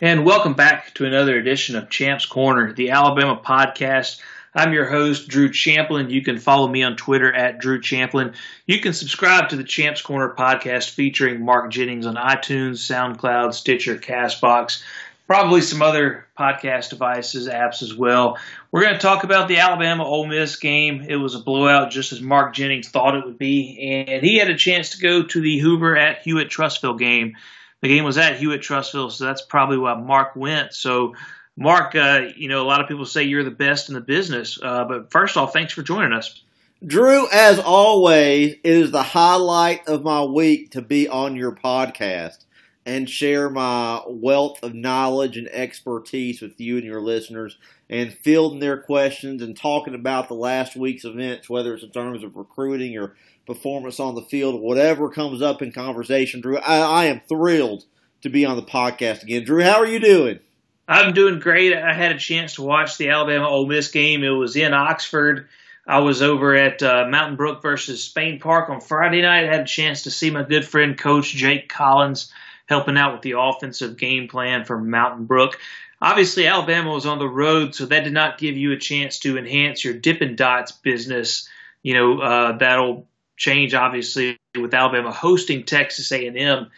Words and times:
and 0.00 0.24
welcome 0.24 0.54
back 0.54 0.94
to 0.94 1.04
another 1.04 1.36
edition 1.36 1.74
of 1.74 1.90
Champs 1.90 2.24
Corner, 2.24 2.72
the 2.72 2.90
Alabama 2.90 3.40
podcast. 3.44 4.20
I'm 4.54 4.72
your 4.72 4.88
host, 4.88 5.26
Drew 5.26 5.50
Champlin. 5.50 6.08
You 6.08 6.22
can 6.22 6.38
follow 6.38 6.68
me 6.68 6.84
on 6.84 6.96
Twitter 6.96 7.34
at 7.34 7.58
Drew 7.58 7.80
Champlin. 7.80 8.34
You 8.64 8.80
can 8.80 8.92
subscribe 8.92 9.48
to 9.48 9.56
the 9.56 9.64
Champs 9.64 10.00
Corner 10.00 10.34
podcast 10.38 10.90
featuring 10.90 11.44
Mark 11.44 11.72
Jennings 11.72 12.06
on 12.06 12.14
iTunes, 12.14 12.76
SoundCloud, 12.76 13.54
Stitcher, 13.54 13.96
Castbox, 13.96 14.84
probably 15.26 15.62
some 15.62 15.82
other 15.82 16.26
podcast 16.38 16.90
devices, 16.90 17.48
apps 17.48 17.82
as 17.82 17.92
well. 17.92 18.38
We're 18.70 18.82
going 18.82 18.94
to 18.94 19.00
talk 19.00 19.24
about 19.24 19.48
the 19.48 19.58
Alabama 19.58 20.04
Ole 20.04 20.28
Miss 20.28 20.56
game. 20.56 21.04
It 21.08 21.16
was 21.16 21.34
a 21.34 21.40
blowout, 21.40 21.90
just 21.90 22.12
as 22.12 22.20
Mark 22.20 22.54
Jennings 22.54 22.88
thought 22.88 23.16
it 23.16 23.24
would 23.24 23.38
be, 23.38 24.06
and 24.08 24.22
he 24.22 24.36
had 24.36 24.48
a 24.48 24.56
chance 24.56 24.90
to 24.90 25.00
go 25.00 25.24
to 25.24 25.40
the 25.40 25.58
Hoover 25.58 25.96
at 25.96 26.22
Hewitt 26.22 26.50
Trussville 26.50 26.98
game. 26.98 27.34
The 27.80 27.88
game 27.88 28.04
was 28.04 28.18
at 28.18 28.38
Hewitt 28.38 28.60
Trussville, 28.60 29.12
so 29.12 29.24
that's 29.24 29.42
probably 29.42 29.78
why 29.78 29.94
Mark 29.94 30.34
went. 30.34 30.74
So, 30.74 31.14
Mark, 31.56 31.94
uh, 31.94 32.28
you 32.36 32.48
know, 32.48 32.62
a 32.62 32.66
lot 32.66 32.80
of 32.80 32.88
people 32.88 33.06
say 33.06 33.24
you're 33.24 33.44
the 33.44 33.50
best 33.50 33.88
in 33.88 33.94
the 33.94 34.00
business, 34.00 34.58
uh, 34.60 34.84
but 34.84 35.10
first 35.10 35.36
off, 35.36 35.52
thanks 35.52 35.72
for 35.72 35.82
joining 35.82 36.12
us. 36.12 36.42
Drew, 36.84 37.28
as 37.30 37.58
always, 37.58 38.52
it 38.52 38.60
is 38.64 38.90
the 38.92 39.02
highlight 39.02 39.88
of 39.88 40.04
my 40.04 40.22
week 40.22 40.72
to 40.72 40.82
be 40.82 41.08
on 41.08 41.34
your 41.34 41.52
podcast 41.52 42.44
and 42.86 43.10
share 43.10 43.50
my 43.50 44.00
wealth 44.06 44.62
of 44.62 44.74
knowledge 44.74 45.36
and 45.36 45.48
expertise 45.48 46.40
with 46.40 46.58
you 46.60 46.76
and 46.76 46.86
your 46.86 47.02
listeners 47.02 47.58
and 47.90 48.12
fielding 48.12 48.60
their 48.60 48.80
questions 48.80 49.42
and 49.42 49.56
talking 49.56 49.94
about 49.94 50.28
the 50.28 50.34
last 50.34 50.76
week's 50.76 51.04
events, 51.04 51.50
whether 51.50 51.74
it's 51.74 51.82
in 51.82 51.90
terms 51.90 52.22
of 52.22 52.36
recruiting 52.36 52.96
or 52.96 53.14
performance 53.48 53.98
on 53.98 54.14
the 54.14 54.22
field, 54.22 54.60
whatever 54.60 55.08
comes 55.08 55.42
up 55.42 55.62
in 55.62 55.72
conversation. 55.72 56.40
Drew, 56.40 56.58
I, 56.58 56.78
I 56.78 57.04
am 57.06 57.22
thrilled 57.28 57.84
to 58.22 58.28
be 58.28 58.44
on 58.44 58.56
the 58.56 58.62
podcast 58.62 59.24
again. 59.24 59.42
Drew, 59.42 59.64
how 59.64 59.78
are 59.78 59.86
you 59.86 59.98
doing? 59.98 60.38
I'm 60.86 61.14
doing 61.14 61.40
great. 61.40 61.74
I 61.74 61.92
had 61.92 62.12
a 62.12 62.18
chance 62.18 62.54
to 62.54 62.62
watch 62.62 62.96
the 62.96 63.10
Alabama 63.10 63.48
Ole 63.48 63.66
Miss 63.66 63.90
game. 63.90 64.22
It 64.22 64.28
was 64.28 64.54
in 64.54 64.72
Oxford. 64.72 65.48
I 65.86 66.00
was 66.00 66.20
over 66.22 66.54
at 66.54 66.82
uh, 66.82 67.06
Mountain 67.08 67.36
Brook 67.36 67.62
versus 67.62 68.04
Spain 68.04 68.38
Park 68.38 68.68
on 68.68 68.80
Friday 68.80 69.22
night. 69.22 69.44
I 69.44 69.52
had 69.52 69.62
a 69.62 69.66
chance 69.66 70.02
to 70.02 70.10
see 70.10 70.30
my 70.30 70.42
good 70.42 70.66
friend 70.66 70.96
Coach 70.96 71.32
Jake 71.32 71.68
Collins 71.68 72.30
helping 72.66 72.98
out 72.98 73.14
with 73.14 73.22
the 73.22 73.38
offensive 73.38 73.96
game 73.96 74.28
plan 74.28 74.66
for 74.66 74.78
Mountain 74.78 75.24
Brook. 75.24 75.58
Obviously, 76.00 76.46
Alabama 76.46 76.92
was 76.92 77.06
on 77.06 77.18
the 77.18 77.28
road, 77.28 77.74
so 77.74 77.86
that 77.86 78.04
did 78.04 78.12
not 78.12 78.38
give 78.38 78.56
you 78.56 78.72
a 78.72 78.78
chance 78.78 79.18
to 79.20 79.38
enhance 79.38 79.82
your 79.82 79.94
Dippin' 79.94 80.36
Dots 80.36 80.72
business. 80.72 81.48
You 81.82 81.94
know, 81.94 82.20
uh, 82.20 82.58
that'll 82.58 83.07
change 83.38 83.72
obviously 83.72 84.36
with 84.60 84.74
Alabama 84.74 85.10
hosting 85.10 85.64
Texas 85.64 86.12
A&M 86.12 86.68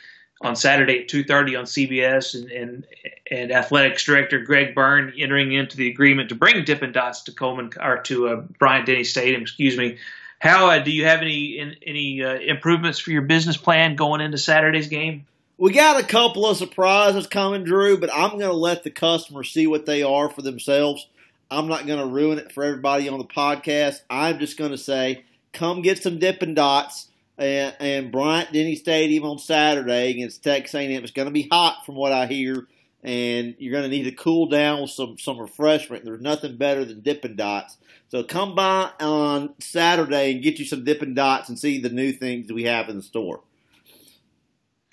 on 0.42 0.56
Saturday 0.56 1.00
at 1.00 1.08
2:30 1.08 1.58
on 1.58 1.64
CBS, 1.64 2.34
and, 2.34 2.50
and, 2.50 2.86
and 3.30 3.52
athletics 3.52 4.04
director 4.04 4.38
Greg 4.38 4.74
Byrne 4.74 5.12
entering 5.18 5.52
into 5.52 5.76
the 5.76 5.90
agreement 5.90 6.28
to 6.30 6.34
bring 6.34 6.64
Dippin' 6.64 6.92
Dots 6.92 7.22
to 7.24 7.32
Coleman 7.32 7.70
or 7.80 7.98
to 8.02 8.28
uh, 8.28 8.36
Bryant 8.58 8.86
Denny 8.86 9.04
Stadium. 9.04 9.42
Excuse 9.42 9.76
me. 9.76 9.98
How 10.38 10.70
uh, 10.70 10.78
do 10.78 10.90
you 10.90 11.04
have 11.04 11.20
any 11.20 11.58
in, 11.58 11.76
any 11.86 12.22
uh, 12.22 12.38
improvements 12.38 12.98
for 12.98 13.10
your 13.10 13.22
business 13.22 13.58
plan 13.58 13.96
going 13.96 14.22
into 14.22 14.38
Saturday's 14.38 14.88
game? 14.88 15.26
We 15.58 15.72
got 15.72 16.00
a 16.02 16.06
couple 16.06 16.46
of 16.46 16.56
surprises 16.56 17.26
coming, 17.26 17.64
Drew, 17.64 17.98
but 17.98 18.10
I'm 18.10 18.30
going 18.30 18.50
to 18.50 18.52
let 18.54 18.82
the 18.82 18.90
customers 18.90 19.50
see 19.50 19.66
what 19.66 19.84
they 19.84 20.02
are 20.02 20.30
for 20.30 20.40
themselves. 20.40 21.06
I'm 21.50 21.68
not 21.68 21.86
going 21.86 21.98
to 21.98 22.06
ruin 22.06 22.38
it 22.38 22.52
for 22.52 22.64
everybody 22.64 23.10
on 23.10 23.18
the 23.18 23.26
podcast. 23.26 24.00
I'm 24.08 24.38
just 24.38 24.56
going 24.56 24.70
to 24.70 24.78
say, 24.78 25.24
come 25.52 25.82
get 25.82 26.02
some 26.02 26.18
Dippin' 26.18 26.54
Dots 26.54 27.08
and, 27.38 27.74
and 27.80 28.12
Bryant 28.12 28.52
Denny 28.52 28.76
Stadium 28.76 29.24
on 29.24 29.38
Saturday 29.38 30.10
against 30.10 30.44
Texas 30.44 30.74
A&M. 30.74 31.02
It's 31.02 31.12
going 31.12 31.28
to 31.28 31.32
be 31.32 31.48
hot 31.50 31.84
from 31.86 31.94
what 31.94 32.12
I 32.12 32.26
hear, 32.26 32.66
and 33.02 33.54
you're 33.58 33.72
going 33.72 33.84
to 33.84 33.96
need 33.96 34.04
to 34.04 34.12
cool 34.12 34.48
down 34.48 34.82
with 34.82 34.90
some 34.90 35.18
some 35.18 35.38
refreshment. 35.38 36.04
There's 36.04 36.20
nothing 36.20 36.56
better 36.56 36.84
than 36.84 37.00
Dippin' 37.00 37.36
Dots. 37.36 37.76
So 38.08 38.24
come 38.24 38.54
by 38.54 38.90
on 39.00 39.54
Saturday 39.60 40.32
and 40.32 40.42
get 40.42 40.58
you 40.58 40.64
some 40.64 40.84
Dippin' 40.84 41.14
Dots 41.14 41.48
and 41.48 41.58
see 41.58 41.80
the 41.80 41.90
new 41.90 42.12
things 42.12 42.52
we 42.52 42.64
have 42.64 42.88
in 42.88 42.96
the 42.96 43.02
store. 43.02 43.40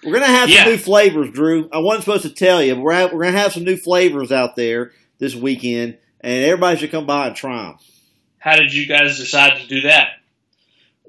We're 0.04 0.14
gonna 0.14 0.28
have 0.28 0.50
yeah. 0.50 0.64
some 0.64 0.74
new 0.74 0.78
flavors, 0.78 1.32
Drew. 1.32 1.70
I 1.74 1.80
wasn't 1.80 2.04
supposed 2.06 2.24
to 2.24 2.30
tell 2.30 2.62
you, 2.62 2.76
but 2.76 2.82
we're 2.82 3.14
we're 3.14 3.24
gonna 3.24 3.40
have 3.40 3.54
some 3.54 3.64
new 3.64 3.78
flavors 3.78 4.32
out 4.32 4.56
there 4.56 4.92
this 5.18 5.34
weekend, 5.36 5.98
and 6.22 6.46
everybody 6.46 6.78
should 6.78 6.92
come 6.92 7.08
by 7.08 7.28
and 7.28 7.36
try 7.36 7.64
them. 7.64 7.78
How 8.38 8.56
did 8.56 8.74
you 8.74 8.88
guys 8.88 9.18
decide 9.18 9.60
to 9.60 9.68
do 9.68 9.82
that? 9.82 10.10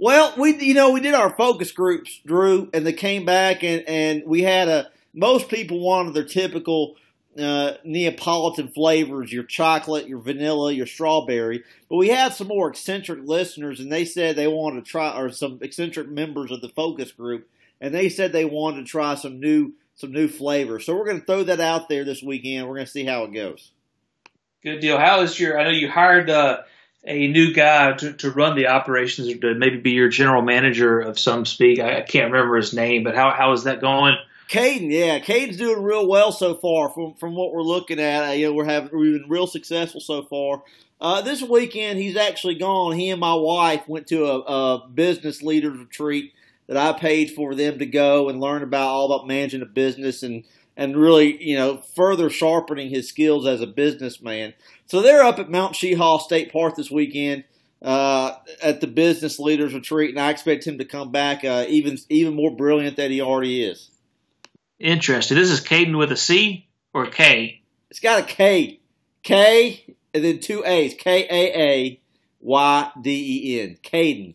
Well, 0.01 0.35
we 0.37 0.57
you 0.59 0.75
know 0.75 0.93
we 0.93 1.01
did 1.01 1.15
our 1.15 1.35
focus 1.35 1.73
groups, 1.73 2.21
Drew, 2.25 2.71
and 2.73 2.87
they 2.87 2.93
came 2.93 3.25
back 3.25 3.63
and 3.65 3.83
and 3.89 4.23
we 4.27 4.43
had 4.43 4.69
a 4.69 4.91
most 5.13 5.49
people 5.49 5.81
wanted 5.81 6.15
their 6.15 6.25
typical 6.25 6.97
uh, 7.39 7.75
Neapolitan 7.85 8.69
flavors, 8.69 9.33
your 9.33 9.45
chocolate, 9.45 10.09
your 10.09 10.19
vanilla, 10.19 10.73
your 10.73 10.87
strawberry. 10.87 11.65
But 11.89 11.97
we 11.97 12.09
had 12.09 12.35
some 12.35 12.49
more 12.49 12.69
eccentric 12.69 13.21
listeners, 13.25 13.81
and 13.81 13.93
they 13.93 14.05
said 14.05 14.37
they 14.37 14.49
wanted 14.49 14.85
to 14.85 14.91
try, 14.91 15.17
or 15.19 15.31
some 15.31 15.59
eccentric 15.63 16.09
members 16.09 16.51
of 16.51 16.61
the 16.61 16.69
focus 16.69 17.13
group 17.13 17.49
and 17.81 17.95
they 17.95 18.09
said 18.09 18.33
they 18.33 18.45
wanted 18.45 18.85
to 18.85 18.91
try 18.91 19.15
some 19.15 19.41
new 19.41 19.73
some 19.95 20.13
new 20.13 20.29
flavors. 20.29 20.87
So 20.87 20.97
we're 20.97 21.07
going 21.07 21.21
to 21.21 21.27
throw 21.27 21.43
that 21.45 21.61
out 21.61 21.89
there 21.89 22.05
this 22.05 22.23
weekend. 22.23 22.69
We're 22.69 22.77
going 22.77 22.87
to 22.87 22.93
see 22.93 23.05
how 23.05 23.25
it 23.25 23.33
goes. 23.33 23.73
Good 24.63 24.79
deal. 24.79 24.99
How 24.99 25.21
is 25.23 25.39
your? 25.39 25.59
I 25.59 25.65
know 25.65 25.71
you 25.71 25.91
hired 25.91 26.31
uh, 26.31 26.63
a 27.05 27.29
new 27.29 27.53
guy 27.53 27.93
to, 27.93 28.13
to 28.15 28.31
run 28.31 28.57
the 28.57 28.69
operations, 28.69 29.29
or 29.29 29.39
to 29.39 29.55
maybe 29.55 29.79
be 29.79 29.93
your 29.93 30.09
general 30.09 30.43
manager 30.43 31.01
of 31.01 31.19
some 31.19 31.47
speak. 31.47 31.79
I, 31.79 31.99
I 31.99 32.03
can't 32.03 32.33
remember 32.33 32.57
his 32.57 32.75
name, 32.75 33.05
but 33.05 33.15
how 33.15 33.31
how 33.31 33.53
is 33.53 33.65
that 33.65 33.81
going? 33.81 34.17
Caden, 34.49 34.91
yeah, 34.91 35.19
Caden's 35.19 35.59
doing 35.59 35.83
real 35.83 36.09
well 36.09 36.33
so 36.33 36.55
far 36.55 36.89
from 36.89 37.15
from 37.15 37.35
what 37.35 37.53
we're 37.53 37.63
looking 37.63 38.01
at. 38.01 38.29
Uh, 38.29 38.33
you 38.33 38.47
know, 38.47 38.55
we're 38.55 38.65
having 38.65 38.99
we've 38.99 39.21
been 39.21 39.31
real 39.31 39.47
successful 39.47 40.01
so 40.01 40.23
far. 40.23 40.63
Uh, 41.01 41.21
this 41.23 41.43
weekend, 41.43 41.99
he's 41.99 42.17
actually 42.17 42.57
gone. 42.57 42.93
He 42.93 43.11
and 43.11 43.21
my 43.21 43.35
wife 43.35 43.87
went 43.87 44.09
to 44.09 44.27
a, 44.27 44.39
a 44.41 44.89
business 44.89 45.43
leaders 45.43 45.79
retreat 45.79 46.33
that 46.67 46.77
I 46.77 46.99
paid 46.99 47.31
for 47.31 47.55
them 47.55 47.79
to 47.79 47.87
go 47.87 48.29
and 48.29 48.41
learn 48.41 48.63
about 48.63 48.89
all 48.89 49.13
about 49.13 49.27
managing 49.27 49.63
a 49.63 49.67
business 49.67 50.23
and 50.23 50.45
and 50.77 50.97
really, 50.97 51.43
you 51.43 51.57
know, 51.57 51.79
further 51.95 52.31
sharpening 52.31 52.89
his 52.89 53.09
skills 53.09 53.47
as 53.47 53.61
a 53.61 53.67
businessman. 53.67 54.55
So 54.89 55.03
they're 55.03 55.23
up 55.23 55.39
at 55.39 55.51
Mount 55.51 55.75
Cheaha 55.75 56.21
State 56.21 56.51
Park 56.51 56.75
this 56.75 56.91
weekend 56.91 57.45
uh, 57.83 58.37
at 58.63 58.81
the 58.81 58.87
business 58.87 59.39
leaders 59.39 59.75
retreat, 59.75 60.11
and 60.11 60.19
I 60.19 60.31
expect 60.31 60.67
him 60.67 60.79
to 60.79 60.85
come 60.87 61.13
back 61.13 61.45
uh, 61.45 61.67
even 61.69 61.99
even 62.09 62.35
more 62.35 62.57
brilliant 62.57 62.97
than 62.97 63.11
he 63.11 63.21
already 63.21 63.63
is. 63.63 63.91
Interesting. 64.79 65.37
This 65.37 65.51
is 65.51 65.61
Caden 65.61 65.99
with 65.99 66.11
a 66.11 66.17
C 66.17 66.69
or 66.95 67.07
K? 67.07 67.63
It's 67.91 68.01
got 68.01 68.21
a 68.21 68.25
K, 68.25 68.81
K, 69.23 69.95
and 70.15 70.25
then 70.25 70.41
two 70.41 70.65
A's, 70.65 70.95
K 70.95 71.27
A 71.29 71.61
A 71.61 72.01
Y 72.41 72.91
D 73.03 73.43
E 73.43 73.61
N, 73.61 73.79
Caden. 73.83 74.35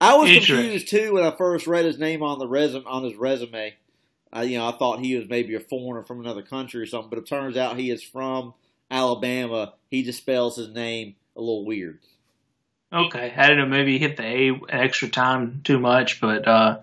I 0.00 0.16
was 0.16 0.30
confused 0.30 0.88
too 0.88 1.14
when 1.14 1.24
I 1.24 1.36
first 1.36 1.66
read 1.66 1.84
his 1.84 1.98
name 1.98 2.24
on 2.24 2.40
the 2.40 2.48
resume 2.48 2.86
on 2.86 3.04
his 3.04 3.14
resume. 3.14 3.74
Uh, 4.36 4.40
you 4.40 4.58
know, 4.58 4.68
I 4.68 4.72
thought 4.72 5.00
he 5.00 5.16
was 5.16 5.28
maybe 5.28 5.54
a 5.54 5.60
foreigner 5.60 6.02
from 6.02 6.20
another 6.20 6.42
country 6.42 6.82
or 6.82 6.86
something, 6.86 7.08
but 7.08 7.18
it 7.18 7.26
turns 7.26 7.56
out 7.56 7.78
he 7.78 7.90
is 7.90 8.02
from 8.02 8.54
Alabama. 8.90 9.74
He 9.90 10.02
just 10.02 10.18
spells 10.18 10.56
his 10.56 10.68
name 10.68 11.16
a 11.36 11.40
little 11.40 11.64
weird. 11.64 11.98
Okay, 12.92 13.34
I 13.36 13.48
don't 13.48 13.58
know. 13.58 13.66
Maybe 13.66 13.92
he 13.92 13.98
hit 13.98 14.16
the 14.16 14.24
A 14.24 14.60
extra 14.70 15.08
time 15.08 15.60
too 15.62 15.78
much, 15.78 16.20
but 16.20 16.48
uh, 16.48 16.78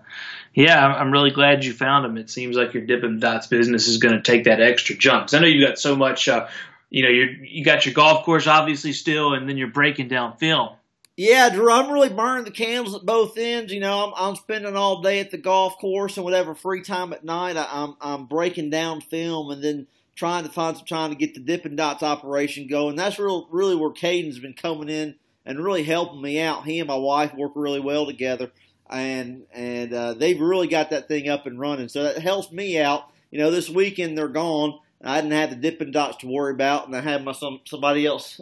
yeah, 0.54 0.86
I'm 0.86 1.10
really 1.10 1.32
glad 1.32 1.64
you 1.64 1.72
found 1.72 2.06
him. 2.06 2.16
It 2.16 2.30
seems 2.30 2.56
like 2.56 2.74
your 2.74 2.86
Dippin' 2.86 3.18
Dots 3.18 3.48
business 3.48 3.88
is 3.88 3.98
going 3.98 4.14
to 4.14 4.22
take 4.22 4.44
that 4.44 4.60
extra 4.60 4.94
jump. 4.94 5.28
I 5.32 5.40
know 5.40 5.48
you 5.48 5.66
got 5.66 5.78
so 5.78 5.96
much. 5.96 6.28
Uh, 6.28 6.46
you 6.90 7.02
know, 7.02 7.08
you 7.08 7.24
you 7.42 7.64
got 7.64 7.84
your 7.84 7.94
golf 7.94 8.24
course 8.24 8.46
obviously 8.46 8.92
still, 8.92 9.34
and 9.34 9.48
then 9.48 9.56
you're 9.56 9.68
breaking 9.68 10.06
down 10.06 10.36
film. 10.36 10.70
Yeah, 11.16 11.48
Drew, 11.48 11.72
I'm 11.72 11.90
really 11.90 12.10
burning 12.10 12.44
the 12.44 12.50
candles 12.50 12.94
at 12.94 13.06
both 13.06 13.38
ends. 13.38 13.72
You 13.72 13.80
know, 13.80 14.06
I'm, 14.06 14.12
I'm 14.16 14.36
spending 14.36 14.76
all 14.76 15.00
day 15.00 15.18
at 15.18 15.30
the 15.30 15.38
golf 15.38 15.78
course 15.78 16.18
and 16.18 16.24
whatever 16.24 16.54
free 16.54 16.82
time 16.82 17.14
at 17.14 17.24
night, 17.24 17.56
I, 17.56 17.62
am 17.62 17.96
I'm, 18.00 18.20
I'm 18.20 18.26
breaking 18.26 18.68
down 18.68 19.00
film 19.00 19.50
and 19.50 19.64
then 19.64 19.86
trying 20.16 20.44
to 20.44 20.50
find 20.50 20.76
some 20.76 20.86
time 20.86 21.10
to 21.10 21.16
get 21.16 21.34
the 21.34 21.40
Dippin' 21.40 21.76
Dots 21.76 22.02
operation 22.02 22.66
going. 22.66 22.96
That's 22.96 23.18
real, 23.18 23.46
really 23.50 23.76
where 23.76 23.92
Caden's 23.92 24.38
been 24.38 24.54
coming 24.54 24.88
in 24.88 25.14
and 25.44 25.62
really 25.62 25.84
helping 25.84 26.20
me 26.20 26.40
out. 26.40 26.64
He 26.64 26.80
and 26.80 26.88
my 26.88 26.96
wife 26.96 27.34
work 27.34 27.52
really 27.54 27.80
well 27.80 28.06
together, 28.06 28.50
and 28.90 29.44
and 29.52 29.92
uh, 29.92 30.14
they've 30.14 30.40
really 30.40 30.66
got 30.66 30.90
that 30.90 31.06
thing 31.06 31.28
up 31.28 31.46
and 31.46 31.60
running. 31.60 31.88
So 31.88 32.02
that 32.02 32.18
helps 32.18 32.50
me 32.50 32.80
out. 32.80 33.10
You 33.30 33.38
know, 33.38 33.50
this 33.50 33.68
weekend 33.68 34.18
they're 34.18 34.28
gone. 34.28 34.80
I 35.04 35.20
didn't 35.20 35.32
have 35.32 35.50
the 35.50 35.56
Dippin' 35.56 35.92
Dots 35.92 36.16
to 36.18 36.26
worry 36.26 36.52
about, 36.52 36.86
and 36.86 36.96
I 36.96 37.00
had 37.00 37.24
my 37.24 37.32
some 37.32 37.60
somebody 37.64 38.06
else 38.06 38.40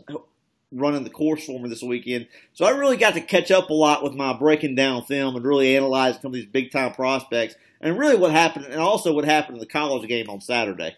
running 0.73 1.05
the 1.05 1.11
course 1.11 1.45
for 1.45 1.59
me 1.61 1.69
this 1.69 1.83
weekend. 1.83 2.27
So 2.53 2.65
I 2.65 2.71
really 2.71 2.97
got 2.97 3.15
to 3.15 3.21
catch 3.21 3.51
up 3.51 3.71
a 3.71 3.75
lot 3.75 4.03
with 4.03 4.15
my 4.15 4.33
breaking 4.33 4.75
down 4.75 5.05
film 5.05 5.37
and 5.37 5.45
really 5.45 5.77
analyzing 5.77 6.21
some 6.21 6.31
of 6.31 6.35
these 6.35 6.47
big 6.47 6.73
time 6.73 6.93
prospects 6.93 7.55
and 7.81 7.99
really 7.99 8.17
what 8.17 8.33
happened 8.33 8.67
and 8.67 8.81
also 8.81 9.13
what 9.13 9.25
happened 9.25 9.57
in 9.57 9.61
the 9.61 9.67
college 9.67 10.09
game 10.09 10.29
on 10.29 10.41
Saturday. 10.41 10.97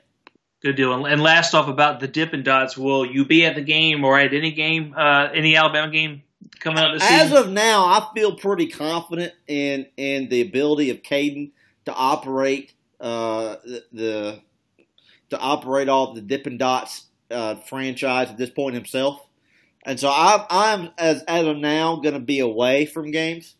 Good 0.67 0.75
deal. 0.75 1.07
And 1.07 1.23
last 1.23 1.55
off 1.55 1.69
about 1.69 2.01
the 2.01 2.09
Dippin' 2.09 2.43
Dots, 2.43 2.77
will 2.77 3.07
you 3.07 3.25
be 3.25 3.47
at 3.47 3.55
the 3.55 3.61
game 3.61 4.03
or 4.03 4.19
at 4.19 4.35
any 4.35 4.51
game, 4.51 4.95
uh, 4.97 5.29
any 5.33 5.55
Alabama 5.55 5.93
game 5.93 6.25
coming 6.59 6.81
up 6.81 6.93
this 6.93 7.05
As 7.05 7.29
season? 7.29 7.37
of 7.37 7.53
now, 7.53 7.85
I 7.85 8.09
feel 8.17 8.35
pretty 8.35 8.67
confident 8.67 9.33
in 9.47 9.87
in 9.97 10.29
the 10.29 10.41
ability 10.41 10.91
of 10.91 11.03
Caden 11.03 11.53
to 11.85 11.95
operate 11.95 12.73
uh, 13.01 13.59
the, 13.65 13.85
the 13.93 14.41
to 15.31 15.39
operate 15.39 15.89
all 15.89 16.15
the 16.15 16.21
Dippin' 16.21 16.59
Dots 16.59 17.05
uh, 17.31 17.55
franchise 17.55 18.31
at 18.31 18.37
this 18.37 18.51
point 18.51 18.75
himself. 18.75 19.25
And 19.85 20.01
so 20.01 20.11
I'm, 20.13 20.41
I'm 20.51 20.91
as, 20.99 21.23
as 21.29 21.47
of 21.47 21.59
now, 21.59 21.95
going 21.95 22.15
to 22.15 22.19
be 22.19 22.41
away 22.41 22.87
from 22.87 23.13
games. 23.13 23.55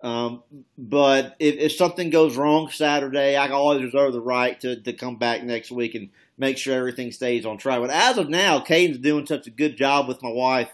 Um, 0.00 0.42
but 0.76 1.36
if, 1.38 1.54
if 1.54 1.72
something 1.72 2.10
goes 2.10 2.36
wrong 2.36 2.68
Saturday, 2.70 3.36
I 3.36 3.48
always 3.50 3.84
reserve 3.84 4.12
the 4.12 4.20
right 4.20 4.58
to, 4.62 4.80
to 4.80 4.92
come 4.92 5.18
back 5.18 5.44
next 5.44 5.70
week 5.70 5.94
and 5.94 6.10
make 6.38 6.56
sure 6.56 6.74
everything 6.74 7.12
stays 7.12 7.44
on 7.44 7.58
track. 7.58 7.80
But 7.80 7.90
as 7.90 8.16
of 8.16 8.28
now, 8.28 8.60
Caden's 8.60 8.98
doing 8.98 9.26
such 9.26 9.46
a 9.46 9.50
good 9.50 9.76
job 9.76 10.08
with 10.08 10.22
my 10.22 10.30
wife. 10.30 10.70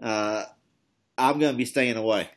Uh, 0.00 0.44
I'm 1.18 1.38
going 1.38 1.52
to 1.52 1.58
be 1.58 1.66
staying 1.66 1.96
away. 1.96 2.28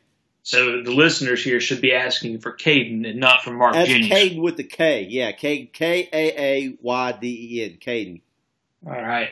So 0.42 0.82
the 0.82 0.92
listeners 0.92 1.42
here 1.42 1.58
should 1.58 1.80
be 1.80 1.94
asking 1.94 2.40
for 2.40 2.52
Caden 2.52 3.08
and 3.08 3.18
not 3.18 3.42
for 3.42 3.50
Mark 3.50 3.72
That's 3.72 3.88
Jennings. 3.88 4.12
Caden 4.12 4.42
with 4.42 4.58
the 4.58 4.64
K. 4.64 5.06
Yeah, 5.08 5.32
K 5.32 5.64
K 5.64 6.08
A 6.12 6.40
A 6.40 6.76
Y 6.82 7.12
D 7.12 7.58
E 7.58 7.64
N. 7.64 7.78
Caden. 7.80 8.20
All 8.86 8.92
right. 8.92 9.30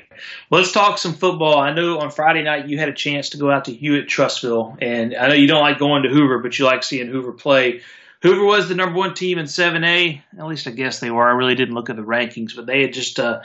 Let's 0.50 0.72
talk 0.72 0.96
some 0.96 1.12
football. 1.12 1.58
I 1.58 1.74
know 1.74 1.98
on 1.98 2.10
Friday 2.10 2.42
night 2.42 2.68
you 2.68 2.78
had 2.78 2.88
a 2.88 2.94
chance 2.94 3.30
to 3.30 3.36
go 3.36 3.50
out 3.50 3.66
to 3.66 3.74
Hewitt 3.74 4.08
Trussville, 4.08 4.78
and 4.80 5.14
I 5.14 5.28
know 5.28 5.34
you 5.34 5.46
don't 5.46 5.60
like 5.60 5.78
going 5.78 6.04
to 6.04 6.08
Hoover, 6.08 6.38
but 6.38 6.58
you 6.58 6.64
like 6.64 6.82
seeing 6.82 7.08
Hoover 7.08 7.32
play. 7.32 7.82
Hoover 8.22 8.44
was 8.44 8.68
the 8.68 8.76
number 8.76 8.96
one 8.96 9.14
team 9.14 9.38
in 9.38 9.46
7A. 9.46 10.22
At 10.38 10.46
least 10.46 10.68
I 10.68 10.70
guess 10.70 11.00
they 11.00 11.10
were. 11.10 11.28
I 11.28 11.32
really 11.32 11.56
didn't 11.56 11.74
look 11.74 11.90
at 11.90 11.96
the 11.96 12.02
rankings, 12.02 12.54
but 12.54 12.66
they 12.66 12.82
had 12.82 12.92
just 12.92 13.18
uh, 13.18 13.42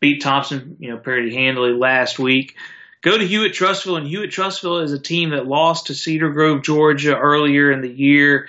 beat 0.00 0.22
Thompson, 0.22 0.76
you 0.78 0.90
know, 0.90 0.98
pretty 0.98 1.34
handily 1.34 1.72
last 1.72 2.18
week. 2.18 2.54
Go 3.00 3.16
to 3.16 3.26
Hewitt 3.26 3.52
Trussville, 3.52 3.96
and 3.96 4.06
Hewitt 4.06 4.30
Trussville 4.30 4.82
is 4.82 4.92
a 4.92 4.98
team 4.98 5.30
that 5.30 5.46
lost 5.46 5.86
to 5.86 5.94
Cedar 5.94 6.30
Grove, 6.30 6.62
Georgia 6.62 7.16
earlier 7.16 7.72
in 7.72 7.80
the 7.80 7.90
year. 7.90 8.48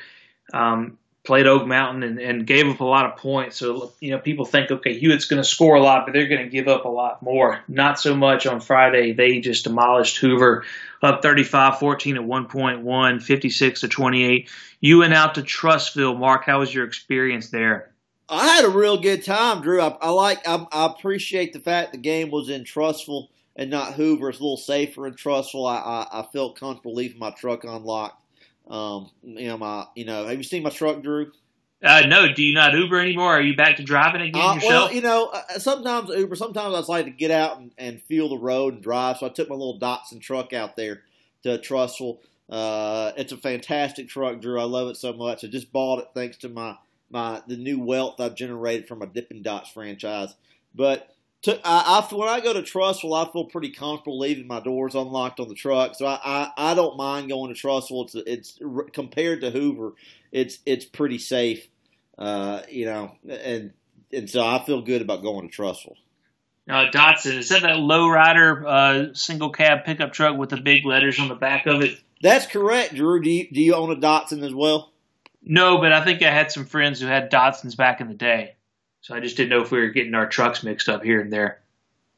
Um, 0.51 0.97
played 1.29 1.45
Oak 1.45 1.67
Mountain 1.67 2.01
and, 2.01 2.19
and, 2.19 2.47
gave 2.47 2.67
up 2.67 2.79
a 2.79 2.83
lot 2.83 3.05
of 3.05 3.15
points. 3.15 3.57
So, 3.57 3.91
you 3.99 4.09
know, 4.09 4.17
people 4.17 4.45
think, 4.45 4.71
okay, 4.71 4.97
Hewitt's 4.97 5.25
going 5.25 5.39
to 5.39 5.47
score 5.47 5.75
a 5.75 5.79
lot, 5.79 6.07
but 6.07 6.13
they're 6.13 6.27
going 6.27 6.41
to 6.41 6.49
give 6.49 6.67
up 6.67 6.85
a 6.85 6.89
lot 6.89 7.21
more. 7.21 7.59
Not 7.67 7.99
so 7.99 8.15
much 8.15 8.47
on 8.47 8.61
Friday. 8.61 9.13
They 9.13 9.39
just 9.39 9.65
demolished 9.65 10.17
Hoover 10.17 10.65
up 11.03 11.21
35 11.21 11.77
14 11.77 12.15
at 12.15 12.23
1.1, 12.23 13.21
56 13.21 13.81
to 13.81 13.87
28. 13.87 14.49
You 14.81 14.97
went 14.97 15.13
out 15.13 15.35
to 15.35 15.43
Trussville. 15.43 16.17
Mark, 16.17 16.45
how 16.45 16.61
was 16.61 16.73
your 16.73 16.85
experience 16.85 17.51
there? 17.51 17.91
I 18.27 18.47
had 18.47 18.65
a 18.65 18.69
real 18.69 18.99
good 18.99 19.23
time, 19.23 19.61
Drew. 19.61 19.79
I, 19.81 19.95
I 20.01 20.09
like, 20.09 20.47
I, 20.47 20.65
I, 20.71 20.87
appreciate 20.87 21.53
the 21.53 21.59
fact 21.59 21.91
the 21.91 21.99
game 21.99 22.31
was 22.31 22.49
in 22.49 22.63
Trussville 22.63 23.27
and 23.55 23.69
not 23.69 23.93
Hoover. 23.93 24.29
It's 24.29 24.39
a 24.39 24.41
little 24.41 24.57
safer 24.57 25.05
in 25.05 25.13
Trussville. 25.13 25.69
I, 25.69 25.77
I, 25.77 26.21
I 26.21 26.23
felt 26.33 26.59
comfortable 26.59 26.95
leaving 26.95 27.19
my 27.19 27.29
truck 27.29 27.65
unlocked. 27.65 28.18
Um, 28.69 29.09
you 29.23 29.47
know, 29.47 29.57
my, 29.57 29.87
you 29.95 30.05
know, 30.05 30.27
have 30.27 30.37
you 30.37 30.43
seen 30.43 30.63
my 30.63 30.69
truck, 30.69 31.01
Drew? 31.01 31.31
Uh, 31.83 32.03
no. 32.07 32.31
Do 32.31 32.43
you 32.43 32.53
not 32.53 32.73
Uber 32.73 32.99
anymore? 32.99 33.33
Are 33.33 33.41
you 33.41 33.55
back 33.55 33.77
to 33.77 33.83
driving 33.83 34.21
again 34.21 34.41
uh, 34.41 34.55
yourself? 34.55 34.71
Well, 34.71 34.93
you 34.93 35.01
know, 35.01 35.27
uh, 35.27 35.59
sometimes 35.59 36.09
Uber. 36.09 36.35
Sometimes 36.35 36.73
I 36.73 36.79
just 36.79 36.89
like 36.89 37.05
to 37.05 37.11
get 37.11 37.31
out 37.31 37.57
and, 37.57 37.71
and 37.77 38.01
feel 38.03 38.29
the 38.29 38.37
road 38.37 38.75
and 38.75 38.83
drive. 38.83 39.17
So 39.17 39.25
I 39.25 39.29
took 39.29 39.49
my 39.49 39.55
little 39.55 39.79
Datsun 39.79 40.21
truck 40.21 40.53
out 40.53 40.75
there 40.75 41.03
to 41.43 41.57
Trussville. 41.57 42.19
Uh, 42.49 43.11
it's 43.15 43.31
a 43.31 43.37
fantastic 43.37 44.09
truck, 44.09 44.41
Drew. 44.41 44.59
I 44.59 44.65
love 44.65 44.89
it 44.89 44.97
so 44.97 45.13
much. 45.13 45.43
I 45.43 45.47
just 45.47 45.71
bought 45.71 45.99
it 45.99 46.09
thanks 46.13 46.37
to 46.37 46.49
my 46.49 46.75
my 47.09 47.41
the 47.47 47.57
new 47.57 47.79
wealth 47.79 48.19
I've 48.19 48.35
generated 48.35 48.87
from 48.87 48.99
my 48.99 49.05
Dippin' 49.05 49.41
Dots 49.41 49.69
franchise. 49.69 50.35
But 50.75 51.15
to, 51.43 51.59
I, 51.63 51.99
I, 51.99 52.15
when 52.15 52.27
I 52.27 52.39
go 52.41 52.53
to 52.53 52.61
Trussville, 52.61 53.27
I 53.27 53.31
feel 53.31 53.45
pretty 53.45 53.71
comfortable 53.71 54.19
leaving 54.19 54.47
my 54.47 54.59
doors 54.59 54.95
unlocked 54.95 55.39
on 55.39 55.47
the 55.47 55.55
truck. 55.55 55.95
So 55.95 56.05
I, 56.05 56.19
I, 56.23 56.51
I 56.71 56.73
don't 56.73 56.97
mind 56.97 57.29
going 57.29 57.53
to 57.53 57.59
Trussville. 57.59 58.05
It's, 58.05 58.15
it's 58.59 58.91
compared 58.93 59.41
to 59.41 59.51
Hoover, 59.51 59.93
it's 60.31 60.59
it's 60.65 60.85
pretty 60.85 61.17
safe, 61.17 61.67
uh, 62.17 62.61
you 62.69 62.85
know, 62.85 63.15
and 63.27 63.73
and 64.11 64.29
so 64.29 64.45
I 64.45 64.63
feel 64.65 64.81
good 64.81 65.01
about 65.01 65.21
going 65.23 65.49
to 65.49 65.55
Trussville. 65.55 65.95
Uh, 66.69 66.91
Datsun 66.91 67.37
is 67.37 67.49
that 67.49 67.63
that 67.63 67.77
lowrider 67.77 68.63
uh, 68.65 69.13
single 69.15 69.49
cab 69.49 69.85
pickup 69.85 70.13
truck 70.13 70.37
with 70.37 70.49
the 70.49 70.57
big 70.57 70.85
letters 70.85 71.19
on 71.19 71.27
the 71.27 71.35
back 71.35 71.65
of 71.65 71.81
it? 71.81 71.99
That's 72.21 72.45
correct, 72.45 72.93
Drew. 72.93 73.21
Do 73.21 73.31
you, 73.31 73.47
do 73.51 73.61
you 73.61 73.73
own 73.73 73.91
a 73.91 73.95
Datsun 73.95 74.45
as 74.45 74.53
well? 74.53 74.91
No, 75.41 75.79
but 75.79 75.93
I 75.93 76.03
think 76.03 76.21
I 76.21 76.31
had 76.31 76.51
some 76.51 76.65
friends 76.65 76.99
who 76.99 77.07
had 77.07 77.31
Datsuns 77.31 77.75
back 77.75 78.01
in 78.01 78.07
the 78.07 78.13
day. 78.13 78.55
So 79.01 79.15
I 79.15 79.19
just 79.19 79.37
didn't 79.37 79.49
know 79.49 79.61
if 79.61 79.71
we 79.71 79.79
were 79.79 79.89
getting 79.89 80.13
our 80.13 80.27
trucks 80.27 80.63
mixed 80.63 80.89
up 80.89 81.03
here 81.03 81.21
and 81.21 81.31
there. 81.31 81.61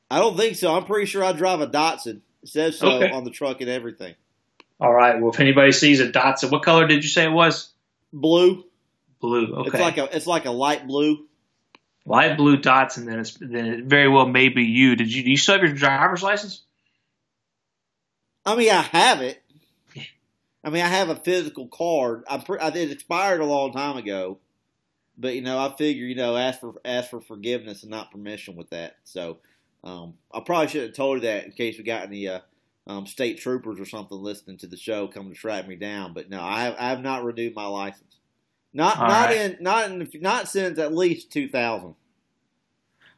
I 0.09 0.19
don't 0.19 0.35
think 0.35 0.55
so. 0.55 0.75
I'm 0.75 0.85
pretty 0.85 1.05
sure 1.05 1.23
I 1.23 1.31
drive 1.31 1.61
a 1.61 1.67
Datsun. 1.67 2.21
It 2.43 2.49
says 2.49 2.77
so 2.77 2.97
okay. 2.97 3.11
on 3.11 3.23
the 3.23 3.29
truck 3.29 3.61
and 3.61 3.69
everything. 3.69 4.15
All 4.79 4.91
right. 4.91 5.21
Well, 5.21 5.31
if 5.31 5.39
anybody 5.39 5.71
sees 5.71 5.99
a 5.99 6.09
Datsun, 6.09 6.51
what 6.51 6.63
color 6.63 6.87
did 6.87 7.03
you 7.03 7.09
say 7.09 7.25
it 7.25 7.31
was? 7.31 7.71
Blue. 8.11 8.65
Blue. 9.19 9.53
Okay. 9.53 9.69
It's 9.69 9.79
like 9.79 9.97
a 9.97 10.15
it's 10.15 10.27
like 10.27 10.45
a 10.45 10.51
light 10.51 10.87
blue. 10.87 11.27
Light 12.05 12.35
blue 12.35 12.57
Datsun. 12.57 13.05
Then 13.05 13.19
it's 13.19 13.37
then 13.39 13.67
it 13.67 13.85
very 13.85 14.09
well 14.09 14.25
may 14.25 14.49
be 14.49 14.63
you. 14.63 14.95
Did 14.95 15.13
you 15.13 15.23
do 15.23 15.29
you 15.29 15.37
still 15.37 15.55
have 15.55 15.63
your 15.63 15.73
driver's 15.73 16.23
license? 16.23 16.63
I 18.43 18.55
mean, 18.55 18.71
I 18.71 18.81
have 18.81 19.21
it. 19.21 19.41
I 20.63 20.69
mean, 20.69 20.83
I 20.83 20.87
have 20.87 21.09
a 21.09 21.15
physical 21.15 21.67
card. 21.67 22.23
I'm 22.27 22.41
pre- 22.41 22.59
it 22.59 22.91
expired 22.91 23.41
a 23.41 23.45
long 23.45 23.71
time 23.71 23.97
ago. 23.97 24.39
But 25.21 25.35
you 25.35 25.41
know, 25.41 25.59
I 25.59 25.73
figure 25.77 26.05
you 26.05 26.15
know 26.15 26.35
ask 26.35 26.59
for 26.59 26.73
ask 26.83 27.09
for 27.09 27.21
forgiveness 27.21 27.83
and 27.83 27.91
not 27.91 28.11
permission 28.11 28.55
with 28.55 28.71
that. 28.71 28.97
So 29.03 29.37
um, 29.83 30.15
I 30.33 30.39
probably 30.41 30.67
should 30.67 30.83
have 30.83 30.93
told 30.93 31.17
you 31.17 31.27
that 31.27 31.45
in 31.45 31.51
case 31.51 31.77
we 31.77 31.83
got 31.83 32.03
any 32.03 32.27
uh, 32.27 32.39
um, 32.87 33.05
state 33.05 33.39
troopers 33.39 33.79
or 33.79 33.85
something 33.85 34.17
listening 34.17 34.57
to 34.57 34.67
the 34.67 34.77
show 34.77 35.07
coming 35.07 35.33
to 35.33 35.37
track 35.37 35.67
me 35.67 35.75
down. 35.75 36.13
But 36.13 36.29
no, 36.29 36.41
I 36.41 36.63
have, 36.63 36.75
I 36.79 36.89
have 36.89 37.01
not 37.01 37.23
renewed 37.23 37.55
my 37.55 37.67
license. 37.67 38.17
Not 38.73 38.97
All 38.97 39.07
not 39.07 39.29
right. 39.29 39.37
in 39.37 39.57
not 39.61 39.91
in 39.91 40.09
not 40.15 40.47
since 40.47 40.79
at 40.79 40.93
least 40.93 41.31
two 41.31 41.47
thousand. 41.47 41.95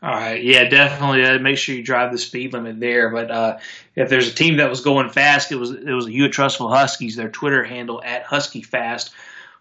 All 0.01 0.11
right, 0.11 0.44
yeah, 0.44 0.65
definitely. 0.65 1.23
Uh, 1.23 1.39
make 1.39 1.57
sure 1.57 1.75
you 1.75 1.81
drive 1.81 2.11
the 2.11 2.17
speed 2.17 2.51
limit 2.51 2.77
there. 2.81 3.09
But 3.09 3.31
uh, 3.31 3.59
if 3.95 4.09
there's 4.09 4.29
a 4.29 4.35
team 4.35 4.57
that 4.57 4.69
was 4.69 4.81
going 4.81 5.09
fast, 5.09 5.53
it 5.53 5.55
was 5.55 5.71
it 5.71 5.94
was 5.94 6.07
the 6.07 6.11
Hewitt 6.11 6.33
Trussville 6.33 6.75
Huskies. 6.75 7.15
Their 7.15 7.29
Twitter 7.29 7.63
handle 7.63 8.01
at 8.03 8.23
Husky 8.23 8.63
Fast. 8.63 9.13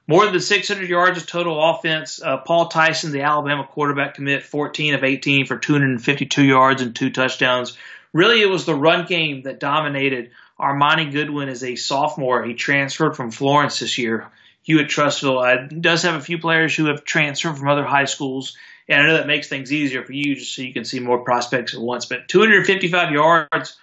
More 0.07 0.27
than 0.27 0.41
600 0.41 0.89
yards 0.89 1.19
of 1.19 1.27
total 1.27 1.63
offense. 1.71 2.21
Uh, 2.21 2.39
Paul 2.39 2.69
Tyson, 2.69 3.13
the 3.13 3.23
Alabama 3.23 3.65
quarterback, 3.65 4.15
commit 4.15 4.43
14 4.43 4.95
of 4.95 5.05
18 5.05 5.47
for 5.47 5.59
252 5.59 6.45
yards 6.45 6.83
and 6.83 6.95
two 6.95 7.11
touchdowns. 7.11 7.77
Really, 8.13 8.43
it 8.43 8.51
was 8.51 8.67
the 8.67 8.75
run 8.75 9.07
game 9.07 9.43
that 9.43 9.61
dominated. 9.61 10.33
Armani 10.59 11.11
Goodwin 11.11 11.49
is 11.49 11.65
a 11.65 11.77
sophomore. 11.77 12.45
He 12.45 12.55
transferred 12.55 13.17
from 13.17 13.31
Florence 13.31 13.79
this 13.79 13.97
year. 13.97 14.31
Hewitt 14.63 14.89
Trussville 14.89 15.43
uh, 15.43 15.67
does 15.81 16.03
have 16.03 16.15
a 16.15 16.21
few 16.21 16.39
players 16.39 16.75
who 16.75 16.87
have 16.87 17.05
transferred 17.05 17.59
from 17.59 17.69
other 17.69 17.85
high 17.85 18.05
schools, 18.05 18.57
and 18.89 19.01
I 19.01 19.07
know 19.07 19.15
that 19.15 19.27
makes 19.27 19.49
things 19.49 19.73
easier 19.73 20.05
for 20.05 20.13
you 20.13 20.37
just 20.37 20.55
so 20.55 20.63
you 20.63 20.73
can 20.73 20.85
see 20.85 21.01
more 21.01 21.25
prospects 21.25 21.75
at 21.75 21.81
once. 21.81 22.07
But 22.07 22.29
255 22.29 23.13
yards 23.13 23.77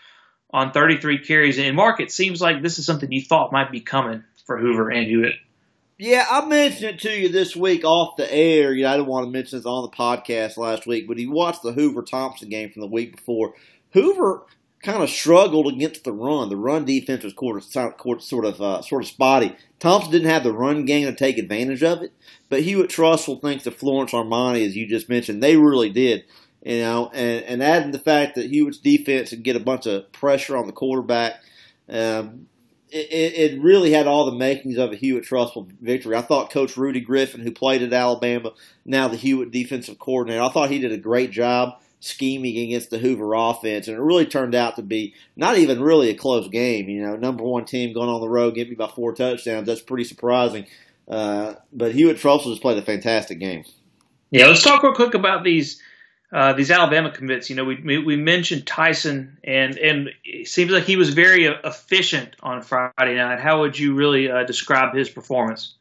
on 0.52 0.72
33 0.72 1.20
carries. 1.20 1.60
And 1.60 1.76
Mark, 1.76 2.00
it 2.00 2.12
seems 2.12 2.42
like 2.42 2.62
this 2.62 2.80
is 2.80 2.86
something 2.86 3.12
you 3.12 3.22
thought 3.22 3.52
might 3.52 3.72
be 3.72 3.82
coming 3.82 4.24
for 4.46 4.58
Hoover 4.58 4.90
and 4.90 5.06
Hewitt. 5.06 5.36
Yeah, 6.02 6.26
I 6.32 6.46
mentioned 6.46 6.92
it 6.92 7.00
to 7.02 7.12
you 7.12 7.28
this 7.28 7.58
week 7.58 7.84
off 7.84 8.16
the 8.16 8.34
air. 8.34 8.74
You 8.74 8.84
know, 8.84 8.90
I 8.90 8.96
didn't 8.96 9.10
want 9.10 9.26
to 9.26 9.32
mention 9.32 9.60
this 9.60 9.66
on 9.66 9.84
the 9.84 9.90
podcast 9.90 10.56
last 10.56 10.88
week, 10.88 11.10
but 11.10 11.18
you 11.18 11.30
watched 11.30 11.62
the 11.62 11.74
Hoover 11.74 12.04
Thompson 12.04 12.48
game 12.48 12.72
from 12.72 12.84
the 12.84 12.88
week 12.88 13.18
before. 13.18 13.54
Hoover 13.92 14.46
kind 14.82 15.04
of 15.04 15.10
struggled 15.10 15.68
against 15.68 16.06
the 16.06 16.14
run. 16.14 16.48
The 16.48 16.56
run 16.56 16.86
defense 16.86 17.26
was 17.26 17.34
sort 18.24 18.46
of 18.46 18.62
uh, 18.62 18.82
sort 18.82 19.04
of 19.04 19.10
spotty. 19.10 19.58
Thompson 19.80 20.14
didn't 20.14 20.30
have 20.30 20.46
the 20.46 20.54
run 20.54 20.86
game 20.86 21.06
to 21.06 21.14
take 21.14 21.38
advantage 21.38 21.84
of 21.84 22.02
it, 22.02 22.14
but 22.48 22.64
Hewitt 22.64 22.90
Trussville 22.90 23.42
thinks 23.42 23.66
to 23.66 23.72
Florence 23.72 24.14
Armani, 24.14 24.66
as 24.66 24.78
you 24.78 24.88
just 24.88 25.10
mentioned, 25.10 25.44
they 25.44 25.58
really 25.58 25.90
did. 25.90 26.24
You 26.64 26.80
know, 26.80 27.10
and, 27.14 27.44
and 27.44 27.64
adding 27.64 27.92
the 27.92 28.00
fact 28.00 28.36
that 28.36 28.50
Hewitt's 28.50 28.78
defense 28.78 29.32
would 29.32 29.44
get 29.44 29.58
a 29.58 29.62
bunch 29.62 29.86
of 29.86 30.10
pressure 30.14 30.56
on 30.56 30.66
the 30.66 30.74
quarterback, 30.74 31.42
um, 31.90 32.48
it, 32.92 33.54
it, 33.54 33.62
really 33.62 33.92
had 33.92 34.08
all 34.08 34.26
the 34.26 34.38
makings 34.38 34.78
of 34.78 34.92
a 34.92 34.96
Hewitt 34.96 35.26
Trussville 35.26 35.72
victory. 35.82 36.16
I 36.16 36.22
thought 36.22 36.52
Coach 36.52 36.78
Rudy 36.78 37.00
Griffin, 37.00 37.42
who 37.42 37.52
played 37.52 37.82
at 37.82 37.94
Alabama, 37.94 38.54
now 38.86 39.08
the 39.08 39.18
Hewitt 39.18 39.52
defensive 39.52 40.00
coordinator, 40.00 40.42
I 40.42 40.50
thought 40.50 40.70
he 40.70 40.80
did 40.80 40.92
a 40.92 40.98
great 40.98 41.32
job 41.32 41.80
scheming 42.00 42.58
against 42.58 42.90
the 42.90 42.98
Hoover 42.98 43.34
offense, 43.34 43.88
and 43.88 43.98
it 43.98 44.02
really 44.02 44.26
turned 44.26 44.56
out 44.56 44.78
to 44.78 44.82
be 44.82 45.14
not 45.36 45.58
even 45.58 45.82
really 45.82 46.10
a 46.10 46.16
close 46.16 46.48
game. 46.48 46.90
You 46.90 47.02
know, 47.02 47.16
number 47.16 47.44
one 47.44 47.66
team 47.66 47.94
going 47.94 48.10
on 48.10 48.22
the 48.22 48.30
road, 48.30 48.56
getting 48.56 48.72
me 48.72 48.76
by 48.76 48.88
four 48.88 49.14
touchdowns. 49.14 49.68
That's 49.68 49.82
pretty 49.82 50.06
surprising. 50.06 50.66
Uh, 51.08 51.56
but 51.74 51.94
Hewitt 51.94 52.18
Trussville 52.18 52.52
just 52.52 52.62
played 52.62 52.78
a 52.78 52.84
fantastic 52.84 53.40
game. 53.40 53.66
Yeah, 54.32 54.48
let's 54.48 54.64
talk 54.64 54.84
real 54.84 54.94
quick 54.94 55.16
about 55.16 55.44
these 55.44 55.82
uh, 56.32 56.54
these 56.54 56.70
Alabama 56.70 57.12
commits. 57.12 57.50
You 57.50 57.56
know, 57.56 57.64
we 57.64 57.98
we 57.98 58.16
mentioned 58.16 58.68
Tyson, 58.68 59.38
and 59.44 59.78
and 59.78 60.10
it 60.24 60.48
seems 60.48 60.72
like 60.72 60.84
he 60.84 60.96
was 60.96 61.14
very 61.14 61.46
efficient 61.46 62.36
on 62.42 62.62
Friday 62.62 63.16
night. 63.16 63.40
How 63.40 63.62
would 63.62 63.78
you 63.78 63.96
really 63.96 64.30
uh, 64.30 64.44
describe 64.44 64.96
his 64.96 65.10
performance? 65.10 65.76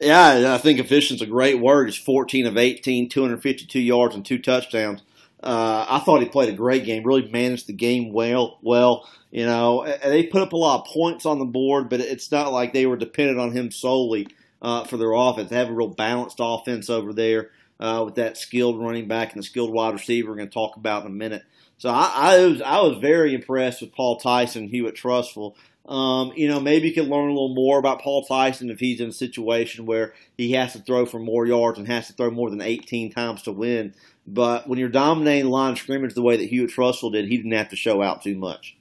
Yeah, 0.00 0.54
I 0.54 0.58
think 0.58 0.80
efficient's 0.80 1.22
a 1.22 1.26
great 1.26 1.60
word. 1.60 1.88
It's 1.88 1.96
14 1.96 2.46
of 2.46 2.56
18, 2.56 3.08
252 3.08 3.80
yards 3.80 4.14
and 4.14 4.24
two 4.24 4.38
touchdowns. 4.38 5.02
Uh, 5.42 5.86
I 5.88 5.98
thought 6.00 6.20
he 6.20 6.28
played 6.28 6.48
a 6.48 6.56
great 6.56 6.84
game. 6.84 7.04
Really 7.04 7.30
managed 7.30 7.66
the 7.66 7.74
game 7.74 8.12
well. 8.12 8.58
Well, 8.62 9.08
you 9.30 9.44
know, 9.44 9.84
they 10.02 10.24
put 10.24 10.42
up 10.42 10.52
a 10.52 10.56
lot 10.56 10.80
of 10.80 10.86
points 10.86 11.26
on 11.26 11.38
the 11.38 11.44
board, 11.44 11.90
but 11.90 12.00
it's 12.00 12.32
not 12.32 12.52
like 12.52 12.72
they 12.72 12.86
were 12.86 12.96
dependent 12.96 13.38
on 13.38 13.52
him 13.52 13.70
solely 13.70 14.28
uh, 14.62 14.84
for 14.84 14.96
their 14.96 15.12
offense. 15.12 15.50
They 15.50 15.56
have 15.56 15.68
a 15.68 15.74
real 15.74 15.88
balanced 15.88 16.38
offense 16.40 16.88
over 16.88 17.12
there. 17.12 17.50
Uh, 17.80 18.02
with 18.04 18.16
that 18.16 18.36
skilled 18.36 18.80
running 18.80 19.08
back 19.08 19.32
and 19.32 19.42
the 19.42 19.46
skilled 19.46 19.72
wide 19.72 19.94
receiver. 19.94 20.30
We're 20.30 20.36
going 20.36 20.48
to 20.48 20.54
talk 20.54 20.76
about 20.76 21.04
in 21.04 21.10
a 21.10 21.14
minute. 21.14 21.42
So 21.78 21.90
I, 21.90 22.12
I 22.14 22.46
was 22.46 22.62
I 22.62 22.80
was 22.80 22.98
very 22.98 23.34
impressed 23.34 23.80
with 23.80 23.92
Paul 23.92 24.18
Tyson, 24.18 24.68
Hewitt 24.68 24.96
Trussville. 24.96 25.54
Um, 25.86 26.32
you 26.34 26.48
know, 26.48 26.60
maybe 26.60 26.88
you 26.88 26.94
can 26.94 27.10
learn 27.10 27.28
a 27.28 27.32
little 27.32 27.54
more 27.54 27.78
about 27.78 28.00
Paul 28.00 28.24
Tyson 28.24 28.70
if 28.70 28.80
he's 28.80 29.00
in 29.00 29.10
a 29.10 29.12
situation 29.12 29.84
where 29.84 30.14
he 30.38 30.52
has 30.52 30.72
to 30.72 30.78
throw 30.78 31.04
for 31.04 31.18
more 31.18 31.46
yards 31.46 31.78
and 31.78 31.86
has 31.88 32.06
to 32.06 32.14
throw 32.14 32.30
more 32.30 32.48
than 32.48 32.62
18 32.62 33.12
times 33.12 33.42
to 33.42 33.52
win. 33.52 33.92
But 34.26 34.66
when 34.66 34.78
you're 34.78 34.88
dominating 34.88 35.50
line 35.50 35.72
of 35.72 35.78
scrimmage 35.78 36.14
the 36.14 36.22
way 36.22 36.38
that 36.38 36.48
Hewitt 36.48 36.70
Trussville 36.70 37.12
did, 37.12 37.28
he 37.28 37.36
didn't 37.36 37.52
have 37.52 37.68
to 37.68 37.76
show 37.76 38.00
out 38.00 38.22
too 38.22 38.36
much. 38.36 38.76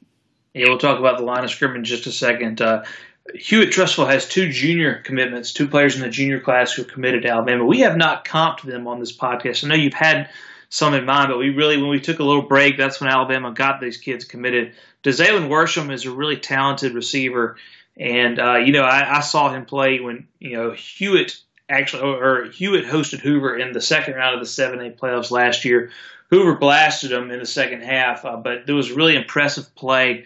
Yeah, 0.53 0.67
we'll 0.69 0.77
talk 0.77 0.99
about 0.99 1.17
the 1.17 1.25
line 1.25 1.43
of 1.43 1.49
scrimmage 1.49 1.79
in 1.79 1.83
just 1.83 2.05
a 2.05 2.11
second. 2.11 2.61
Uh, 2.61 2.83
Hewitt 3.35 3.69
Trussville 3.69 4.09
has 4.09 4.27
two 4.27 4.49
junior 4.49 4.95
commitments, 4.95 5.53
two 5.53 5.67
players 5.67 5.95
in 5.95 6.01
the 6.01 6.09
junior 6.09 6.41
class 6.41 6.73
who 6.73 6.81
are 6.81 6.85
committed 6.85 7.23
to 7.23 7.29
Alabama. 7.29 7.65
We 7.65 7.79
have 7.79 7.95
not 7.95 8.25
comped 8.25 8.63
them 8.63 8.85
on 8.85 8.99
this 8.99 9.15
podcast. 9.15 9.63
I 9.63 9.69
know 9.69 9.75
you've 9.75 9.93
had 9.93 10.29
some 10.69 10.93
in 10.93 11.05
mind, 11.05 11.29
but 11.29 11.37
we 11.37 11.49
really, 11.49 11.77
when 11.77 11.89
we 11.89 12.01
took 12.01 12.19
a 12.19 12.23
little 12.23 12.41
break, 12.41 12.77
that's 12.77 12.99
when 12.99 13.09
Alabama 13.09 13.51
got 13.51 13.79
these 13.79 13.97
kids 13.97 14.25
committed. 14.25 14.73
Dazalin 15.03 15.47
Worsham 15.47 15.91
is 15.91 16.05
a 16.05 16.11
really 16.11 16.37
talented 16.37 16.93
receiver, 16.93 17.55
and 17.97 18.39
uh, 18.39 18.55
you 18.55 18.73
know 18.73 18.83
I, 18.83 19.17
I 19.17 19.19
saw 19.21 19.53
him 19.53 19.65
play 19.65 19.99
when 19.99 20.27
you 20.39 20.57
know 20.57 20.71
Hewitt 20.71 21.37
actually 21.69 22.03
or 22.03 22.45
Hewitt 22.45 22.85
hosted 22.85 23.19
Hoover 23.19 23.57
in 23.57 23.71
the 23.71 23.81
second 23.81 24.15
round 24.15 24.33
of 24.33 24.41
the 24.41 24.47
seven 24.47 24.79
A 24.81 24.91
playoffs 24.91 25.31
last 25.31 25.63
year. 25.63 25.91
Hoover 26.29 26.55
blasted 26.55 27.11
them 27.11 27.31
in 27.31 27.39
the 27.39 27.45
second 27.45 27.83
half, 27.83 28.25
uh, 28.25 28.37
but 28.37 28.65
there 28.65 28.75
was 28.75 28.91
really 28.91 29.15
impressive 29.15 29.73
play 29.75 30.25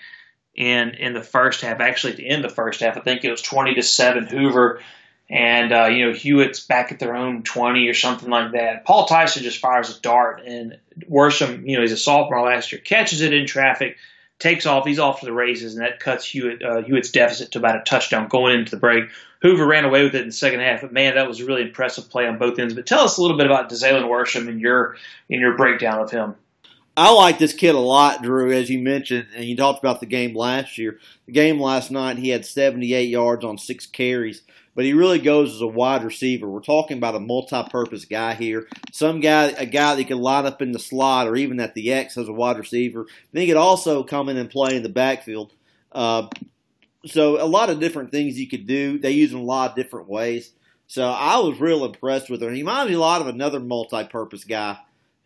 in 0.57 0.95
in 0.95 1.13
the 1.13 1.23
first 1.23 1.61
half. 1.61 1.79
Actually, 1.79 2.11
at 2.11 2.17
the 2.17 2.27
end 2.27 2.43
of 2.43 2.51
the 2.51 2.55
first 2.55 2.81
half, 2.81 2.97
I 2.97 3.01
think 3.01 3.23
it 3.23 3.31
was 3.31 3.41
twenty 3.41 3.75
to 3.75 3.83
seven 3.83 4.25
Hoover 4.27 4.81
and 5.29 5.73
uh, 5.73 5.85
you 5.85 6.05
know 6.05 6.13
Hewitt's 6.13 6.61
back 6.61 6.91
at 6.91 6.99
their 6.99 7.15
own 7.15 7.43
20 7.43 7.87
or 7.87 7.93
something 7.93 8.29
like 8.29 8.53
that. 8.53 8.85
Paul 8.85 9.05
Tyson 9.05 9.43
just 9.43 9.59
fires 9.59 9.95
a 9.95 9.99
dart, 10.01 10.41
and 10.45 10.77
Worsham, 11.09 11.67
you 11.67 11.75
know, 11.75 11.81
he's 11.81 11.91
a 11.91 11.97
sophomore 11.97 12.45
last 12.45 12.71
year, 12.71 12.81
catches 12.81 13.21
it 13.21 13.33
in 13.33 13.45
traffic, 13.45 13.97
takes 14.39 14.65
off, 14.65 14.85
he's 14.85 14.99
off 14.99 15.19
to 15.19 15.25
the 15.25 15.33
races, 15.33 15.75
and 15.75 15.83
that 15.83 15.99
cuts 15.99 16.25
Hewitt 16.25 16.63
uh, 16.63 16.81
Hewitt's 16.81 17.11
deficit 17.11 17.51
to 17.51 17.59
about 17.59 17.77
a 17.77 17.83
touchdown 17.83 18.27
going 18.27 18.57
into 18.57 18.71
the 18.71 18.77
break. 18.77 19.09
Hoover 19.41 19.67
ran 19.67 19.85
away 19.85 20.03
with 20.03 20.15
it 20.15 20.21
in 20.21 20.27
the 20.27 20.33
second 20.33 20.61
half, 20.61 20.81
but 20.81 20.93
man, 20.93 21.15
that 21.15 21.27
was 21.27 21.39
a 21.39 21.45
really 21.45 21.61
impressive 21.61 22.09
play 22.09 22.25
on 22.25 22.39
both 22.39 22.57
ends. 22.57 22.73
But 22.73 22.87
tell 22.87 23.01
us 23.01 23.17
a 23.17 23.21
little 23.21 23.37
bit 23.37 23.45
about 23.45 23.69
Dazalin 23.69 24.09
Worsham 24.09 24.47
and 24.47 24.59
your 24.59 24.95
in 25.29 25.39
your 25.39 25.57
breakdown 25.57 25.99
of 25.99 26.09
him. 26.09 26.35
I 26.97 27.11
like 27.11 27.37
this 27.37 27.53
kid 27.53 27.75
a 27.75 27.79
lot, 27.79 28.23
Drew, 28.23 28.51
as 28.51 28.69
you 28.69 28.79
mentioned, 28.79 29.27
and 29.35 29.45
you 29.45 29.55
talked 29.55 29.79
about 29.79 29.99
the 29.99 30.05
game 30.05 30.35
last 30.35 30.77
year. 30.77 30.99
The 31.27 31.31
game 31.31 31.61
last 31.61 31.91
night, 31.91 32.17
he 32.17 32.29
had 32.29 32.45
78 32.45 33.03
yards 33.03 33.45
on 33.45 33.57
six 33.57 33.85
carries 33.85 34.41
but 34.77 34.85
he 34.85 34.93
really 34.93 35.17
goes 35.17 35.55
as 35.55 35.61
a 35.61 35.67
wide 35.67 36.03
receiver. 36.03 36.47
We're 36.47 36.61
talking 36.61 36.99
about 36.99 37.15
a 37.15 37.19
multi-purpose 37.19 38.05
guy 38.05 38.35
here. 38.35 38.67
Some 38.91 39.21
guy, 39.21 39.45
a 39.45 39.65
guy 39.65 39.95
that 39.95 40.05
can 40.05 40.19
line 40.19 40.45
up 40.45 40.61
in 40.61 40.71
the 40.71 40.77
slot 40.77 41.27
or 41.27 41.35
even 41.35 41.59
at 41.59 41.73
the 41.73 41.91
X 41.91 42.15
as 42.15 42.27
a 42.27 42.33
wide 42.33 42.59
receiver. 42.59 43.07
Then 43.31 43.41
he 43.41 43.47
could 43.47 43.57
also 43.57 44.03
come 44.03 44.29
in 44.29 44.37
and 44.37 44.51
play 44.51 44.75
in 44.75 44.83
the 44.83 44.89
backfield. 44.89 45.53
Uh, 45.91 46.27
so 47.07 47.43
a 47.43 47.47
lot 47.47 47.71
of 47.71 47.79
different 47.79 48.11
things 48.11 48.39
you 48.39 48.47
could 48.47 48.67
do. 48.67 48.99
They 48.99 49.09
use 49.09 49.33
him 49.33 49.39
a 49.39 49.43
lot 49.43 49.71
of 49.71 49.75
different 49.75 50.09
ways. 50.09 50.51
So 50.85 51.09
I 51.09 51.39
was 51.39 51.59
real 51.59 51.83
impressed 51.83 52.29
with 52.29 52.43
him. 52.43 52.53
He 52.53 52.61
reminds 52.61 52.91
me 52.91 52.97
a 52.97 52.99
lot 52.99 53.21
of 53.21 53.27
another 53.27 53.59
multi-purpose 53.59 54.43
guy 54.43 54.77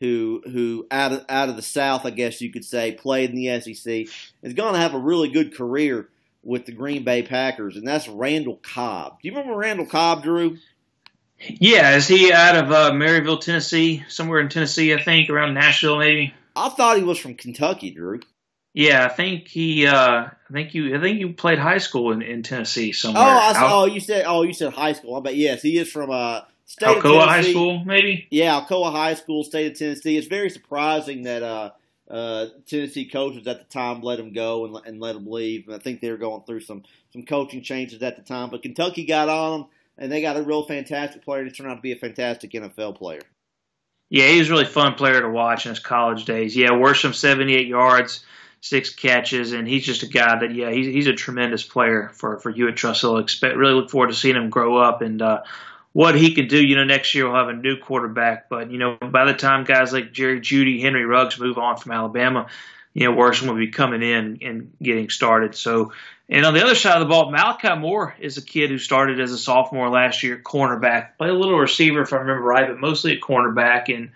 who 0.02 0.42
who 0.44 0.88
out 0.90 1.14
of 1.14 1.26
out 1.30 1.48
of 1.48 1.56
the 1.56 1.62
South, 1.62 2.06
I 2.06 2.10
guess 2.10 2.42
you 2.42 2.52
could 2.52 2.66
say, 2.66 2.92
played 2.92 3.30
in 3.30 3.36
the 3.36 3.62
SEC. 3.62 4.08
Is 4.42 4.54
going 4.54 4.74
to 4.74 4.80
have 4.80 4.96
a 4.96 5.00
really 5.00 5.30
good 5.30 5.56
career 5.56 6.10
with 6.44 6.66
the 6.66 6.72
Green 6.72 7.04
Bay 7.04 7.22
Packers, 7.22 7.78
and 7.78 7.88
that's 7.88 8.10
Randall 8.10 8.60
Cobb. 8.64 9.22
Do 9.22 9.28
you 9.28 9.36
remember 9.36 9.56
Randall 9.56 9.86
Cobb, 9.86 10.24
Drew? 10.24 10.58
Yeah, 11.40 11.96
is 11.96 12.08
he 12.08 12.34
out 12.34 12.56
of 12.56 12.72
uh, 12.72 12.92
Maryville, 12.92 13.40
Tennessee, 13.40 14.04
somewhere 14.10 14.40
in 14.40 14.50
Tennessee? 14.50 14.92
I 14.94 15.02
think 15.02 15.30
around 15.30 15.54
Nashville, 15.54 16.00
maybe. 16.00 16.34
I 16.56 16.70
thought 16.70 16.98
he 16.98 17.04
was 17.04 17.20
from 17.20 17.36
Kentucky, 17.36 17.92
Drew. 17.92 18.22
Yeah, 18.74 19.06
I 19.06 19.10
think 19.10 19.48
he. 19.48 19.86
Uh, 19.86 19.96
I 19.96 20.52
think 20.52 20.74
you. 20.74 20.98
I 20.98 21.00
think 21.00 21.20
you 21.20 21.34
played 21.34 21.60
high 21.60 21.78
school 21.78 22.12
in, 22.12 22.24
in 22.24 22.42
Tennessee 22.42 22.92
somewhere. 22.92 23.24
Oh, 23.24 23.28
I, 23.28 23.54
oh, 23.72 23.86
you 23.86 24.00
said. 24.00 24.26
Oh, 24.26 24.42
you 24.42 24.54
said 24.54 24.74
high 24.74 24.94
school. 24.94 25.22
But 25.22 25.36
yes, 25.36 25.62
he 25.62 25.78
is 25.78 25.92
from 25.92 26.10
uh, 26.10 26.42
state 26.66 26.88
Alcoa 26.88 27.26
High 27.26 27.42
School, 27.42 27.84
maybe. 27.86 28.28
Yeah, 28.32 28.60
Alcoa 28.60 28.92
High 28.92 29.16
School, 29.16 29.44
state 29.44 29.72
of 29.72 29.78
Tennessee. 29.78 30.18
It's 30.18 30.28
very 30.28 30.50
surprising 30.50 31.24
that 31.24 31.44
uh, 31.44 31.72
uh, 32.10 32.48
Tennessee 32.66 33.06
coaches 33.06 33.48
at 33.48 33.60
the 33.60 33.66
time 33.66 34.02
let 34.02 34.20
him 34.20 34.34
go 34.34 34.66
and, 34.66 34.86
and 34.86 35.00
let 35.00 35.16
him 35.16 35.26
leave. 35.26 35.68
And 35.68 35.76
I 35.76 35.80
think 35.80 36.02
they 36.02 36.12
were 36.12 36.18
going 36.18 36.44
through 36.44 36.62
some 36.62 36.84
some 37.12 37.24
coaching 37.24 37.62
changes 37.62 38.02
at 38.04 38.16
the 38.16 38.22
time. 38.22 38.50
But 38.50 38.62
Kentucky 38.62 39.06
got 39.06 39.30
on 39.30 39.62
him, 39.62 39.68
and 39.98 40.12
they 40.12 40.22
got 40.22 40.38
a 40.38 40.44
real 40.44 40.64
fantastic 40.64 41.24
player. 41.24 41.44
He 41.44 41.52
turned 41.52 41.72
out 41.72 41.76
to 41.76 41.82
be 41.82 41.94
a 41.94 41.98
fantastic 41.98 42.52
NFL 42.52 42.98
player. 42.98 43.22
Yeah, 44.10 44.28
he 44.28 44.40
was 44.40 44.50
a 44.50 44.52
really 44.52 44.66
fun 44.66 44.96
player 44.96 45.22
to 45.22 45.30
watch 45.30 45.66
in 45.66 45.70
his 45.70 45.80
college 45.80 46.26
days. 46.26 46.56
Yeah, 46.56 46.72
Worsham 46.72 47.16
78 47.16 47.66
yards, 47.66 48.26
six 48.60 48.94
catches, 48.94 49.54
and 49.54 49.66
he's 49.66 49.86
just 49.86 50.04
a 50.04 50.08
guy 50.08 50.38
that 50.40 50.54
yeah, 50.54 50.70
he's 50.70 50.88
he's 50.88 51.08
a 51.08 51.14
tremendous 51.14 51.64
player 51.64 52.12
for 52.14 52.40
for 52.40 52.52
Hewitt 52.52 52.76
Trussville. 52.76 53.22
Expect 53.22 53.56
really 53.56 53.74
look 53.74 53.90
forward 53.90 54.08
to 54.08 54.14
seeing 54.14 54.36
him 54.36 54.50
grow 54.50 54.78
up 54.78 55.02
and. 55.02 55.22
uh 55.22 55.44
what 55.94 56.16
he 56.16 56.34
could 56.34 56.48
do. 56.48 56.64
You 56.64 56.76
know, 56.76 56.84
next 56.84 57.14
year 57.14 57.28
we'll 57.28 57.38
have 57.38 57.50
a 57.50 57.54
new 57.54 57.78
quarterback, 57.78 58.50
but 58.50 58.72
you 58.72 58.78
know, 58.78 58.96
by 58.96 59.26
the 59.26 59.34
time 59.34 59.64
guys 59.64 59.92
like 59.92 60.14
Jerry 60.14 60.40
Jeudy, 60.40 60.82
Henry 60.82 61.06
Ruggs 61.06 61.40
move 61.40 61.58
on 61.58 61.78
from 61.78 61.92
Alabama, 61.92 62.48
you 62.94 63.06
know, 63.06 63.16
Worsham 63.16 63.48
will 63.48 63.58
be 63.58 63.72
coming 63.72 64.02
in 64.02 64.40
and 64.42 64.74
getting 64.82 65.10
started. 65.10 65.56
So, 65.56 65.94
and 66.30 66.46
on 66.46 66.54
the 66.54 66.64
other 66.64 66.76
side 66.76 66.96
of 66.96 67.02
the 67.02 67.14
ball, 67.14 67.32
Malachi 67.32 67.76
Moore 67.76 68.16
is 68.20 68.38
a 68.38 68.42
kid 68.42 68.70
who 68.70 68.78
started 68.78 69.20
as 69.20 69.32
a 69.32 69.38
sophomore 69.38 69.90
last 69.90 70.24
year, 70.24 70.42
cornerback, 70.44 71.18
played 71.18 71.32
a 71.32 71.34
little 71.34 71.58
receiver 71.58 72.02
if 72.02 72.14
I 72.14 72.18
remember 72.18 72.44
right, 72.44 72.68
but 72.68 72.80
mostly 72.80 73.14
a 73.14 73.20
cornerback, 73.20 73.94
and 73.94 74.12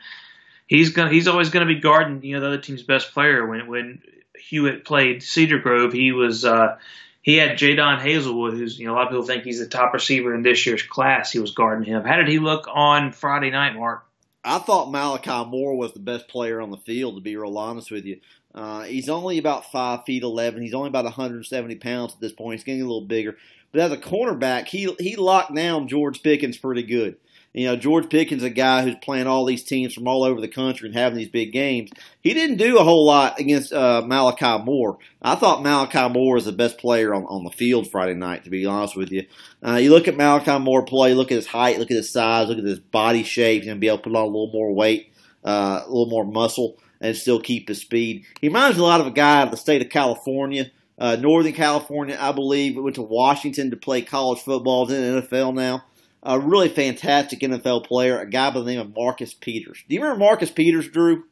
he's 0.68 0.92
gonna 0.92 1.12
he's 1.12 1.28
always 1.28 1.50
going 1.50 1.68
to 1.68 1.74
be 1.74 1.82
guarding 1.82 2.24
you 2.24 2.36
know 2.36 2.42
the 2.42 2.48
other 2.48 2.58
team's 2.58 2.84
best 2.84 3.14
player. 3.14 3.46
When 3.46 3.68
when 3.68 4.02
Hewitt 4.38 4.86
played 4.86 5.24
Cedar 5.24 5.60
Grove, 5.60 5.92
he 5.92 6.12
was. 6.12 6.46
uh 6.46 6.78
he 7.26 7.38
had 7.38 7.58
Jadon 7.58 8.00
Haselwood, 8.00 8.56
who's 8.56 8.78
you 8.78 8.86
know 8.86 8.94
a 8.94 8.96
lot 8.96 9.08
of 9.08 9.10
people 9.10 9.26
think 9.26 9.44
he's 9.46 9.58
the 9.58 9.66
top 9.66 9.96
receiver 9.96 10.36
in 10.36 10.44
this 10.44 10.64
year's 10.68 10.84
class. 10.84 11.32
He 11.32 11.40
was 11.40 11.56
guarding 11.56 11.84
him. 11.84 12.04
How 12.04 12.18
did 12.18 12.28
he 12.28 12.38
look 12.38 12.68
on 12.72 13.12
Friday 13.14 13.50
night, 13.50 13.76
Mark? 13.76 14.06
I 14.44 14.60
thought 14.60 14.92
Malachi 14.92 15.50
Moore 15.50 15.76
was 15.76 15.92
the 15.94 16.00
best 16.00 16.28
player 16.28 16.62
on 16.62 16.70
the 16.70 16.78
field. 16.78 17.16
To 17.16 17.22
be 17.22 17.36
real 17.36 17.58
honest 17.58 17.90
with 17.90 18.06
you, 18.06 18.20
uh, 18.54 18.84
he's 18.84 19.10
only 19.10 19.40
about 19.40 19.72
five 19.72 20.06
feet 20.06 20.22
eleven. 20.22 20.62
He's 20.62 20.76
only 20.76 20.90
about 20.90 21.06
170 21.06 21.76
pounds 21.78 22.14
at 22.14 22.20
this 22.20 22.32
point. 22.32 22.60
He's 22.60 22.64
getting 22.64 22.84
a 22.84 22.86
little 22.86 23.02
bigger, 23.02 23.36
but 23.72 23.82
as 23.82 23.92
a 23.92 23.98
cornerback, 23.98 24.68
he 24.68 24.96
he 25.00 25.16
locked 25.16 25.56
down 25.56 25.88
George 25.88 26.22
Pickens 26.22 26.60
pretty 26.60 26.84
good. 26.84 27.18
You 27.56 27.68
know, 27.68 27.78
George 27.78 28.10
Pickens, 28.10 28.44
a 28.44 28.50
guy 28.50 28.84
who's 28.84 28.98
playing 29.02 29.28
all 29.28 29.46
these 29.46 29.64
teams 29.64 29.94
from 29.94 30.10
all 30.10 30.26
over 30.26 30.42
the 30.42 30.48
country 30.50 30.90
and 30.90 30.98
having 30.98 31.18
these 31.18 31.30
big 31.30 31.54
games, 31.54 31.90
he 32.20 32.34
didn't 32.34 32.58
do 32.58 32.78
a 32.78 32.84
whole 32.84 33.06
lot 33.06 33.40
against 33.40 33.72
uh, 33.72 34.04
Malachi 34.06 34.62
Moore. 34.62 34.98
I 35.22 35.36
thought 35.36 35.64
Malachi 35.64 36.10
Moore 36.10 36.36
was 36.36 36.44
the 36.44 36.52
best 36.52 36.78
player 36.78 37.14
on, 37.14 37.24
on 37.28 37.46
the 37.46 37.50
field 37.50 37.90
Friday 37.90 38.14
night, 38.14 38.44
to 38.44 38.50
be 38.50 38.66
honest 38.66 38.98
with 38.98 39.10
you. 39.10 39.26
Uh, 39.66 39.76
you 39.76 39.90
look 39.90 40.10
at 40.10 40.18
Malachi 40.18 40.60
Moore 40.60 40.84
play, 40.84 41.14
look 41.14 41.32
at 41.32 41.38
his 41.38 41.48
height, 41.48 41.80
look 41.80 41.92
at 41.92 41.96
his 41.96 42.12
size, 42.12 42.50
look 42.50 42.58
at 42.58 42.66
his 42.66 42.82
body 42.82 43.24
shape, 43.24 43.64
and 43.64 43.80
be 43.80 43.88
able 43.88 44.00
to 44.00 44.04
put 44.04 44.16
on 44.18 44.24
a 44.24 44.26
little 44.26 44.52
more 44.52 44.74
weight, 44.74 45.14
uh, 45.46 45.80
a 45.86 45.88
little 45.88 46.08
more 46.08 46.26
muscle, 46.26 46.78
and 47.00 47.16
still 47.16 47.40
keep 47.40 47.70
his 47.70 47.80
speed. 47.80 48.26
He 48.42 48.50
reminds 48.50 48.78
me 48.78 48.84
a 48.84 48.86
lot 48.86 49.00
of 49.00 49.08
a 49.08 49.12
guy 49.12 49.40
out 49.40 49.48
of 49.48 49.52
the 49.52 49.58
state 49.58 49.82
of 49.82 49.90
California. 49.90 50.72
Uh, 51.00 51.16
Northern 51.16 51.54
California, 51.54 52.18
I 52.20 52.34
believe, 52.34 52.76
went 52.76 52.96
to 52.96 53.02
Washington 53.02 53.72
to 53.72 53.78
play 53.78 54.02
college 54.02 54.40
football. 54.40 54.86
Is 54.88 54.92
in 54.92 55.16
the 55.16 55.22
NFL 55.22 55.54
now 55.54 55.86
a 56.26 56.40
really 56.40 56.70
fantastic 56.70 57.40
NFL 57.40 57.86
player, 57.86 58.20
a 58.20 58.30
guy 58.30 58.50
by 58.50 58.60
the 58.60 58.66
name 58.66 58.80
of 58.80 58.96
Marcus 58.96 59.34
Peters. 59.34 59.84
Do 59.88 59.96
you 59.96 60.02
remember 60.02 60.26
Marcus 60.26 60.52
Peters, 60.52 60.90
Drew? 60.90 61.24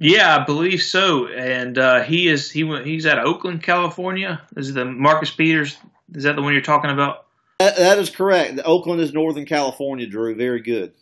Yeah, 0.00 0.36
I 0.36 0.44
believe 0.44 0.82
so. 0.82 1.26
And 1.28 1.76
uh, 1.76 2.02
he 2.02 2.28
is 2.28 2.50
he 2.50 2.64
he's 2.84 3.06
out 3.06 3.18
of 3.18 3.26
Oakland, 3.26 3.62
California. 3.62 4.40
Is 4.56 4.72
the 4.72 4.84
Marcus 4.84 5.30
Peters? 5.30 5.76
Is 6.14 6.24
that 6.24 6.36
the 6.36 6.42
one 6.42 6.52
you're 6.52 6.62
talking 6.62 6.90
about? 6.90 7.26
that, 7.58 7.76
that 7.76 7.98
is 7.98 8.10
correct. 8.10 8.60
Oakland 8.64 9.00
is 9.00 9.12
Northern 9.12 9.44
California, 9.44 10.06
Drew. 10.06 10.34
Very 10.34 10.60
good. 10.60 10.92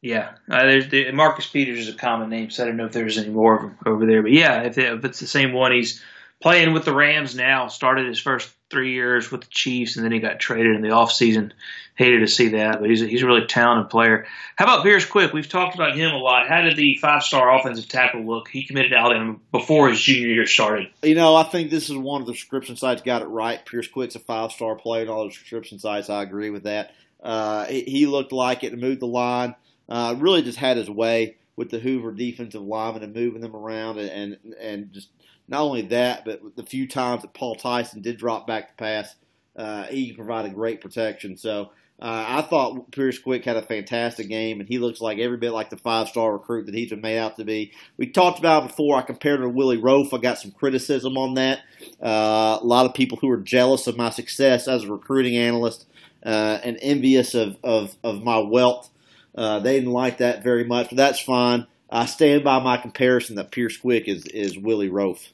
Yeah, 0.00 0.32
uh, 0.50 0.62
there's 0.64 0.88
the, 0.88 1.12
Marcus 1.12 1.46
Peters 1.46 1.86
is 1.86 1.94
a 1.94 1.96
common 1.96 2.28
name, 2.28 2.50
so 2.50 2.64
I 2.64 2.66
don't 2.66 2.76
know 2.76 2.86
if 2.86 2.92
there's 2.92 3.18
any 3.18 3.28
more 3.28 3.54
of 3.54 3.62
them 3.62 3.78
over 3.86 4.04
there. 4.04 4.22
But 4.22 4.32
yeah, 4.32 4.62
if, 4.62 4.76
if 4.76 5.04
it's 5.04 5.20
the 5.20 5.28
same 5.28 5.52
one, 5.52 5.70
he's 5.70 6.02
playing 6.42 6.72
with 6.72 6.84
the 6.84 6.94
Rams 6.94 7.34
now. 7.34 7.68
Started 7.68 8.06
his 8.06 8.20
first 8.20 8.52
three 8.68 8.92
years 8.92 9.30
with 9.30 9.42
the 9.42 9.50
Chiefs, 9.50 9.96
and 9.96 10.04
then 10.04 10.12
he 10.12 10.18
got 10.18 10.40
traded 10.40 10.74
in 10.74 10.82
the 10.82 10.90
off 10.90 11.12
season. 11.12 11.54
Hated 11.94 12.20
to 12.20 12.26
see 12.26 12.48
that, 12.48 12.80
but 12.80 12.88
he's 12.88 13.02
a, 13.02 13.06
he's 13.06 13.22
a 13.22 13.26
really 13.26 13.46
talented 13.46 13.90
player. 13.90 14.26
How 14.56 14.64
about 14.64 14.82
Pierce 14.82 15.04
Quick? 15.04 15.32
We've 15.32 15.48
talked 15.48 15.74
about 15.74 15.94
him 15.94 16.10
a 16.10 16.16
lot. 16.16 16.48
How 16.48 16.62
did 16.62 16.76
the 16.76 16.96
five 17.00 17.22
star 17.22 17.54
offensive 17.54 17.86
tackle 17.88 18.24
look? 18.24 18.48
He 18.48 18.64
committed 18.64 18.92
to 18.92 18.96
Alabama 18.96 19.36
before 19.52 19.90
his 19.90 20.00
junior 20.00 20.28
year 20.28 20.46
started. 20.46 20.88
You 21.02 21.14
know, 21.14 21.36
I 21.36 21.44
think 21.44 21.70
this 21.70 21.90
is 21.90 21.96
one 21.96 22.22
of 22.22 22.26
the 22.26 22.34
subscription 22.34 22.76
sites 22.76 23.02
got 23.02 23.22
it 23.22 23.26
right. 23.26 23.64
Pierce 23.64 23.88
Quick's 23.88 24.16
a 24.16 24.20
five 24.20 24.52
star 24.52 24.74
player, 24.74 25.02
and 25.02 25.10
all 25.10 25.26
the 25.26 25.34
subscription 25.34 25.78
sites. 25.78 26.10
I 26.10 26.22
agree 26.22 26.50
with 26.50 26.64
that. 26.64 26.92
Uh, 27.22 27.66
he, 27.66 27.82
he, 27.82 28.06
looked 28.06 28.32
like 28.32 28.64
it 28.64 28.76
moved 28.76 29.00
the 29.00 29.06
line. 29.06 29.54
Uh, 29.88 30.16
really 30.18 30.42
just 30.42 30.58
had 30.58 30.76
his 30.76 30.90
way 30.90 31.36
with 31.54 31.70
the 31.70 31.78
Hoover 31.78 32.10
defensive 32.10 32.62
lineman 32.62 33.02
and 33.02 33.14
moving 33.14 33.42
them 33.42 33.54
around 33.54 33.98
and, 33.98 34.36
and, 34.42 34.54
and 34.54 34.92
just 34.92 35.08
not 35.52 35.62
only 35.62 35.82
that, 35.82 36.24
but 36.24 36.56
the 36.56 36.64
few 36.64 36.88
times 36.88 37.22
that 37.22 37.34
Paul 37.34 37.54
Tyson 37.54 38.02
did 38.02 38.16
drop 38.18 38.46
back 38.46 38.68
to 38.68 38.74
pass, 38.74 39.14
uh, 39.54 39.84
he 39.84 40.12
provided 40.12 40.54
great 40.54 40.80
protection. 40.80 41.36
So 41.36 41.70
Uh, 42.00 42.24
I 42.40 42.42
thought 42.42 42.90
Pierce 42.90 43.20
Quick 43.20 43.44
had 43.44 43.56
a 43.56 43.62
fantastic 43.62 44.28
game, 44.28 44.58
and 44.58 44.68
he 44.68 44.78
looks 44.78 45.00
like 45.00 45.18
every 45.20 45.36
bit 45.36 45.52
like 45.52 45.70
the 45.70 45.76
five 45.76 46.08
star 46.08 46.32
recruit 46.32 46.66
that 46.66 46.74
he's 46.74 46.90
been 46.90 47.00
made 47.00 47.18
out 47.18 47.36
to 47.36 47.44
be. 47.44 47.70
We 47.96 48.08
talked 48.08 48.40
about 48.40 48.66
before. 48.66 48.96
I 48.96 49.02
compared 49.02 49.38
him 49.38 49.46
to 49.46 49.48
Willie 49.50 49.78
Roaf. 49.80 50.12
I 50.12 50.18
got 50.18 50.38
some 50.38 50.50
criticism 50.50 51.16
on 51.16 51.34
that. 51.34 51.60
Uh, 52.02 52.58
a 52.60 52.64
lot 52.64 52.86
of 52.86 52.94
people 52.94 53.18
who 53.18 53.30
are 53.30 53.36
jealous 53.36 53.86
of 53.86 53.96
my 53.96 54.10
success 54.10 54.66
as 54.66 54.82
a 54.82 54.90
recruiting 54.90 55.36
analyst 55.36 55.86
uh, 56.26 56.58
and 56.64 56.76
envious 56.82 57.34
of, 57.34 57.56
of, 57.62 57.94
of 58.02 58.24
my 58.24 58.38
wealth. 58.38 58.90
Uh, 59.36 59.60
they 59.60 59.78
didn't 59.78 59.92
like 59.92 60.18
that 60.18 60.42
very 60.42 60.64
much, 60.64 60.88
but 60.88 60.96
that's 60.96 61.20
fine. 61.20 61.68
I 61.88 62.06
stand 62.06 62.42
by 62.42 62.58
my 62.58 62.78
comparison 62.78 63.36
that 63.36 63.52
Pierce 63.52 63.76
Quick 63.76 64.08
is, 64.08 64.26
is 64.26 64.58
Willie 64.58 64.90
Roaf. 64.90 65.28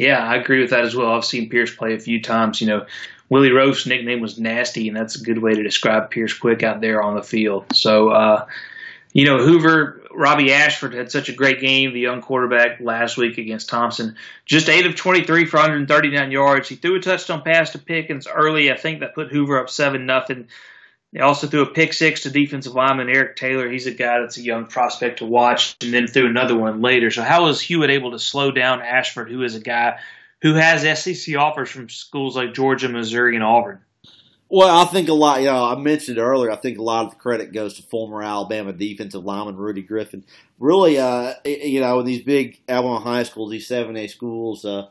Yeah, 0.00 0.18
I 0.18 0.36
agree 0.36 0.62
with 0.62 0.70
that 0.70 0.84
as 0.84 0.96
well. 0.96 1.12
I've 1.12 1.26
seen 1.26 1.50
Pierce 1.50 1.74
play 1.74 1.94
a 1.94 2.00
few 2.00 2.22
times. 2.22 2.58
You 2.62 2.68
know, 2.68 2.86
Willie 3.28 3.52
Roaf's 3.52 3.86
nickname 3.86 4.20
was 4.20 4.38
Nasty, 4.38 4.88
and 4.88 4.96
that's 4.96 5.20
a 5.20 5.22
good 5.22 5.36
way 5.36 5.52
to 5.52 5.62
describe 5.62 6.10
Pierce 6.10 6.32
Quick 6.32 6.62
out 6.62 6.80
there 6.80 7.02
on 7.02 7.16
the 7.16 7.22
field. 7.22 7.66
So, 7.74 8.08
uh, 8.08 8.46
you 9.12 9.26
know, 9.26 9.44
Hoover, 9.44 10.00
Robbie 10.10 10.54
Ashford 10.54 10.94
had 10.94 11.12
such 11.12 11.28
a 11.28 11.34
great 11.34 11.60
game, 11.60 11.92
the 11.92 12.00
young 12.00 12.22
quarterback 12.22 12.80
last 12.80 13.18
week 13.18 13.36
against 13.36 13.68
Thompson. 13.68 14.16
Just 14.46 14.70
8 14.70 14.86
of 14.86 14.96
23 14.96 15.44
for 15.44 15.58
139 15.58 16.30
yards. 16.30 16.70
He 16.70 16.76
threw 16.76 16.96
a 16.96 17.00
touchdown 17.00 17.42
pass 17.42 17.72
to 17.72 17.78
Pickens 17.78 18.26
early. 18.26 18.72
I 18.72 18.78
think 18.78 19.00
that 19.00 19.14
put 19.14 19.28
Hoover 19.28 19.58
up 19.58 19.68
7 19.68 20.06
nothing. 20.06 20.48
They 21.12 21.20
also 21.20 21.48
threw 21.48 21.62
a 21.62 21.72
pick 21.72 21.92
six 21.92 22.22
to 22.22 22.30
defensive 22.30 22.74
lineman 22.74 23.08
Eric 23.08 23.36
Taylor. 23.36 23.68
He's 23.68 23.86
a 23.86 23.92
guy 23.92 24.20
that's 24.20 24.36
a 24.36 24.42
young 24.42 24.66
prospect 24.66 25.18
to 25.18 25.26
watch, 25.26 25.76
and 25.82 25.92
then 25.92 26.06
threw 26.06 26.26
another 26.26 26.56
one 26.56 26.82
later. 26.82 27.10
So, 27.10 27.22
how 27.22 27.44
was 27.44 27.60
Hewitt 27.60 27.90
able 27.90 28.12
to 28.12 28.18
slow 28.18 28.52
down 28.52 28.80
Ashford, 28.80 29.28
who 29.28 29.42
is 29.42 29.56
a 29.56 29.60
guy 29.60 29.98
who 30.42 30.54
has 30.54 31.00
SEC 31.00 31.36
offers 31.36 31.68
from 31.68 31.88
schools 31.88 32.36
like 32.36 32.54
Georgia, 32.54 32.88
Missouri, 32.88 33.34
and 33.34 33.44
Auburn? 33.44 33.80
Well, 34.48 34.68
I 34.68 34.84
think 34.84 35.08
a 35.08 35.12
lot. 35.12 35.40
You 35.40 35.46
know, 35.46 35.64
I 35.64 35.76
mentioned 35.76 36.18
earlier. 36.18 36.50
I 36.50 36.56
think 36.56 36.78
a 36.78 36.82
lot 36.82 37.04
of 37.06 37.10
the 37.10 37.16
credit 37.16 37.52
goes 37.52 37.74
to 37.74 37.82
former 37.82 38.22
Alabama 38.22 38.72
defensive 38.72 39.24
lineman 39.24 39.56
Rudy 39.56 39.82
Griffin. 39.82 40.24
Really, 40.58 40.98
uh, 40.98 41.34
you 41.44 41.80
know, 41.80 42.00
in 42.00 42.06
these 42.06 42.22
big 42.22 42.60
Alabama 42.68 42.98
high 43.00 43.22
schools, 43.24 43.50
these 43.50 43.66
seven 43.66 43.96
A 43.96 44.08
schools, 44.08 44.64
uh, 44.64 44.88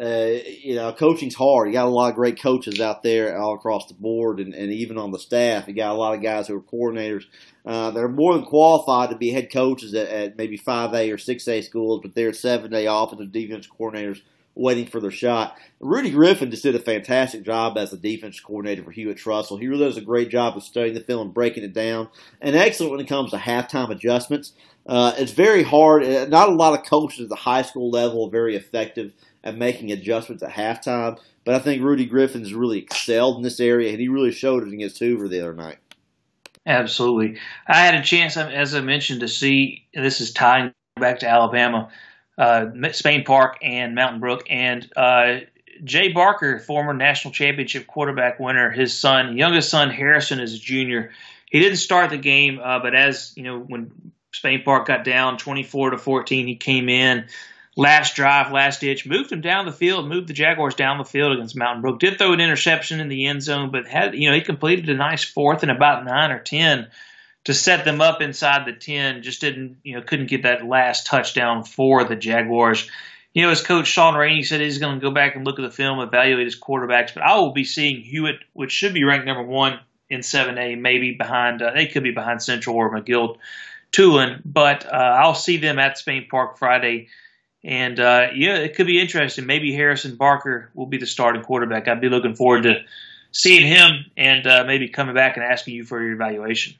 uh, 0.00 0.38
you 0.62 0.74
know, 0.74 0.92
coaching's 0.92 1.34
hard. 1.34 1.68
You 1.68 1.74
got 1.74 1.86
a 1.86 1.90
lot 1.90 2.08
of 2.08 2.14
great 2.14 2.40
coaches 2.40 2.80
out 2.80 3.02
there 3.02 3.36
all 3.38 3.54
across 3.54 3.86
the 3.86 3.94
board, 3.94 4.40
and, 4.40 4.54
and 4.54 4.72
even 4.72 4.96
on 4.96 5.10
the 5.10 5.18
staff, 5.18 5.68
you 5.68 5.74
got 5.74 5.94
a 5.94 5.98
lot 5.98 6.14
of 6.14 6.22
guys 6.22 6.48
who 6.48 6.56
are 6.56 6.62
coordinators. 6.62 7.24
Uh, 7.66 7.90
they're 7.90 8.08
more 8.08 8.32
than 8.32 8.46
qualified 8.46 9.10
to 9.10 9.16
be 9.16 9.30
head 9.30 9.52
coaches 9.52 9.94
at, 9.94 10.08
at 10.08 10.38
maybe 10.38 10.56
five 10.56 10.94
A 10.94 11.10
or 11.10 11.18
six 11.18 11.46
A 11.48 11.60
schools, 11.60 12.00
but 12.02 12.14
they're 12.14 12.32
seven 12.32 12.72
A 12.72 12.86
offensive 12.86 13.30
defense 13.30 13.68
coordinators 13.68 14.22
waiting 14.54 14.86
for 14.86 15.00
their 15.00 15.10
shot. 15.10 15.56
Rudy 15.80 16.10
Griffin 16.10 16.50
just 16.50 16.62
did 16.62 16.74
a 16.74 16.80
fantastic 16.80 17.42
job 17.42 17.76
as 17.76 17.90
the 17.90 17.96
defense 17.96 18.40
coordinator 18.40 18.82
for 18.82 18.90
Hewitt 18.90 19.18
Trussville. 19.18 19.60
He 19.60 19.68
really 19.68 19.84
does 19.84 19.96
a 19.96 20.02
great 20.02 20.30
job 20.30 20.56
of 20.56 20.62
studying 20.62 20.94
the 20.94 21.00
film 21.00 21.26
and 21.26 21.34
breaking 21.34 21.62
it 21.62 21.74
down, 21.74 22.08
and 22.40 22.56
excellent 22.56 22.92
when 22.92 23.00
it 23.00 23.08
comes 23.08 23.32
to 23.32 23.36
halftime 23.36 23.90
adjustments. 23.90 24.54
Uh, 24.86 25.12
it's 25.18 25.32
very 25.32 25.62
hard. 25.62 26.02
Uh, 26.02 26.24
not 26.26 26.48
a 26.48 26.54
lot 26.54 26.78
of 26.78 26.86
coaches 26.86 27.20
at 27.20 27.28
the 27.28 27.36
high 27.36 27.62
school 27.62 27.90
level 27.90 28.26
are 28.26 28.30
very 28.30 28.56
effective 28.56 29.12
at 29.42 29.56
making 29.56 29.92
adjustments 29.92 30.42
at 30.42 30.50
halftime, 30.50 31.18
but 31.44 31.54
I 31.54 31.58
think 31.58 31.82
Rudy 31.82 32.06
Griffin's 32.06 32.52
really 32.52 32.78
excelled 32.78 33.36
in 33.36 33.42
this 33.42 33.60
area, 33.60 33.90
and 33.90 34.00
he 34.00 34.08
really 34.08 34.32
showed 34.32 34.66
it 34.66 34.72
against 34.72 34.98
Hoover 34.98 35.28
the 35.28 35.40
other 35.40 35.54
night. 35.54 35.78
Absolutely. 36.66 37.38
I 37.66 37.80
had 37.80 37.94
a 37.94 38.02
chance, 38.02 38.36
as 38.36 38.74
I 38.74 38.80
mentioned, 38.80 39.20
to 39.20 39.28
see, 39.28 39.86
this 39.94 40.20
is 40.20 40.32
tying 40.32 40.74
back 40.96 41.20
to 41.20 41.28
Alabama 41.28 41.90
uh, 42.40 42.66
Spain 42.92 43.22
Park 43.24 43.58
and 43.62 43.94
Mountain 43.94 44.20
Brook. 44.20 44.46
And 44.48 44.90
uh, 44.96 45.40
Jay 45.84 46.10
Barker, 46.10 46.58
former 46.58 46.94
national 46.94 47.32
championship 47.32 47.86
quarterback 47.86 48.40
winner, 48.40 48.70
his 48.70 48.96
son, 48.96 49.36
youngest 49.36 49.70
son 49.70 49.90
Harrison, 49.90 50.40
is 50.40 50.54
a 50.54 50.58
junior. 50.58 51.10
He 51.46 51.60
didn't 51.60 51.76
start 51.76 52.10
the 52.10 52.16
game, 52.16 52.58
uh, 52.62 52.78
but 52.78 52.94
as 52.94 53.32
you 53.36 53.42
know, 53.42 53.58
when 53.58 54.12
Spain 54.32 54.62
Park 54.64 54.86
got 54.86 55.04
down 55.04 55.36
24 55.36 55.90
to 55.90 55.98
14, 55.98 56.46
he 56.46 56.56
came 56.56 56.88
in. 56.88 57.26
Last 57.80 58.14
drive, 58.14 58.52
last 58.52 58.82
ditch, 58.82 59.06
moved 59.06 59.32
him 59.32 59.40
down 59.40 59.64
the 59.64 59.72
field, 59.72 60.06
moved 60.06 60.28
the 60.28 60.34
Jaguars 60.34 60.74
down 60.74 60.98
the 60.98 61.04
field 61.04 61.32
against 61.32 61.56
Mountain 61.56 61.80
Brook. 61.80 61.98
Did 61.98 62.18
throw 62.18 62.34
an 62.34 62.40
interception 62.40 63.00
in 63.00 63.08
the 63.08 63.24
end 63.26 63.42
zone, 63.42 63.70
but 63.70 63.88
had 63.88 64.14
you 64.14 64.28
know 64.28 64.34
he 64.34 64.42
completed 64.42 64.90
a 64.90 64.94
nice 64.94 65.24
fourth 65.24 65.62
and 65.62 65.72
about 65.72 66.04
nine 66.04 66.30
or 66.30 66.40
ten 66.40 66.88
to 67.44 67.54
set 67.54 67.86
them 67.86 68.02
up 68.02 68.20
inside 68.20 68.66
the 68.66 68.74
10 68.74 69.22
just 69.22 69.40
didn't 69.40 69.78
you 69.82 69.96
know 69.96 70.02
couldn't 70.02 70.28
get 70.28 70.42
that 70.42 70.62
last 70.62 71.06
touchdown 71.06 71.64
for 71.64 72.04
the 72.04 72.16
Jaguars. 72.16 72.86
You 73.32 73.44
know, 73.44 73.50
as 73.50 73.62
coach 73.62 73.86
Sean 73.86 74.14
Rainey 74.14 74.42
said, 74.42 74.60
he's 74.60 74.76
going 74.76 74.96
to 74.96 75.00
go 75.00 75.10
back 75.10 75.34
and 75.34 75.46
look 75.46 75.58
at 75.58 75.62
the 75.62 75.70
film, 75.70 76.00
evaluate 76.00 76.44
his 76.44 76.60
quarterbacks. 76.60 77.14
But 77.14 77.22
I 77.22 77.38
will 77.38 77.54
be 77.54 77.64
seeing 77.64 78.02
Hewitt, 78.02 78.40
which 78.52 78.72
should 78.72 78.92
be 78.92 79.04
ranked 79.04 79.24
number 79.24 79.44
one 79.44 79.80
in 80.10 80.20
7A, 80.20 80.78
maybe 80.78 81.12
behind. 81.12 81.62
Uh, 81.62 81.70
they 81.72 81.86
could 81.86 82.02
be 82.02 82.10
behind 82.10 82.42
Central 82.42 82.76
or 82.76 82.94
McGill, 82.94 83.38
Tulane. 83.90 84.42
But 84.44 84.84
uh, 84.84 85.16
I'll 85.22 85.34
see 85.34 85.56
them 85.56 85.78
at 85.78 85.96
Spain 85.96 86.26
Park 86.30 86.58
Friday. 86.58 87.08
And 87.62 88.00
uh, 88.00 88.28
yeah, 88.34 88.56
it 88.56 88.74
could 88.74 88.86
be 88.86 89.00
interesting. 89.00 89.46
Maybe 89.46 89.74
Harrison 89.74 90.16
Barker 90.16 90.70
will 90.74 90.86
be 90.86 90.96
the 90.96 91.06
starting 91.06 91.42
quarterback. 91.42 91.88
I'd 91.88 92.00
be 92.00 92.08
looking 92.08 92.34
forward 92.34 92.62
to 92.62 92.82
seeing 93.32 93.66
him 93.66 94.06
and 94.16 94.46
uh, 94.46 94.64
maybe 94.66 94.88
coming 94.88 95.14
back 95.14 95.36
and 95.36 95.44
asking 95.44 95.74
you 95.74 95.84
for 95.84 96.02
your 96.02 96.12
evaluation. 96.12 96.74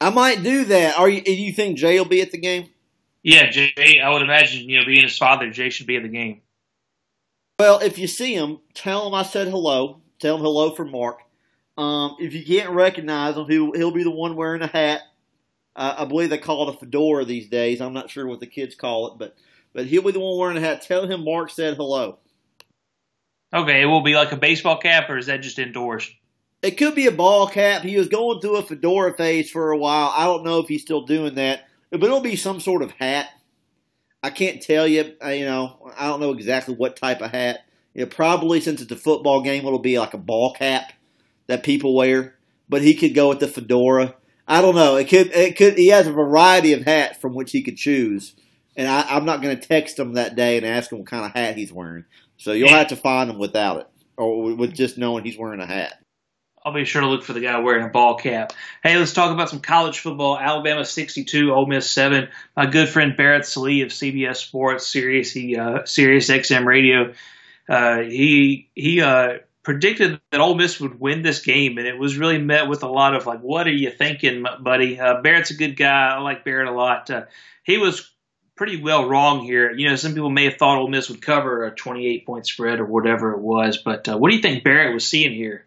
I 0.00 0.10
might 0.10 0.42
do 0.42 0.64
that. 0.66 0.98
Are 0.98 1.08
you? 1.08 1.22
Do 1.22 1.32
you 1.32 1.52
think 1.52 1.78
Jay 1.78 1.98
will 1.98 2.06
be 2.06 2.22
at 2.22 2.32
the 2.32 2.38
game? 2.38 2.68
Yeah, 3.22 3.50
Jay. 3.50 4.00
I 4.02 4.10
would 4.10 4.22
imagine 4.22 4.68
you 4.68 4.80
know, 4.80 4.86
being 4.86 5.04
his 5.04 5.16
father, 5.16 5.50
Jay 5.50 5.70
should 5.70 5.86
be 5.86 5.96
at 5.96 6.02
the 6.02 6.08
game. 6.08 6.40
Well, 7.58 7.80
if 7.80 7.98
you 7.98 8.06
see 8.06 8.34
him, 8.34 8.60
tell 8.72 9.06
him 9.06 9.14
I 9.14 9.22
said 9.22 9.48
hello. 9.48 10.00
Tell 10.18 10.36
him 10.36 10.42
hello 10.42 10.70
from 10.70 10.90
Mark. 10.90 11.20
Um, 11.76 12.16
if 12.18 12.34
you 12.34 12.44
can't 12.44 12.74
recognize 12.74 13.36
him, 13.36 13.46
he'll, 13.46 13.72
he'll 13.72 13.90
be 13.90 14.02
the 14.02 14.10
one 14.10 14.36
wearing 14.36 14.62
a 14.62 14.66
hat. 14.66 15.02
Uh, 15.76 15.94
I 15.98 16.04
believe 16.06 16.30
they 16.30 16.38
call 16.38 16.68
it 16.68 16.74
a 16.74 16.78
fedora 16.78 17.24
these 17.24 17.48
days. 17.48 17.80
I'm 17.80 17.92
not 17.92 18.10
sure 18.10 18.26
what 18.26 18.40
the 18.40 18.46
kids 18.46 18.74
call 18.74 19.08
it, 19.08 19.18
but 19.18 19.34
but 19.72 19.86
he'll 19.86 20.02
be 20.02 20.12
the 20.12 20.20
one 20.20 20.38
wearing 20.38 20.56
a 20.56 20.60
hat. 20.60 20.82
Tell 20.82 21.06
him 21.06 21.24
Mark 21.24 21.50
said 21.50 21.76
hello. 21.76 22.18
Okay, 23.52 23.82
it 23.82 23.86
will 23.86 24.02
be 24.02 24.14
like 24.14 24.32
a 24.32 24.36
baseball 24.36 24.78
cap, 24.78 25.10
or 25.10 25.18
is 25.18 25.26
that 25.26 25.42
just 25.42 25.58
indoors? 25.58 26.10
It 26.62 26.72
could 26.72 26.94
be 26.94 27.06
a 27.06 27.12
ball 27.12 27.48
cap. 27.48 27.82
He 27.82 27.96
was 27.96 28.08
going 28.08 28.40
through 28.40 28.56
a 28.56 28.62
fedora 28.62 29.14
phase 29.16 29.50
for 29.50 29.72
a 29.72 29.78
while. 29.78 30.12
I 30.14 30.24
don't 30.24 30.44
know 30.44 30.58
if 30.58 30.68
he's 30.68 30.82
still 30.82 31.06
doing 31.06 31.34
that, 31.36 31.66
but 31.90 32.04
it'll 32.04 32.20
be 32.20 32.36
some 32.36 32.60
sort 32.60 32.82
of 32.82 32.92
hat. 32.92 33.28
I 34.22 34.30
can't 34.30 34.62
tell 34.62 34.86
you. 34.86 35.14
Uh, 35.24 35.28
you 35.28 35.46
know, 35.46 35.90
I 35.98 36.06
don't 36.06 36.20
know 36.20 36.32
exactly 36.32 36.74
what 36.74 36.96
type 36.96 37.22
of 37.22 37.30
hat. 37.30 37.60
Know, 37.94 38.06
probably 38.06 38.60
since 38.60 38.80
it's 38.80 38.92
a 38.92 38.96
football 38.96 39.42
game, 39.42 39.66
it'll 39.66 39.78
be 39.78 39.98
like 39.98 40.14
a 40.14 40.18
ball 40.18 40.52
cap 40.52 40.92
that 41.46 41.64
people 41.64 41.94
wear. 41.94 42.36
But 42.68 42.82
he 42.82 42.94
could 42.94 43.14
go 43.14 43.30
with 43.30 43.40
the 43.40 43.48
fedora. 43.48 44.14
I 44.46 44.60
don't 44.60 44.76
know. 44.76 44.96
It 44.96 45.08
could. 45.08 45.32
It 45.34 45.56
could. 45.56 45.74
He 45.76 45.88
has 45.88 46.06
a 46.06 46.12
variety 46.12 46.72
of 46.72 46.82
hats 46.82 47.18
from 47.18 47.34
which 47.34 47.52
he 47.52 47.62
could 47.62 47.76
choose. 47.76 48.34
And 48.76 48.88
I, 48.88 49.16
am 49.16 49.24
not 49.24 49.42
going 49.42 49.58
to 49.58 49.66
text 49.66 49.98
him 49.98 50.14
that 50.14 50.36
day 50.36 50.56
and 50.56 50.64
ask 50.64 50.92
him 50.92 50.98
what 50.98 51.08
kind 51.08 51.24
of 51.24 51.32
hat 51.32 51.56
he's 51.56 51.72
wearing. 51.72 52.04
So 52.36 52.52
you'll 52.52 52.70
have 52.70 52.88
to 52.88 52.96
find 52.96 53.30
him 53.30 53.38
without 53.38 53.80
it, 53.80 53.86
or 54.16 54.54
with 54.54 54.74
just 54.74 54.96
knowing 54.96 55.24
he's 55.24 55.36
wearing 55.36 55.60
a 55.60 55.66
hat. 55.66 56.00
I'll 56.64 56.74
be 56.74 56.84
sure 56.84 57.00
to 57.00 57.08
look 57.08 57.24
for 57.24 57.32
the 57.32 57.40
guy 57.40 57.58
wearing 57.58 57.84
a 57.84 57.88
ball 57.88 58.16
cap. 58.16 58.52
Hey, 58.82 58.98
let's 58.98 59.14
talk 59.14 59.32
about 59.32 59.48
some 59.48 59.60
college 59.60 59.98
football. 59.98 60.38
Alabama 60.38 60.84
62, 60.84 61.52
Ole 61.52 61.66
Miss 61.66 61.90
7. 61.90 62.28
My 62.56 62.66
good 62.66 62.88
friend 62.88 63.16
Barrett 63.16 63.46
Sallee 63.46 63.80
of 63.82 63.88
CBS 63.88 64.36
Sports, 64.36 64.86
Sirius, 64.86 65.32
he, 65.32 65.56
uh, 65.56 65.84
Sirius 65.86 66.28
XM 66.28 66.66
Radio, 66.66 67.14
uh, 67.70 68.00
he 68.00 68.68
he 68.74 69.00
uh, 69.00 69.38
predicted 69.62 70.20
that 70.32 70.40
Ole 70.40 70.56
Miss 70.56 70.80
would 70.80 70.98
win 71.00 71.22
this 71.22 71.40
game, 71.40 71.78
and 71.78 71.86
it 71.86 71.98
was 71.98 72.18
really 72.18 72.38
met 72.38 72.68
with 72.68 72.82
a 72.82 72.88
lot 72.88 73.14
of 73.14 73.26
like, 73.26 73.40
"What 73.40 73.68
are 73.68 73.72
you 73.72 73.90
thinking, 73.90 74.44
buddy?" 74.60 74.98
Uh, 74.98 75.22
Barrett's 75.22 75.52
a 75.52 75.56
good 75.56 75.76
guy. 75.76 76.16
I 76.16 76.18
like 76.18 76.44
Barrett 76.44 76.68
a 76.68 76.72
lot. 76.72 77.08
Uh, 77.08 77.22
he 77.62 77.78
was 77.78 78.09
pretty 78.60 78.76
well 78.76 79.08
wrong 79.08 79.42
here. 79.42 79.72
You 79.72 79.88
know, 79.88 79.96
some 79.96 80.12
people 80.12 80.28
may 80.28 80.44
have 80.44 80.56
thought 80.58 80.76
Ole 80.76 80.86
Miss 80.86 81.08
would 81.08 81.22
cover 81.22 81.64
a 81.64 81.74
28 81.74 82.26
point 82.26 82.46
spread 82.46 82.78
or 82.78 82.84
whatever 82.84 83.32
it 83.32 83.40
was, 83.40 83.78
but 83.78 84.06
uh, 84.06 84.18
what 84.18 84.28
do 84.28 84.36
you 84.36 84.42
think 84.42 84.62
Barrett 84.62 84.92
was 84.92 85.06
seeing 85.06 85.32
here? 85.32 85.64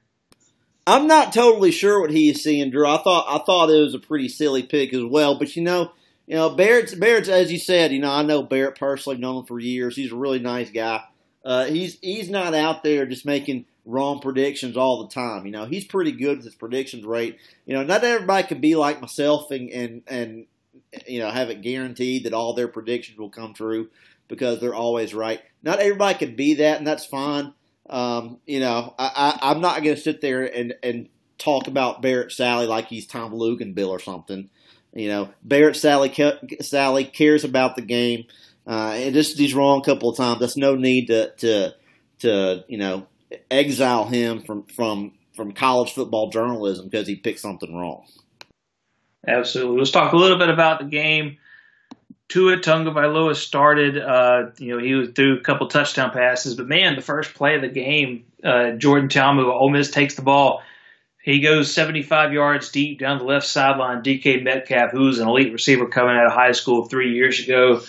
I'm 0.86 1.08
not 1.08 1.34
totally 1.34 1.72
sure 1.72 2.00
what 2.00 2.12
he 2.12 2.30
is 2.30 2.44
seeing, 2.44 2.70
Drew. 2.70 2.86
I 2.86 3.02
thought 3.02 3.26
I 3.28 3.44
thought 3.44 3.72
it 3.72 3.82
was 3.82 3.96
a 3.96 4.00
pretty 4.00 4.30
silly 4.30 4.62
pick 4.62 4.94
as 4.94 5.04
well, 5.04 5.40
but 5.40 5.56
you 5.56 5.64
know, 5.64 5.92
you 6.28 6.36
know, 6.36 6.52
Barrett's 6.52 6.94
Barrett's 6.94 7.30
as 7.30 7.52
you 7.52 7.58
said, 7.58 7.92
you 7.92 8.00
know, 8.00 8.12
I 8.12 8.22
know 8.22 8.44
Barrett 8.44 8.78
personally, 8.78 9.18
known 9.18 9.48
for 9.48 9.60
years. 9.60 9.96
He's 9.96 10.12
a 10.12 10.16
really 10.16 10.38
nice 10.38 10.70
guy. 10.70 11.02
Uh, 11.44 11.66
he's 11.66 11.98
he's 12.00 12.30
not 12.30 12.54
out 12.54 12.84
there 12.84 13.08
just 13.08 13.26
making 13.26 13.66
wrong 13.86 14.20
predictions 14.20 14.78
all 14.78 15.02
the 15.02 15.12
time. 15.12 15.48
You 15.48 15.52
know, 15.52 15.66
he's 15.66 15.86
pretty 15.86 16.12
good 16.12 16.38
with 16.38 16.46
his 16.46 16.56
predictions 16.56 17.06
rate. 17.06 17.40
You 17.66 17.74
know, 17.74 17.84
not 17.84 18.04
everybody 18.04 18.48
can 18.48 18.62
be 18.62 18.76
like 18.76 19.02
myself 19.02 19.50
and 19.50 19.72
and 19.72 20.04
and 20.06 20.46
you 21.08 21.20
know 21.20 21.30
have 21.30 21.50
it 21.50 21.62
guaranteed 21.62 22.26
that 22.26 22.34
all 22.34 22.54
their 22.54 22.68
predictions 22.68 23.18
will 23.18 23.30
come 23.30 23.54
true 23.54 23.90
because 24.28 24.60
they're 24.60 24.76
always 24.76 25.14
right. 25.14 25.42
Not 25.62 25.80
everybody 25.80 26.18
can 26.18 26.36
be 26.36 26.56
that, 26.56 26.78
and 26.78 26.88
that's 26.88 27.06
fine. 27.06 27.54
Um, 27.90 28.40
you 28.46 28.60
know, 28.60 28.96
I, 28.98 29.38
I, 29.42 29.52
am 29.52 29.62
not 29.62 29.84
going 29.84 29.96
to 29.96 30.02
sit 30.02 30.22
there 30.22 30.44
and, 30.44 30.74
and 30.82 31.10
talk 31.38 31.68
about 31.68 32.02
Barrett 32.02 32.32
Sallee 32.32 32.66
like 32.66 32.88
he's 32.88 33.06
Tom 33.06 33.32
Bill 33.74 33.90
or 33.90 34.00
something. 34.00 34.50
You 34.94 35.10
know, 35.10 35.30
Barrett 35.44 35.76
Sallee 35.76 36.14
Sallee 36.62 37.06
cares 37.06 37.44
about 37.44 37.76
the 37.76 37.82
game. 37.82 38.26
Uh, 38.66 38.94
and 38.96 39.14
just 39.14 39.38
he's 39.38 39.54
wrong 39.54 39.82
a 39.82 39.84
couple 39.84 40.10
of 40.10 40.16
times. 40.16 40.40
That's 40.40 40.56
no 40.56 40.76
need 40.76 41.08
to 41.08 41.32
to 41.38 41.76
to 42.20 42.64
you 42.68 42.78
know 42.78 43.08
exile 43.52 44.06
him 44.06 44.42
from 44.42 44.64
from 44.68 45.14
from 45.36 45.52
college 45.52 45.94
football 45.94 46.30
journalism 46.30 46.88
because 46.88 47.08
he 47.08 47.16
picked 47.16 47.40
something 47.40 47.76
wrong. 47.76 48.06
Absolutely. 49.28 49.78
Let's 49.78 49.92
talk 49.92 50.14
a 50.14 50.18
little 50.18 50.38
bit 50.38 50.50
about 50.50 50.80
the 50.80 50.86
game. 50.86 51.38
Tua 52.30 52.58
Tagovailoa 52.58 53.36
started. 53.36 53.98
Uh, 53.98 54.52
you 54.58 54.76
know, 54.76 54.84
he 54.84 54.96
was 54.96 55.10
through 55.10 55.38
a 55.38 55.42
couple 55.42 55.68
touchdown 55.68 56.12
passes, 56.12 56.56
but 56.56 56.68
man, 56.68 56.96
the 56.96 57.02
first 57.02 57.34
play 57.34 57.56
of 57.56 57.62
the 57.62 57.68
game, 57.68 58.26
uh, 58.44 58.72
Jordan 58.72 59.10
Ta'amu, 59.10 59.46
Ole 59.46 59.70
Miss 59.70 59.92
takes 59.92 60.16
the 60.16 60.22
ball. 60.22 60.64
He 61.22 61.40
goes 61.40 61.74
75 61.74 62.34
yards 62.34 62.70
deep 62.70 63.00
down 63.00 63.20
the 63.20 63.24
left 63.24 63.46
sideline. 63.46 64.04
DK 64.04 64.44
Metcalf, 64.44 64.92
who 64.92 65.06
was 65.06 65.20
an 65.20 65.28
elite 65.28 65.54
receiver 65.54 65.88
coming 65.88 66.18
out 66.18 66.26
of 66.26 66.34
high 66.34 66.52
school 66.52 66.86
three 66.86 67.14
years 67.14 67.40
ago, 67.40 67.82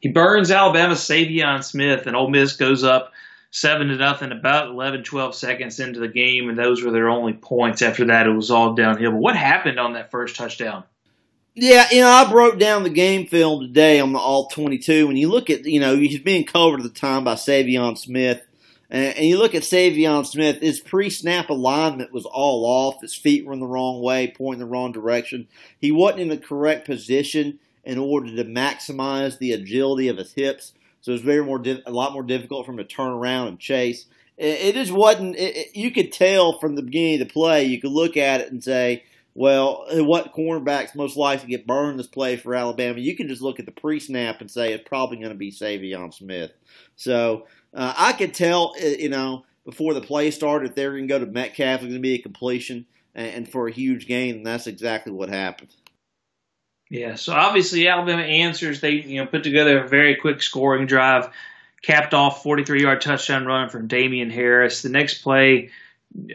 he 0.00 0.08
burns 0.08 0.50
Alabama's 0.50 0.98
Saivion 0.98 1.62
Smith, 1.64 2.06
and 2.06 2.16
Ole 2.16 2.28
Miss 2.28 2.56
goes 2.56 2.84
up 2.84 3.12
seven 3.52 3.88
to 3.88 3.96
nothing 3.96 4.32
about 4.32 4.70
11, 4.70 5.04
12 5.04 5.34
seconds 5.34 5.78
into 5.78 6.00
the 6.00 6.08
game, 6.08 6.48
and 6.48 6.58
those 6.58 6.82
were 6.82 6.90
their 6.90 7.08
only 7.08 7.34
points. 7.34 7.82
After 7.82 8.06
that, 8.06 8.26
it 8.26 8.32
was 8.32 8.50
all 8.50 8.74
downhill. 8.74 9.12
But 9.12 9.20
what 9.20 9.36
happened 9.36 9.78
on 9.78 9.92
that 9.92 10.10
first 10.10 10.34
touchdown? 10.34 10.84
Yeah, 11.54 11.86
you 11.92 12.00
know, 12.00 12.08
I 12.08 12.30
broke 12.30 12.58
down 12.58 12.82
the 12.82 12.90
game 12.90 13.26
film 13.26 13.60
today 13.60 14.00
on 14.00 14.14
the 14.14 14.18
All 14.18 14.48
22. 14.48 15.06
When 15.06 15.18
you 15.18 15.28
look 15.28 15.50
at, 15.50 15.66
you 15.66 15.80
know, 15.80 15.96
he's 15.96 16.18
being 16.18 16.46
covered 16.46 16.80
at 16.80 16.84
the 16.84 16.98
time 16.98 17.24
by 17.24 17.34
Saivion 17.34 17.96
Smith. 17.98 18.42
And, 18.88 19.16
and 19.16 19.26
you 19.26 19.36
look 19.36 19.54
at 19.54 19.62
Saivion 19.62 20.26
Smith, 20.26 20.62
his 20.62 20.80
pre 20.80 21.10
snap 21.10 21.50
alignment 21.50 22.10
was 22.10 22.24
all 22.24 22.64
off. 22.64 23.02
His 23.02 23.14
feet 23.14 23.44
were 23.44 23.52
in 23.52 23.60
the 23.60 23.66
wrong 23.66 24.00
way, 24.00 24.32
pointing 24.34 24.60
the 24.60 24.66
wrong 24.66 24.92
direction. 24.92 25.46
He 25.78 25.92
wasn't 25.92 26.22
in 26.22 26.28
the 26.28 26.38
correct 26.38 26.86
position 26.86 27.58
in 27.84 27.98
order 27.98 28.34
to 28.34 28.44
maximize 28.44 29.36
the 29.36 29.52
agility 29.52 30.08
of 30.08 30.16
his 30.16 30.32
hips. 30.32 30.72
So 31.02 31.10
it 31.10 31.14
was 31.14 31.22
very 31.22 31.44
more 31.44 31.62
a 31.84 31.90
lot 31.90 32.12
more 32.12 32.22
difficult 32.22 32.64
for 32.64 32.72
him 32.72 32.78
to 32.78 32.84
turn 32.84 33.10
around 33.10 33.48
and 33.48 33.58
chase. 33.58 34.06
It, 34.38 34.60
it 34.60 34.74
just 34.74 34.92
wasn't. 34.92 35.36
It, 35.36 35.56
it, 35.56 35.76
you 35.76 35.90
could 35.90 36.12
tell 36.12 36.58
from 36.58 36.76
the 36.76 36.82
beginning 36.82 37.20
of 37.20 37.28
the 37.28 37.32
play. 37.32 37.64
You 37.64 37.80
could 37.80 37.92
look 37.92 38.16
at 38.16 38.40
it 38.40 38.50
and 38.50 38.62
say, 38.62 39.04
"Well, 39.34 39.84
what 39.90 40.32
cornerback's 40.32 40.94
most 40.94 41.16
likely 41.16 41.42
to 41.42 41.50
get 41.50 41.66
burned 41.66 41.98
this 41.98 42.06
play 42.06 42.36
for 42.36 42.54
Alabama?" 42.54 43.00
You 43.00 43.16
can 43.16 43.28
just 43.28 43.42
look 43.42 43.60
at 43.60 43.66
the 43.66 43.72
pre-snap 43.72 44.40
and 44.40 44.50
say 44.50 44.72
it's 44.72 44.88
probably 44.88 45.18
going 45.18 45.30
to 45.30 45.34
be 45.34 45.50
Saivion 45.50 46.14
Smith. 46.14 46.52
So 46.96 47.46
uh, 47.74 47.94
I 47.96 48.12
could 48.12 48.32
tell, 48.32 48.74
uh, 48.80 48.86
you 48.86 49.08
know, 49.08 49.44
before 49.64 49.94
the 49.94 50.00
play 50.00 50.30
started, 50.30 50.74
they're 50.74 50.92
going 50.92 51.08
to 51.08 51.18
go 51.18 51.18
to 51.18 51.26
Metcalf, 51.26 51.80
it's 51.80 51.88
going 51.88 51.94
to 51.94 52.00
be 52.00 52.14
a 52.14 52.22
completion 52.22 52.86
and, 53.14 53.28
and 53.28 53.48
for 53.48 53.68
a 53.68 53.72
huge 53.72 54.06
gain, 54.06 54.36
and 54.36 54.46
that's 54.46 54.66
exactly 54.66 55.12
what 55.12 55.28
happened. 55.28 55.74
Yeah, 56.92 57.14
so 57.14 57.32
obviously 57.32 57.88
Alabama 57.88 58.20
answers. 58.20 58.82
They 58.82 58.90
you 58.90 59.16
know 59.16 59.26
put 59.26 59.44
together 59.44 59.82
a 59.82 59.88
very 59.88 60.16
quick 60.16 60.42
scoring 60.42 60.86
drive, 60.86 61.30
capped 61.80 62.12
off 62.12 62.44
43-yard 62.44 63.00
touchdown 63.00 63.46
run 63.46 63.70
from 63.70 63.86
Damien 63.86 64.28
Harris. 64.28 64.82
The 64.82 64.90
next 64.90 65.22
play, 65.22 65.70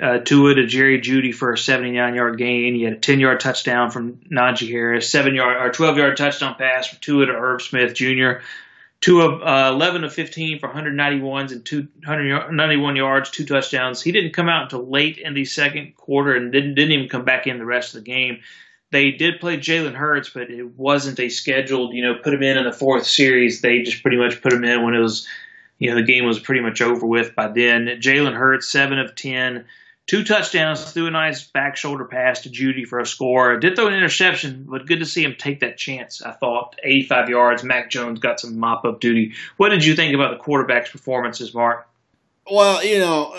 uh, 0.01 0.17
Tua 0.17 0.55
to 0.55 0.65
Jerry 0.65 0.99
Jeudy 0.99 1.31
for 1.31 1.53
a 1.53 1.57
79-yard 1.57 2.39
gain. 2.39 2.75
You 2.75 2.87
had 2.87 2.95
a 2.95 2.99
10-yard 2.99 3.39
touchdown 3.39 3.91
from 3.91 4.13
Najee 4.31 4.71
Harris, 4.71 5.11
seven-yard 5.11 5.57
or 5.57 5.69
12-yard 5.69 6.17
touchdown 6.17 6.55
pass 6.55 6.87
from 6.87 6.97
Tua 7.01 7.27
to 7.27 7.33
Irv 7.33 7.61
Smith 7.61 7.93
Jr. 7.93 8.39
Tua 8.99 9.37
uh, 9.37 9.71
11 9.73 10.05
of 10.05 10.11
15 10.11 10.57
for 10.57 10.69
191s 10.69 11.51
and 11.51 11.63
291 11.63 12.95
yards, 12.95 13.29
two 13.29 13.45
touchdowns. 13.45 14.01
He 14.01 14.11
didn't 14.11 14.33
come 14.33 14.49
out 14.49 14.63
until 14.63 14.89
late 14.89 15.19
in 15.19 15.35
the 15.35 15.45
second 15.45 15.95
quarter 15.95 16.35
and 16.35 16.51
didn't 16.51 16.73
didn't 16.73 16.93
even 16.93 17.09
come 17.09 17.25
back 17.25 17.45
in 17.45 17.59
the 17.59 17.65
rest 17.65 17.93
of 17.93 18.03
the 18.03 18.09
game. 18.09 18.39
They 18.91 19.11
did 19.11 19.41
play 19.41 19.57
Jalen 19.57 19.95
Hurts, 19.95 20.29
but 20.29 20.49
it 20.49 20.77
wasn't 20.77 21.19
a 21.19 21.29
scheduled, 21.29 21.93
you 21.93 22.03
know, 22.03 22.15
put 22.15 22.33
him 22.33 22.43
in 22.43 22.57
in 22.57 22.63
the 22.63 22.71
fourth 22.71 23.05
series. 23.05 23.61
They 23.61 23.81
just 23.81 24.01
pretty 24.01 24.17
much 24.17 24.41
put 24.41 24.53
him 24.53 24.63
in 24.63 24.83
when 24.85 24.93
it 24.93 24.99
was, 24.99 25.27
you 25.77 25.89
know, 25.89 25.97
the 25.97 26.03
game 26.03 26.25
was 26.25 26.39
pretty 26.39 26.61
much 26.61 26.81
over 26.81 27.05
with 27.05 27.35
by 27.35 27.47
then. 27.49 27.87
Jalen 27.99 28.33
Hurts, 28.33 28.71
seven 28.71 28.97
of 28.97 29.13
ten, 29.13 29.65
two 30.05 30.23
touchdowns, 30.23 30.93
threw 30.93 31.07
a 31.07 31.11
nice 31.11 31.43
back 31.43 31.75
shoulder 31.75 32.05
pass 32.05 32.43
to 32.43 32.49
Jeudy 32.49 32.87
for 32.87 32.99
a 32.99 33.05
score. 33.05 33.59
Did 33.59 33.75
throw 33.75 33.87
an 33.87 33.93
interception, 33.93 34.65
but 34.69 34.85
good 34.85 34.99
to 34.99 35.05
see 35.05 35.23
him 35.23 35.35
take 35.37 35.59
that 35.59 35.77
chance. 35.77 36.21
I 36.21 36.31
thought 36.31 36.77
85 36.81 37.29
yards. 37.29 37.63
Mac 37.65 37.91
Jones 37.91 38.19
got 38.19 38.39
some 38.39 38.57
mop 38.57 38.85
up 38.85 39.01
duty. 39.01 39.33
What 39.57 39.69
did 39.69 39.83
you 39.83 39.95
think 39.95 40.15
about 40.15 40.31
the 40.31 40.43
quarterback's 40.43 40.91
performances, 40.91 41.53
Mark? 41.53 41.87
Well, 42.49 42.83
you 42.85 42.99
know, 42.99 43.35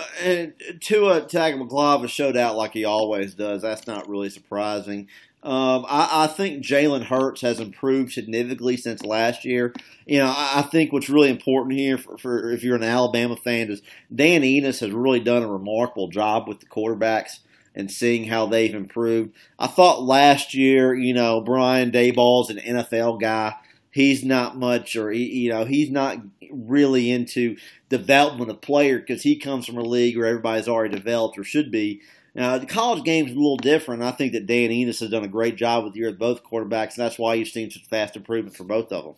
Tua 0.81 1.23
Tagovailoa 1.23 2.09
showed 2.11 2.37
out 2.37 2.57
like 2.57 2.75
he 2.75 2.85
always 2.85 3.35
does. 3.35 3.63
That's 3.63 3.87
not 3.87 4.07
really 4.07 4.29
surprising. 4.29 5.09
Um, 5.41 5.87
I, 5.89 6.25
I, 6.25 6.27
think 6.27 6.65
Jalen 6.65 7.05
Hurts 7.05 7.43
has 7.43 7.61
improved 7.61 8.13
significantly 8.13 8.77
since 8.77 9.05
last 9.05 9.45
year. 9.45 9.73
You 10.05 10.19
know, 10.19 10.27
I, 10.27 10.55
I 10.57 10.63
think 10.63 10.93
what's 10.93 11.09
really 11.09 11.31
important 11.31 11.79
here 11.79 11.97
for, 11.97 12.19
for, 12.19 12.51
if 12.51 12.65
you're 12.65 12.75
an 12.75 12.83
Alabama 12.83 13.37
fan 13.37 13.71
is 13.71 13.81
Dan 14.13 14.43
Enos 14.43 14.81
has 14.81 14.91
really 14.91 15.21
done 15.21 15.45
a 15.45 15.49
remarkable 15.49 16.09
job 16.09 16.49
with 16.49 16.59
the 16.59 16.67
quarterbacks 16.67 17.39
and 17.79 17.89
seeing 17.89 18.25
how 18.25 18.47
they've 18.47 18.75
improved. 18.75 19.33
I 19.61 19.69
thought 19.69 20.03
last 20.03 20.55
year, 20.55 20.93
you 20.93 21.15
know, 21.15 21.41
Brian 21.41 21.93
Daboll's 21.93 22.51
an 22.51 22.59
NFL 22.59 23.21
guy. 23.21 23.55
He's 23.93 24.25
not 24.25 24.59
much, 24.59 24.97
or 24.97 25.13
you 25.13 25.51
know, 25.51 25.65
he's 25.65 25.91
not 25.91 26.19
really 26.51 27.11
into 27.11 27.57
development 27.89 28.51
of 28.51 28.61
player 28.61 28.99
because 28.99 29.23
he 29.23 29.39
comes 29.39 29.67
from 29.67 29.79
a 29.79 29.83
league 29.83 30.17
where 30.17 30.27
everybody's 30.27 30.69
already 30.69 30.95
developed 30.97 31.39
or 31.39 31.45
should 31.45 31.71
be. 31.71 32.03
Now, 32.35 32.59
the 32.59 32.67
college 32.67 33.05
game 33.05 33.27
is 33.27 33.33
a 33.33 33.37
little 33.37 33.57
different. 33.57 34.03
I 34.03 34.13
think 34.13 34.33
that 34.33 34.47
Dan 34.47 34.71
Enos 34.71 35.01
has 35.01 35.11
done 35.11 35.25
a 35.25 35.29
great 35.29 35.57
job 35.57 35.85
with 35.85 35.97
year 35.97 36.09
with 36.09 36.19
both 36.19 36.45
quarterbacks, 36.45 36.97
and 36.97 37.05
that's 37.05 37.19
why 37.19 37.35
you've 37.35 37.49
seen 37.49 37.71
such 37.71 37.87
fast 37.87 38.17
improvement 38.17 38.57
for 38.57 38.65
both 38.65 38.93
of 38.93 39.05
them. 39.05 39.15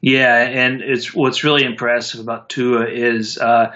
Yeah, 0.00 0.36
and 0.36 0.80
it's 0.80 1.14
what's 1.14 1.44
really 1.44 1.64
impressive 1.64 2.20
about 2.20 2.48
Tua 2.48 2.86
is 2.86 3.36
uh, 3.36 3.74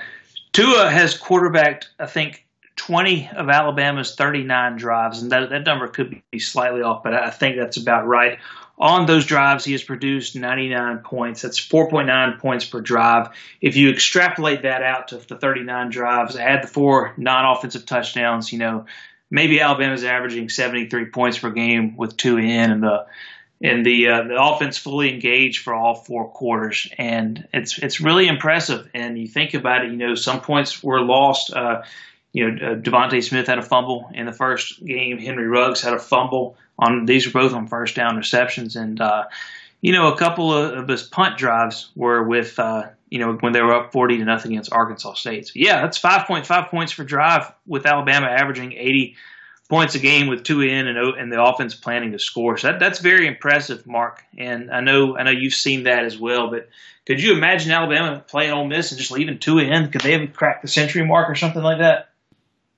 Tua 0.53 0.89
has 0.89 1.19
quarterbacked, 1.19 1.91
I 1.99 2.07
think, 2.07 2.47
20 2.77 3.31
of 3.37 3.49
Alabama's 3.51 4.15
39 4.15 4.77
drives, 4.77 5.23
and 5.23 5.31
that, 5.33 5.51
that 5.51 5.67
number 5.67 5.89
could 5.89 6.23
be 6.31 6.39
slightly 6.39 6.83
off, 6.83 7.03
but 7.03 7.15
I 7.15 7.31
think 7.31 7.57
that's 7.57 7.77
about 7.77 8.07
right 8.07 8.39
on 8.79 9.07
those 9.07 9.25
drives, 9.27 9.65
he 9.65 9.73
has 9.73 9.85
produced 9.85 10.35
99 10.35 10.99
points. 10.99 11.43
That's 11.43 11.61
4.9 11.61 12.41
points 12.41 12.65
per 12.65 12.81
drive. 12.81 13.29
If 13.61 13.77
you 13.77 13.91
extrapolate 13.91 14.63
that 14.63 14.83
out 14.83 15.09
to 15.09 15.19
the 15.19 15.37
39 15.37 15.91
drives, 15.91 16.37
add 16.37 16.65
the 16.65 16.69
four 16.69 17.15
non-offensive 17.17 17.87
touchdowns, 17.87 18.53
you 18.53 18.59
know, 18.59 18.87
maybe 19.31 19.61
Alabama's 19.61 20.05
averaging 20.05 20.49
73 20.49 21.07
points 21.07 21.39
per 21.39 21.51
game 21.51 21.97
with 21.97 22.17
two 22.17 22.39
in, 22.39 22.71
and 22.71 22.83
the 22.83 23.07
and 23.63 23.87
the 23.87 24.09
uh, 24.09 24.23
the 24.25 24.41
offense 24.41 24.77
fully 24.77 25.13
engaged 25.13 25.63
for 25.63 25.75
all 25.75 25.95
four 25.95 26.29
quarters, 26.31 26.89
and 26.99 27.47
it's 27.53 27.79
it's 27.79 28.01
really 28.01 28.27
impressive. 28.27 28.89
And 28.93 29.19
you 29.19 29.29
think 29.29 29.55
about 29.55 29.85
it, 29.85 29.93
you 29.93 29.97
know, 29.97 30.15
some 30.15 30.41
points 30.41 30.83
were 30.83 31.01
lost. 31.01 31.53
Uh, 31.53 31.83
you 32.33 32.51
know, 32.51 32.83
uh, 32.85 33.21
Smith 33.21 33.47
had 33.47 33.59
a 33.59 33.63
fumble 33.63 34.11
in 34.13 34.27
the 34.27 34.33
first 34.33 34.85
game. 34.85 35.19
Henry 35.19 35.47
Ruggs 35.47 35.81
had 35.81 35.95
a 35.95 36.01
fumble 36.01 36.57
on 36.79 37.07
these 37.07 37.27
were 37.27 37.41
both 37.41 37.53
on 37.53 37.67
first 37.67 37.95
down 37.95 38.17
receptions, 38.17 38.77
and 38.77 39.01
uh, 39.01 39.25
you 39.81 39.93
know, 39.93 40.13
a 40.13 40.17
couple 40.17 40.53
of, 40.53 40.79
of 40.79 40.89
his 40.89 41.03
punt 41.03 41.37
drives 41.37 41.91
were 41.95 42.23
with 42.23 42.59
uh, 42.59 42.89
you 43.11 43.19
know 43.19 43.35
when 43.35 43.53
they 43.53 43.61
were 43.61 43.75
up 43.75 43.93
forty 43.93 44.19
to 44.19 44.25
nothing 44.25 44.53
against 44.53 44.73
Arkansas 44.73 45.15
State. 45.15 45.49
So 45.49 45.53
yeah, 45.57 45.83
that's 45.83 45.99
five 45.99 46.27
point 46.27 46.47
five 46.47 46.71
points 46.71 46.93
for 46.93 47.05
drive 47.05 47.53
with 47.67 47.87
Alabama 47.87 48.27
averaging 48.27 48.73
eighty 48.73 49.17
points 49.69 49.95
a 49.95 49.99
game 49.99 50.29
with 50.29 50.43
two 50.43 50.61
in 50.61 50.87
and 50.87 50.99
and 50.99 51.33
the 51.33 51.43
offense 51.43 51.75
planning 51.75 52.13
to 52.13 52.19
score. 52.19 52.57
So 52.59 52.69
that, 52.69 52.81
that's 52.81 52.99
very 52.99 53.27
impressive, 53.27 53.87
Mark. 53.87 54.23
And 54.37 54.71
I 54.71 54.81
know 54.81 55.17
I 55.17 55.23
know 55.23 55.31
you've 55.31 55.55
seen 55.55 55.85
that 55.85 56.05
as 56.05 56.19
well. 56.19 56.51
But 56.51 56.69
could 57.07 57.23
you 57.23 57.35
imagine 57.35 57.71
Alabama 57.71 58.25
playing 58.27 58.53
Ole 58.53 58.67
Miss 58.67 58.91
and 58.91 58.99
just 58.99 59.11
leaving 59.11 59.39
two 59.39 59.59
in? 59.59 59.91
Could 59.91 60.01
they 60.01 60.19
have 60.19 60.33
cracked 60.33 60.63
the 60.63 60.69
century 60.69 61.05
mark 61.05 61.29
or 61.29 61.35
something 61.35 61.63
like 61.63 61.79
that? 61.79 62.09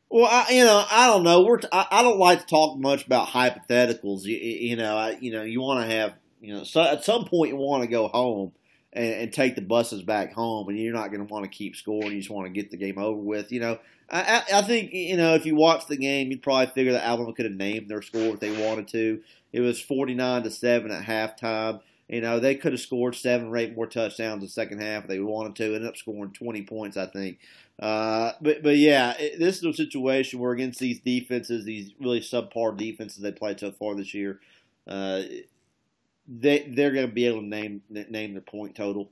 Well, 0.09 0.27
I, 0.31 0.53
you 0.53 0.65
know, 0.65 0.85
I 0.89 1.09
don't 1.09 1.25
know. 1.25 1.43
We're 1.43 1.59
t- 1.59 1.69
I, 1.73 1.87
I 1.91 2.03
don't 2.03 2.19
like 2.19 2.41
to 2.41 2.47
talk 2.47 2.79
much 2.79 3.07
about 3.07 3.29
hypotheticals. 3.29 4.23
You, 4.23 4.37
you 4.37 4.77
know, 4.77 4.97
I, 4.97 5.19
you 5.21 5.33
know, 5.33 5.43
you 5.43 5.61
want 5.61 5.89
to 5.89 5.95
have, 5.95 6.15
you 6.41 6.55
know, 6.55 6.65
so 6.65 6.83
at 6.83 7.05
some 7.05 7.25
point 7.25 7.51
you 7.51 7.57
want 7.57 7.83
to 7.83 7.89
go 7.89 8.09
home 8.09 8.53
and, 8.93 9.13
and, 9.13 9.33
take 9.33 9.57
the 9.57 9.63
buses 9.63 10.03
back 10.03 10.33
home, 10.33 10.69
and 10.69 10.79
you're 10.79 10.95
not 10.95 11.11
going 11.11 11.27
to 11.27 11.33
want 11.33 11.45
to 11.45 11.51
keep 11.51 11.75
scoring. 11.75 12.13
You 12.13 12.19
just 12.19 12.31
want 12.31 12.47
to 12.47 12.53
get 12.53 12.71
the 12.71 12.77
game 12.77 12.99
over 12.99 13.21
with. 13.21 13.51
You 13.51 13.61
know, 13.61 13.79
I, 14.09 14.43
I, 14.53 14.63
think 14.63 14.93
you 14.93 15.17
know 15.17 15.35
if 15.35 15.45
you 15.45 15.57
watch 15.57 15.87
the 15.87 15.97
game, 15.97 16.31
you'd 16.31 16.43
probably 16.43 16.69
figure 16.69 16.93
that 16.93 17.05
Alabama 17.05 17.33
could 17.33 17.45
have 17.45 17.55
named 17.55 17.89
their 17.89 18.03
score 18.03 18.35
if 18.35 18.41
they 18.41 18.67
wanted 18.67 18.89
to. 18.89 19.21
It 19.53 19.61
was 19.61 19.81
49 19.81 20.45
to 20.45 20.51
seven 20.51 20.91
at 20.93 21.05
halftime. 21.05 21.81
You 22.09 22.21
know, 22.21 22.39
they 22.39 22.55
could 22.55 22.73
have 22.73 22.81
scored 22.81 23.17
seven 23.17 23.49
or 23.49 23.57
eight 23.57 23.75
more 23.75 23.87
touchdowns 23.87 24.35
in 24.35 24.41
the 24.41 24.49
second 24.49 24.81
half 24.81 25.03
if 25.05 25.09
they 25.09 25.19
wanted 25.19 25.57
to. 25.57 25.65
Ended 25.75 25.87
up 25.87 25.97
scoring 25.97 26.31
20 26.31 26.63
points, 26.63 26.97
I 26.97 27.07
think. 27.07 27.39
Uh, 27.81 28.33
but 28.41 28.63
but 28.63 28.77
yeah, 28.77 29.15
it, 29.19 29.39
this 29.39 29.57
is 29.57 29.65
a 29.65 29.73
situation 29.73 30.39
where 30.39 30.53
against 30.53 30.79
these 30.79 31.01
defenses, 31.01 31.65
these 31.65 31.93
really 32.01 32.21
subpar 32.21 32.77
defenses 32.77 33.23
they 33.23 33.33
played 33.33 33.59
so 33.59 33.73
far 33.73 33.97
this 33.97 34.15
year, 34.15 34.41
uh, 34.87 35.23
they 36.29 36.71
they're 36.75 36.93
going 36.93 37.09
to 37.09 37.13
be 37.13 37.27
able 37.27 37.41
to 37.41 37.47
name 37.47 37.83
name 37.91 38.33
their 38.33 38.41
point 38.41 38.77
total. 38.77 39.11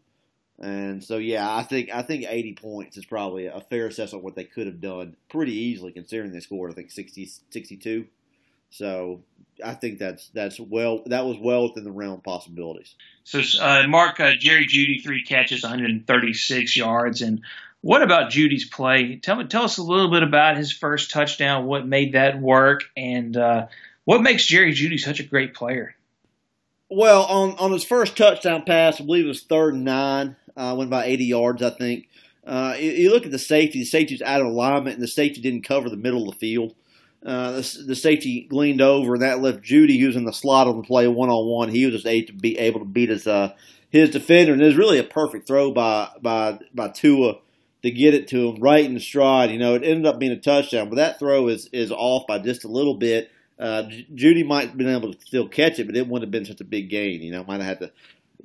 And 0.60 1.02
so, 1.02 1.16
yeah, 1.18 1.52
I 1.52 1.64
think 1.64 1.90
I 1.92 2.02
think 2.02 2.26
80 2.28 2.54
points 2.54 2.96
is 2.96 3.04
probably 3.04 3.46
a 3.46 3.60
fair 3.70 3.88
assessment 3.88 4.20
of 4.20 4.24
what 4.24 4.36
they 4.36 4.44
could 4.44 4.66
have 4.66 4.80
done 4.80 5.16
pretty 5.28 5.52
easily, 5.52 5.90
considering 5.92 6.32
they 6.32 6.40
scored 6.40 6.70
I 6.70 6.74
think 6.74 6.92
60, 6.92 7.28
62. 7.50 8.06
So 8.70 9.22
I 9.62 9.74
think 9.74 9.98
that's 9.98 10.28
that's 10.28 10.58
well 10.58 11.02
that 11.06 11.26
was 11.26 11.36
well 11.38 11.64
within 11.64 11.84
the 11.84 11.92
realm 11.92 12.14
of 12.14 12.22
possibilities. 12.22 12.94
So 13.24 13.40
uh, 13.60 13.86
Mark 13.86 14.20
uh, 14.20 14.32
Jerry 14.38 14.66
Jeudy 14.66 15.02
three 15.02 15.24
catches, 15.24 15.62
136 15.62 16.76
yards, 16.76 17.22
and 17.22 17.42
What 17.80 18.02
about 18.02 18.30
Jeudy's 18.30 18.68
play? 18.68 19.16
Tell 19.16 19.36
me, 19.36 19.44
tell 19.44 19.64
us 19.64 19.76
a 19.76 19.82
little 19.82 20.10
bit 20.10 20.22
about 20.22 20.56
his 20.56 20.72
first 20.72 21.10
touchdown. 21.10 21.66
What 21.66 21.86
made 21.86 22.14
that 22.14 22.40
work, 22.40 22.84
and 22.96 23.36
uh, 23.36 23.66
what 24.04 24.22
makes 24.22 24.46
Jerry 24.46 24.72
Judy 24.72 24.96
such 24.98 25.20
a 25.20 25.24
great 25.24 25.54
player? 25.54 25.94
Well, 26.88 27.24
on 27.24 27.56
on 27.58 27.72
his 27.72 27.84
first 27.84 28.16
touchdown 28.16 28.62
pass, 28.64 29.00
I 29.00 29.04
believe 29.04 29.26
it 29.26 29.28
was 29.28 29.42
third 29.42 29.74
and 29.74 29.84
nine. 29.84 30.36
Uh, 30.56 30.74
went 30.78 30.88
by 30.88 31.04
80 31.06 31.24
yards, 31.24 31.62
I 31.62 31.70
think. 31.70 32.08
Uh, 32.46 32.74
you, 32.78 32.90
you, 32.92 33.10
look 33.10 33.24
at 33.24 33.32
the 33.32 33.38
safety. 33.38 33.80
The 33.80 33.84
safety's 33.84 34.22
out 34.22 34.40
of 34.40 34.46
alignment, 34.46 34.94
and 34.94 35.02
the 35.02 35.08
safety 35.08 35.40
didn't 35.40 35.66
cover 35.66 35.90
the 35.90 35.96
middle 35.96 36.28
of 36.28 36.34
the 36.34 36.38
field. 36.38 36.74
Uh, 37.24 37.52
the, 37.52 37.84
the, 37.86 37.96
safety 37.96 38.46
leaned 38.50 38.82
over, 38.82 39.14
and 39.14 39.22
that 39.22 39.40
left 39.40 39.62
Jeudy, 39.62 39.98
who's 39.98 40.16
in 40.16 40.24
the 40.24 40.32
slot 40.32 40.66
on 40.66 40.76
the 40.76 40.82
play 40.82 41.08
one 41.08 41.30
on 41.30 41.46
one. 41.46 41.70
He 41.70 41.86
was 41.86 41.94
just 41.94 42.06
able 42.06 42.26
to 42.26 42.32
be 42.34 42.58
able 42.58 42.80
to 42.80 42.86
beat 42.86 43.08
his 43.08 43.26
uh, 43.26 43.54
his 43.88 44.10
defender, 44.10 44.52
and 44.52 44.60
it 44.60 44.66
was 44.66 44.76
really 44.76 44.98
a 44.98 45.04
perfect 45.04 45.46
throw 45.46 45.70
by 45.70 46.10
by 46.20 46.58
by 46.74 46.88
Tua 46.88 47.36
to 47.82 47.90
get 47.90 48.12
it 48.12 48.28
to 48.28 48.48
him 48.48 48.60
right 48.60 48.84
in 48.84 48.92
the 48.92 49.00
stride. 49.00 49.50
You 49.50 49.58
know, 49.58 49.74
it 49.74 49.84
ended 49.84 50.04
up 50.04 50.18
being 50.18 50.32
a 50.32 50.36
touchdown, 50.40 50.90
but 50.90 50.96
that 50.96 51.18
throw 51.18 51.48
is 51.48 51.70
is 51.72 51.90
off 51.90 52.26
by 52.26 52.40
just 52.40 52.64
a 52.64 52.68
little 52.68 52.94
bit. 52.94 53.30
Uh, 53.58 53.84
Jeudy 54.14 54.44
might 54.44 54.68
have 54.68 54.76
been 54.76 54.88
able 54.88 55.14
to 55.14 55.20
still 55.20 55.48
catch 55.48 55.78
it, 55.78 55.86
but 55.86 55.96
it 55.96 56.06
wouldn't 56.06 56.24
have 56.24 56.30
been 56.30 56.44
such 56.44 56.60
a 56.60 56.64
big 56.64 56.90
gain. 56.90 57.22
You 57.22 57.32
know, 57.32 57.44
might 57.44 57.62
have 57.62 57.78
had 57.78 57.80
to 57.80 57.92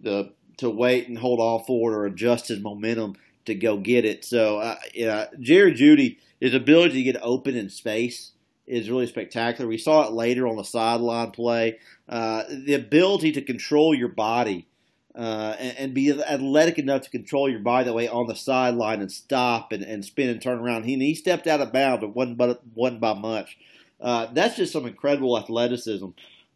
to, 0.06 0.30
to 0.60 0.70
wait 0.70 1.10
and 1.10 1.18
hold 1.18 1.42
on 1.42 1.66
for 1.66 1.92
it 1.92 1.96
or 1.98 2.06
adjust 2.06 2.48
his 2.48 2.62
momentum 2.62 3.16
to 3.44 3.56
go 3.56 3.76
get 3.78 4.06
it. 4.06 4.24
So, 4.24 4.60
uh, 4.60 4.78
yeah, 4.94 5.26
Jerry 5.40 5.74
Jeudy, 5.74 6.18
his 6.40 6.54
ability 6.54 6.94
to 6.94 7.12
get 7.12 7.22
open 7.22 7.58
in 7.58 7.70
space 7.70 8.32
is 8.70 8.90
really 8.90 9.08
spectacular. 9.08 9.68
We 9.68 9.78
saw 9.78 10.08
it 10.08 10.14
later 10.14 10.48
on 10.48 10.56
the 10.56 10.64
sideline 10.64 11.32
play. 11.32 11.80
Uh, 12.08 12.44
the 12.50 12.76
ability 12.76 13.32
to 13.34 13.42
control 13.42 13.94
your 13.94 14.10
body 14.10 14.68
uh, 15.16 15.56
and, 15.60 15.78
and, 15.78 15.94
be 15.94 16.12
athletic 16.12 16.78
enough 16.78 17.02
to 17.02 17.10
control 17.10 17.50
your 17.50 17.60
body 17.60 17.86
that 17.86 17.94
way 17.94 18.08
on 18.08 18.28
the 18.28 18.36
sideline 18.36 19.02
and 19.02 19.12
stop 19.12 19.72
and, 19.72 19.84
and 19.84 20.06
spin 20.06 20.30
and 20.30 20.42
turn 20.42 20.60
around. 20.60 20.84
He, 20.84 20.98
he 20.98 21.14
stepped 21.14 21.48
out 21.48 21.62
of 21.62 21.74
bounds, 21.74 22.02
but 22.02 22.16
wasn't, 22.16 22.38
but 22.38 22.62
wasn't 22.74 23.02
by 23.02 23.14
much. 23.14 23.58
Uh, 24.00 24.28
that's 24.32 24.56
just 24.56 24.72
some 24.72 24.86
incredible 24.86 25.38
athleticism 25.38 26.06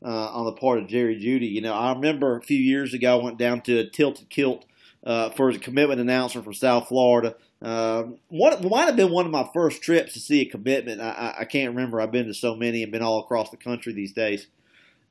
uh, 0.04 0.28
on 0.32 0.46
the 0.46 0.54
part 0.54 0.80
of 0.80 0.88
Jerry 0.88 1.16
Jeudy, 1.16 1.50
You 1.50 1.62
know, 1.62 1.74
I 1.74 1.94
remember 1.94 2.38
a 2.38 2.42
few 2.42 2.58
years 2.58 2.94
ago 2.94 3.20
I 3.20 3.24
went 3.24 3.38
down 3.38 3.62
to 3.62 3.80
a 3.80 3.90
Tilted 3.90 4.30
Kilt 4.30 4.66
uh, 5.04 5.30
for 5.32 5.50
his 5.50 5.62
commitment 5.62 6.02
announcement 6.02 6.46
from 6.46 6.54
South 6.54 6.88
Florida. 6.88 7.36
Uh, 7.64 8.04
one 8.28 8.68
might 8.68 8.86
have 8.86 8.98
been 8.98 9.12
one 9.12 9.26
of 9.26 9.32
my 9.32 9.50
first 9.54 9.82
trips 9.82 10.14
to 10.14 10.20
see 10.20 10.42
a 10.42 10.46
commitment. 10.46 11.00
I, 11.00 11.36
I, 11.40 11.46
can't 11.46 11.74
remember. 11.74 12.02
I've 12.02 12.12
been 12.12 12.26
to 12.26 12.34
so 12.34 12.56
many 12.56 12.84
and 12.84 12.92
been 12.92 13.02
all 13.02 13.22
across 13.22 13.52
the 13.52 13.58
country 13.58 13.94
these 13.94 14.12
days. 14.12 14.48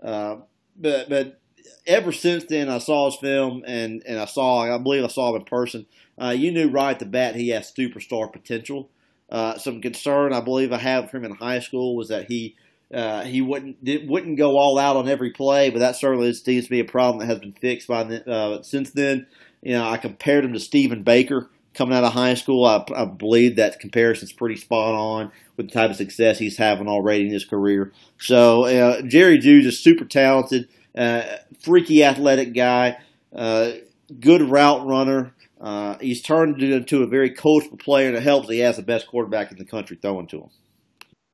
Uh, 0.02 0.36
but 0.76 1.08
but 1.08 1.40
ever 1.86 2.12
since 2.12 2.44
then, 2.44 2.68
I 2.68 2.76
saw 2.76 3.06
his 3.06 3.18
film 3.18 3.64
and 3.66 4.02
and 4.06 4.18
I 4.18 4.26
saw 4.26 4.74
I 4.74 4.76
believe 4.76 5.02
I 5.02 5.08
saw 5.08 5.30
him 5.30 5.36
in 5.36 5.44
person. 5.44 5.86
Uh, 6.20 6.34
you 6.36 6.52
knew 6.52 6.68
right 6.68 6.90
at 6.90 6.98
the 6.98 7.06
bat 7.06 7.36
he 7.36 7.48
has 7.50 7.72
superstar 7.72 8.30
potential. 8.30 8.90
Uh, 9.30 9.56
some 9.56 9.80
concern 9.80 10.34
I 10.34 10.40
believe 10.40 10.74
I 10.74 10.78
have 10.78 11.10
for 11.10 11.16
him 11.16 11.24
in 11.24 11.34
high 11.34 11.60
school 11.60 11.96
was 11.96 12.08
that 12.08 12.26
he 12.26 12.54
uh, 12.92 13.22
he 13.22 13.40
wouldn't 13.40 13.82
did, 13.82 14.06
wouldn't 14.06 14.36
go 14.36 14.58
all 14.58 14.78
out 14.78 14.96
on 14.96 15.08
every 15.08 15.30
play, 15.30 15.70
but 15.70 15.78
that 15.78 15.96
certainly 15.96 16.30
seems 16.34 16.64
to 16.64 16.70
be 16.70 16.80
a 16.80 16.84
problem 16.84 17.20
that 17.20 17.32
has 17.32 17.38
been 17.38 17.54
fixed 17.54 17.88
by 17.88 18.02
uh, 18.02 18.62
since 18.62 18.90
then. 18.90 19.26
You 19.62 19.72
know, 19.72 19.88
I 19.88 19.96
compared 19.96 20.44
him 20.44 20.52
to 20.52 20.60
Stephen 20.60 21.02
Baker 21.02 21.48
coming 21.74 21.96
out 21.96 22.04
of 22.04 22.12
high 22.12 22.34
school. 22.34 22.64
I, 22.64 22.84
I 22.94 23.04
believe 23.04 23.56
that 23.56 23.80
comparison 23.80 24.26
is 24.26 24.32
pretty 24.32 24.56
spot 24.56 24.94
on 24.94 25.32
with 25.56 25.68
the 25.68 25.72
type 25.72 25.90
of 25.90 25.96
success 25.96 26.38
he's 26.38 26.56
having 26.56 26.88
already 26.88 27.26
in 27.26 27.32
his 27.32 27.44
career. 27.44 27.92
So 28.18 28.64
uh, 28.64 29.02
Jerry 29.02 29.38
Jeudy 29.38 29.66
is 29.66 29.78
super 29.78 30.04
talented, 30.04 30.68
uh, 30.96 31.22
freaky 31.60 32.04
athletic 32.04 32.54
guy, 32.54 32.98
uh, 33.34 33.72
good 34.20 34.42
route 34.42 34.86
runner. 34.86 35.34
Uh, 35.60 35.96
he's 36.00 36.22
turned 36.22 36.60
into 36.60 37.02
a 37.02 37.06
very 37.06 37.30
coachable 37.30 37.78
player, 37.78 38.08
and 38.08 38.16
it 38.16 38.22
helps 38.22 38.48
he 38.48 38.58
has 38.58 38.76
the 38.76 38.82
best 38.82 39.06
quarterback 39.06 39.52
in 39.52 39.58
the 39.58 39.64
country 39.64 39.96
throwing 40.00 40.26
to 40.26 40.38
him. 40.38 40.50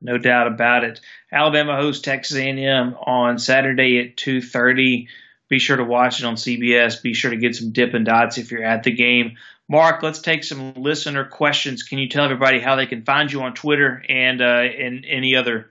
No 0.01 0.17
doubt 0.17 0.47
about 0.47 0.83
it. 0.83 1.01
Alabama 1.31 1.75
hosts 1.75 2.03
Texas 2.03 2.37
A&M 2.37 2.95
on 3.05 3.37
Saturday 3.37 3.99
at 3.99 4.17
two 4.17 4.41
thirty. 4.41 5.07
Be 5.49 5.59
sure 5.59 5.77
to 5.77 5.83
watch 5.83 6.19
it 6.19 6.25
on 6.25 6.35
CBS. 6.35 7.01
Be 7.01 7.13
sure 7.13 7.31
to 7.31 7.37
get 7.37 7.55
some 7.55 7.71
Dippin' 7.71 8.03
Dots 8.03 8.37
if 8.37 8.51
you're 8.51 8.63
at 8.63 8.83
the 8.83 8.91
game. 8.91 9.37
Mark, 9.69 10.01
let's 10.01 10.19
take 10.19 10.43
some 10.43 10.73
listener 10.73 11.25
questions. 11.25 11.83
Can 11.83 11.99
you 11.99 12.09
tell 12.09 12.25
everybody 12.25 12.59
how 12.59 12.75
they 12.75 12.87
can 12.87 13.03
find 13.03 13.31
you 13.31 13.41
on 13.41 13.53
Twitter 13.53 14.03
and 14.09 14.41
uh, 14.41 14.63
in 14.63 15.05
any 15.05 15.35
other 15.35 15.69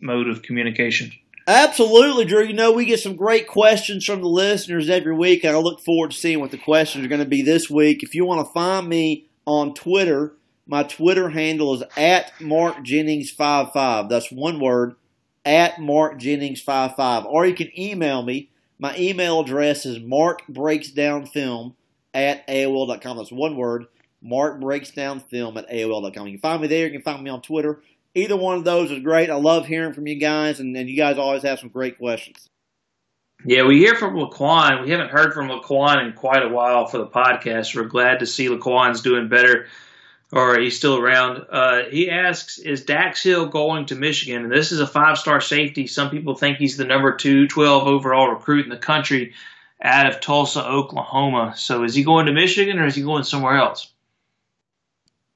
mode 0.00 0.28
of 0.28 0.42
communication? 0.42 1.10
Absolutely, 1.48 2.24
Drew. 2.24 2.44
You 2.44 2.52
know, 2.52 2.70
we 2.72 2.84
get 2.84 3.00
some 3.00 3.16
great 3.16 3.48
questions 3.48 4.04
from 4.04 4.20
the 4.20 4.28
listeners 4.28 4.88
every 4.88 5.14
week, 5.14 5.42
and 5.42 5.56
I 5.56 5.58
look 5.58 5.80
forward 5.80 6.12
to 6.12 6.16
seeing 6.16 6.38
what 6.38 6.52
the 6.52 6.58
questions 6.58 7.04
are 7.04 7.08
going 7.08 7.20
to 7.20 7.26
be 7.26 7.42
this 7.42 7.68
week. 7.68 8.04
If 8.04 8.14
you 8.14 8.24
want 8.24 8.46
to 8.46 8.52
find 8.52 8.88
me 8.88 9.26
on 9.44 9.74
Twitter, 9.74 10.34
my 10.64 10.84
Twitter 10.84 11.30
handle 11.30 11.74
is 11.74 11.82
at 11.96 12.40
Mark 12.40 12.76
Jennings55. 12.76 14.08
That's 14.08 14.30
one 14.30 14.60
word, 14.60 14.94
at 15.44 15.80
Mark 15.80 16.20
Jennings55. 16.20 17.24
Or 17.24 17.44
you 17.44 17.56
can 17.56 17.76
email 17.76 18.22
me 18.22 18.50
my 18.82 18.96
email 18.96 19.38
address 19.38 19.86
is 19.86 20.00
markbreaksdownfilm 20.00 21.74
at 22.14 22.46
AOL.com. 22.48 23.16
That's 23.16 23.32
one 23.32 23.56
word, 23.56 23.86
markbreaksdownfilm 24.24 25.56
at 25.56 25.70
AOL.com. 25.70 26.26
You 26.26 26.34
can 26.34 26.40
find 26.40 26.62
me 26.62 26.68
there. 26.68 26.86
You 26.86 26.92
can 26.92 27.02
find 27.02 27.22
me 27.22 27.30
on 27.30 27.42
Twitter. 27.42 27.80
Either 28.14 28.36
one 28.36 28.58
of 28.58 28.64
those 28.64 28.90
is 28.90 29.02
great. 29.02 29.30
I 29.30 29.36
love 29.36 29.66
hearing 29.66 29.94
from 29.94 30.06
you 30.06 30.18
guys, 30.18 30.60
and, 30.60 30.76
and 30.76 30.88
you 30.88 30.96
guys 30.96 31.18
always 31.18 31.42
have 31.42 31.58
some 31.58 31.70
great 31.70 31.98
questions. 31.98 32.48
Yeah, 33.44 33.66
we 33.66 33.78
hear 33.78 33.96
from 33.96 34.14
Laquan. 34.14 34.84
We 34.84 34.90
haven't 34.90 35.10
heard 35.10 35.32
from 35.32 35.48
Laquan 35.48 36.06
in 36.06 36.12
quite 36.12 36.44
a 36.44 36.48
while 36.48 36.86
for 36.86 36.98
the 36.98 37.06
podcast. 37.06 37.74
We're 37.74 37.88
glad 37.88 38.20
to 38.20 38.26
see 38.26 38.48
Laquan's 38.48 39.00
doing 39.00 39.28
better 39.28 39.66
or 40.32 40.58
he's 40.58 40.76
still 40.76 40.96
around. 40.96 41.44
Uh, 41.50 41.82
he 41.90 42.10
asks, 42.10 42.58
"Is 42.58 42.84
Dax 42.84 43.22
Hill 43.22 43.46
going 43.46 43.86
to 43.86 43.94
Michigan?" 43.94 44.44
And 44.44 44.52
this 44.52 44.72
is 44.72 44.80
a 44.80 44.86
five-star 44.86 45.40
safety. 45.40 45.86
Some 45.86 46.10
people 46.10 46.34
think 46.34 46.56
he's 46.56 46.76
the 46.76 46.86
number 46.86 47.14
two, 47.14 47.46
12 47.46 47.86
overall 47.86 48.28
recruit 48.28 48.64
in 48.64 48.70
the 48.70 48.78
country 48.78 49.34
out 49.82 50.06
of 50.06 50.20
Tulsa, 50.20 50.64
Oklahoma. 50.64 51.54
So 51.56 51.82
is 51.84 51.94
he 51.94 52.04
going 52.04 52.26
to 52.26 52.32
Michigan 52.32 52.78
or 52.78 52.86
is 52.86 52.94
he 52.94 53.02
going 53.02 53.24
somewhere 53.24 53.56
else? 53.56 53.92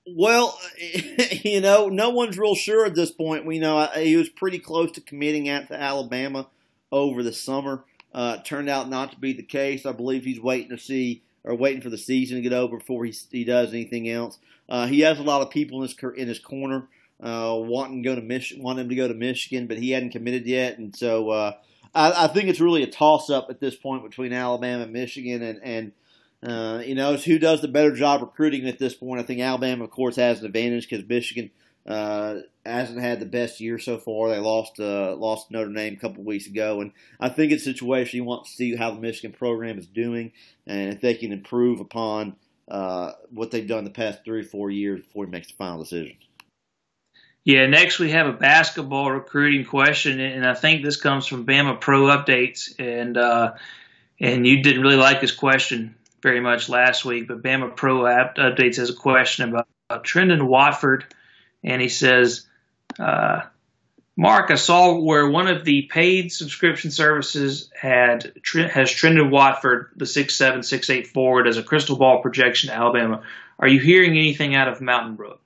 Well, 0.06 0.56
you 1.42 1.60
know, 1.60 1.88
no 1.88 2.10
one's 2.10 2.38
real 2.38 2.54
sure 2.54 2.86
at 2.86 2.94
this 2.94 3.10
point. 3.10 3.44
We 3.44 3.58
know 3.58 3.88
he 3.96 4.16
was 4.16 4.28
pretty 4.28 4.60
close 4.60 4.92
to 4.92 5.00
committing 5.00 5.48
at 5.48 5.70
Alabama 5.70 6.46
over 6.92 7.22
the 7.22 7.32
summer. 7.32 7.84
Uh, 8.14 8.38
turned 8.38 8.70
out 8.70 8.88
not 8.88 9.10
to 9.10 9.18
be 9.18 9.32
the 9.32 9.42
case. 9.42 9.84
I 9.84 9.92
believe 9.92 10.24
he's 10.24 10.40
waiting 10.40 10.70
to 10.70 10.78
see 10.78 11.22
or 11.44 11.54
waiting 11.54 11.82
for 11.82 11.90
the 11.90 11.98
season 11.98 12.36
to 12.36 12.42
get 12.42 12.52
over 12.52 12.78
before 12.78 13.04
he 13.04 13.14
he 13.30 13.44
does 13.44 13.70
anything 13.72 14.08
else. 14.08 14.38
Uh, 14.68 14.86
he 14.86 15.00
has 15.00 15.18
a 15.18 15.22
lot 15.22 15.42
of 15.42 15.50
people 15.50 15.82
in 15.82 15.88
his 15.88 15.96
in 16.16 16.28
his 16.28 16.38
corner 16.38 16.88
uh, 17.20 17.54
wanting 17.58 18.02
to 18.02 18.08
go 18.08 18.14
to 18.14 18.22
Mich- 18.22 18.54
want 18.58 18.78
him 18.78 18.88
to 18.88 18.94
go 18.94 19.08
to 19.08 19.14
Michigan, 19.14 19.66
but 19.66 19.78
he 19.78 19.90
hadn't 19.90 20.10
committed 20.10 20.46
yet, 20.46 20.78
and 20.78 20.94
so 20.94 21.30
uh, 21.30 21.52
I, 21.96 22.24
I, 22.24 22.28
think 22.28 22.48
it's 22.48 22.60
really 22.60 22.82
a 22.82 22.90
toss 22.90 23.30
up 23.30 23.48
at 23.48 23.58
this 23.58 23.74
point 23.74 24.04
between 24.04 24.32
Alabama 24.32 24.84
and 24.84 24.92
Michigan, 24.92 25.42
and 25.42 25.60
and 25.62 25.92
uh, 26.42 26.82
you 26.84 26.94
know 26.94 27.16
who 27.16 27.38
does 27.38 27.62
the 27.62 27.68
better 27.68 27.94
job 27.94 28.20
recruiting 28.20 28.68
at 28.68 28.78
this 28.78 28.94
point. 28.94 29.20
I 29.20 29.24
think 29.24 29.40
Alabama, 29.40 29.84
of 29.84 29.90
course, 29.90 30.16
has 30.16 30.40
an 30.40 30.46
advantage 30.46 30.88
because 30.88 31.08
Michigan 31.08 31.50
uh, 31.86 32.40
hasn't 32.66 33.00
had 33.00 33.20
the 33.20 33.26
best 33.26 33.60
year 33.60 33.78
so 33.78 33.96
far. 33.96 34.28
They 34.28 34.38
lost 34.38 34.78
uh, 34.78 35.16
lost 35.16 35.50
Notre 35.50 35.72
Dame 35.72 35.94
a 35.94 35.96
couple 35.96 36.22
weeks 36.22 36.46
ago, 36.46 36.82
and 36.82 36.92
I 37.18 37.30
think 37.30 37.50
it's 37.50 37.62
a 37.62 37.72
situation 37.72 38.18
you 38.18 38.24
want 38.24 38.44
to 38.44 38.50
see 38.50 38.76
how 38.76 38.90
the 38.90 39.00
Michigan 39.00 39.32
program 39.36 39.78
is 39.78 39.86
doing 39.86 40.32
and 40.66 40.92
if 40.92 41.00
they 41.00 41.14
can 41.14 41.32
improve 41.32 41.80
upon 41.80 42.36
uh, 42.68 43.12
what 43.30 43.50
they've 43.50 43.66
done 43.66 43.84
the 43.84 43.90
past 43.90 44.20
three 44.24 44.40
or 44.40 44.44
four 44.44 44.70
years 44.70 45.00
before 45.00 45.24
he 45.24 45.30
makes 45.30 45.48
the 45.48 45.54
final 45.54 45.78
decision. 45.78 46.16
Yeah, 47.46 47.66
next 47.68 48.00
we 48.00 48.10
have 48.10 48.26
a 48.26 48.32
basketball 48.32 49.08
recruiting 49.12 49.64
question, 49.64 50.18
and 50.18 50.44
I 50.44 50.54
think 50.54 50.82
this 50.82 50.96
comes 50.96 51.28
from 51.28 51.46
Bama 51.46 51.80
Pro 51.80 52.06
Updates, 52.06 52.74
and 52.80 53.16
uh, 53.16 53.52
and 54.18 54.44
you 54.44 54.64
didn't 54.64 54.82
really 54.82 54.96
like 54.96 55.20
this 55.20 55.30
question 55.30 55.94
very 56.20 56.40
much 56.40 56.68
last 56.68 57.04
week, 57.04 57.28
but 57.28 57.44
Bama 57.44 57.76
Pro 57.76 57.98
Updates 57.98 58.78
has 58.78 58.90
a 58.90 58.94
question 58.94 59.48
about, 59.48 59.68
about 59.88 60.04
Trendon 60.04 60.48
Watford, 60.48 61.04
and 61.62 61.80
he 61.80 61.88
says, 61.88 62.48
uh, 62.98 63.42
Mark, 64.16 64.50
I 64.50 64.56
saw 64.56 64.98
where 64.98 65.30
one 65.30 65.46
of 65.46 65.64
the 65.64 65.82
paid 65.82 66.32
subscription 66.32 66.90
services 66.90 67.70
had 67.80 68.24
has 68.72 68.90
Trendon 68.90 69.30
Watford, 69.30 69.92
the 69.94 70.06
six 70.06 70.34
seven 70.34 70.64
six 70.64 70.90
eight 70.90 71.06
forward, 71.06 71.46
as 71.46 71.58
a 71.58 71.62
crystal 71.62 71.96
ball 71.96 72.22
projection 72.22 72.70
to 72.70 72.74
Alabama. 72.74 73.22
Are 73.60 73.68
you 73.68 73.78
hearing 73.78 74.18
anything 74.18 74.56
out 74.56 74.66
of 74.66 74.80
Mountain 74.80 75.14
Brook? 75.14 75.40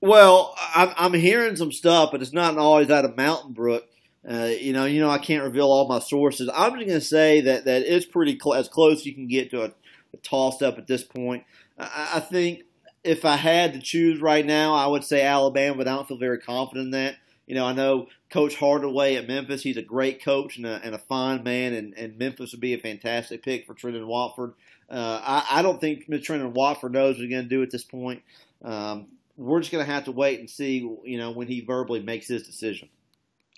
Well, 0.00 0.54
I'm, 0.74 0.92
I'm 0.96 1.14
hearing 1.14 1.56
some 1.56 1.72
stuff, 1.72 2.10
but 2.12 2.22
it's 2.22 2.32
not 2.32 2.56
always 2.56 2.90
out 2.90 3.04
of 3.04 3.16
Mountain 3.16 3.52
Brook. 3.52 3.84
Uh, 4.28 4.50
you 4.58 4.72
know, 4.72 4.84
you 4.84 5.00
know, 5.00 5.10
I 5.10 5.18
can't 5.18 5.42
reveal 5.44 5.66
all 5.70 5.88
my 5.88 5.98
sources. 5.98 6.50
I'm 6.54 6.72
just 6.74 6.86
going 6.86 7.00
to 7.00 7.04
say 7.04 7.40
that 7.42 7.64
that 7.64 7.82
it's 7.82 8.06
pretty 8.06 8.38
cl- 8.40 8.54
as 8.54 8.68
close 8.68 9.06
you 9.06 9.14
can 9.14 9.26
get 9.26 9.50
to 9.50 9.62
a, 9.64 9.66
a 10.12 10.16
toss 10.22 10.60
up 10.62 10.78
at 10.78 10.86
this 10.86 11.02
point. 11.02 11.44
I, 11.78 12.12
I 12.16 12.20
think 12.20 12.64
if 13.04 13.24
I 13.24 13.36
had 13.36 13.72
to 13.72 13.80
choose 13.80 14.20
right 14.20 14.44
now, 14.44 14.74
I 14.74 14.86
would 14.86 15.04
say 15.04 15.22
Alabama, 15.22 15.76
but 15.78 15.88
I 15.88 15.94
don't 15.94 16.06
feel 16.06 16.18
very 16.18 16.38
confident 16.38 16.86
in 16.86 16.90
that 16.92 17.16
You 17.46 17.54
know, 17.54 17.64
I 17.64 17.72
know 17.72 18.08
Coach 18.30 18.56
Hardaway 18.56 19.14
at 19.16 19.26
Memphis. 19.26 19.62
He's 19.62 19.76
a 19.78 19.82
great 19.82 20.22
coach 20.22 20.56
and 20.58 20.66
a, 20.66 20.80
and 20.84 20.94
a 20.94 20.98
fine 20.98 21.42
man, 21.42 21.72
and, 21.72 21.94
and 21.96 22.18
Memphis 22.18 22.52
would 22.52 22.60
be 22.60 22.74
a 22.74 22.78
fantastic 22.78 23.42
pick 23.42 23.66
for 23.66 23.74
Trendon 23.74 24.06
Watford. 24.06 24.52
Uh, 24.90 25.20
I, 25.22 25.58
I 25.58 25.62
don't 25.62 25.80
think 25.80 26.06
Trendon 26.08 26.52
Watford 26.52 26.92
knows 26.92 27.16
what 27.16 27.22
he's 27.22 27.30
going 27.30 27.44
to 27.44 27.48
do 27.48 27.62
at 27.62 27.70
this 27.70 27.84
point. 27.84 28.22
Um, 28.62 29.06
we're 29.38 29.60
just 29.60 29.72
going 29.72 29.84
to 29.84 29.90
have 29.90 30.04
to 30.04 30.12
wait 30.12 30.40
and 30.40 30.50
see, 30.50 30.78
you 31.04 31.16
know, 31.16 31.30
when 31.30 31.46
he 31.46 31.60
verbally 31.60 32.02
makes 32.02 32.26
his 32.26 32.42
decision. 32.42 32.88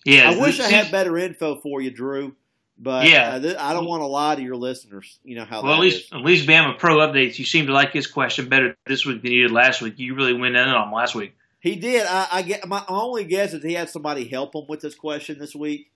Yeah, 0.04 0.30
I 0.30 0.38
wish 0.38 0.60
I 0.60 0.68
had 0.68 0.92
better 0.92 1.18
info 1.18 1.56
for 1.56 1.80
you, 1.80 1.90
Drew. 1.90 2.36
But 2.78 3.08
yeah, 3.08 3.34
uh, 3.34 3.40
th- 3.40 3.56
I 3.56 3.74
don't 3.74 3.84
want 3.84 4.00
to 4.00 4.06
lie 4.06 4.36
to 4.36 4.42
your 4.42 4.56
listeners. 4.56 5.18
You 5.22 5.36
know 5.36 5.44
how. 5.44 5.62
Well, 5.62 5.74
at 5.74 5.80
least 5.80 6.06
is. 6.06 6.12
at 6.12 6.20
least 6.20 6.48
Bama 6.48 6.78
Pro 6.78 6.96
updates. 6.96 7.38
You 7.38 7.44
seem 7.44 7.66
to 7.66 7.72
like 7.72 7.92
his 7.92 8.06
question 8.06 8.48
better 8.48 8.74
this 8.86 9.04
week 9.04 9.22
than 9.22 9.32
you 9.32 9.42
did 9.42 9.52
last 9.52 9.82
week. 9.82 9.98
You 9.98 10.14
really 10.14 10.32
went 10.32 10.56
in 10.56 10.66
on 10.66 10.88
him 10.88 10.94
last 10.94 11.14
week. 11.14 11.34
He 11.60 11.76
did. 11.76 12.06
I, 12.06 12.26
I 12.32 12.42
get 12.42 12.66
my 12.66 12.82
only 12.88 13.24
guess 13.24 13.52
is 13.52 13.62
he 13.62 13.74
had 13.74 13.90
somebody 13.90 14.26
help 14.26 14.54
him 14.54 14.64
with 14.66 14.80
this 14.80 14.94
question 14.94 15.38
this 15.38 15.54
week. 15.54 15.90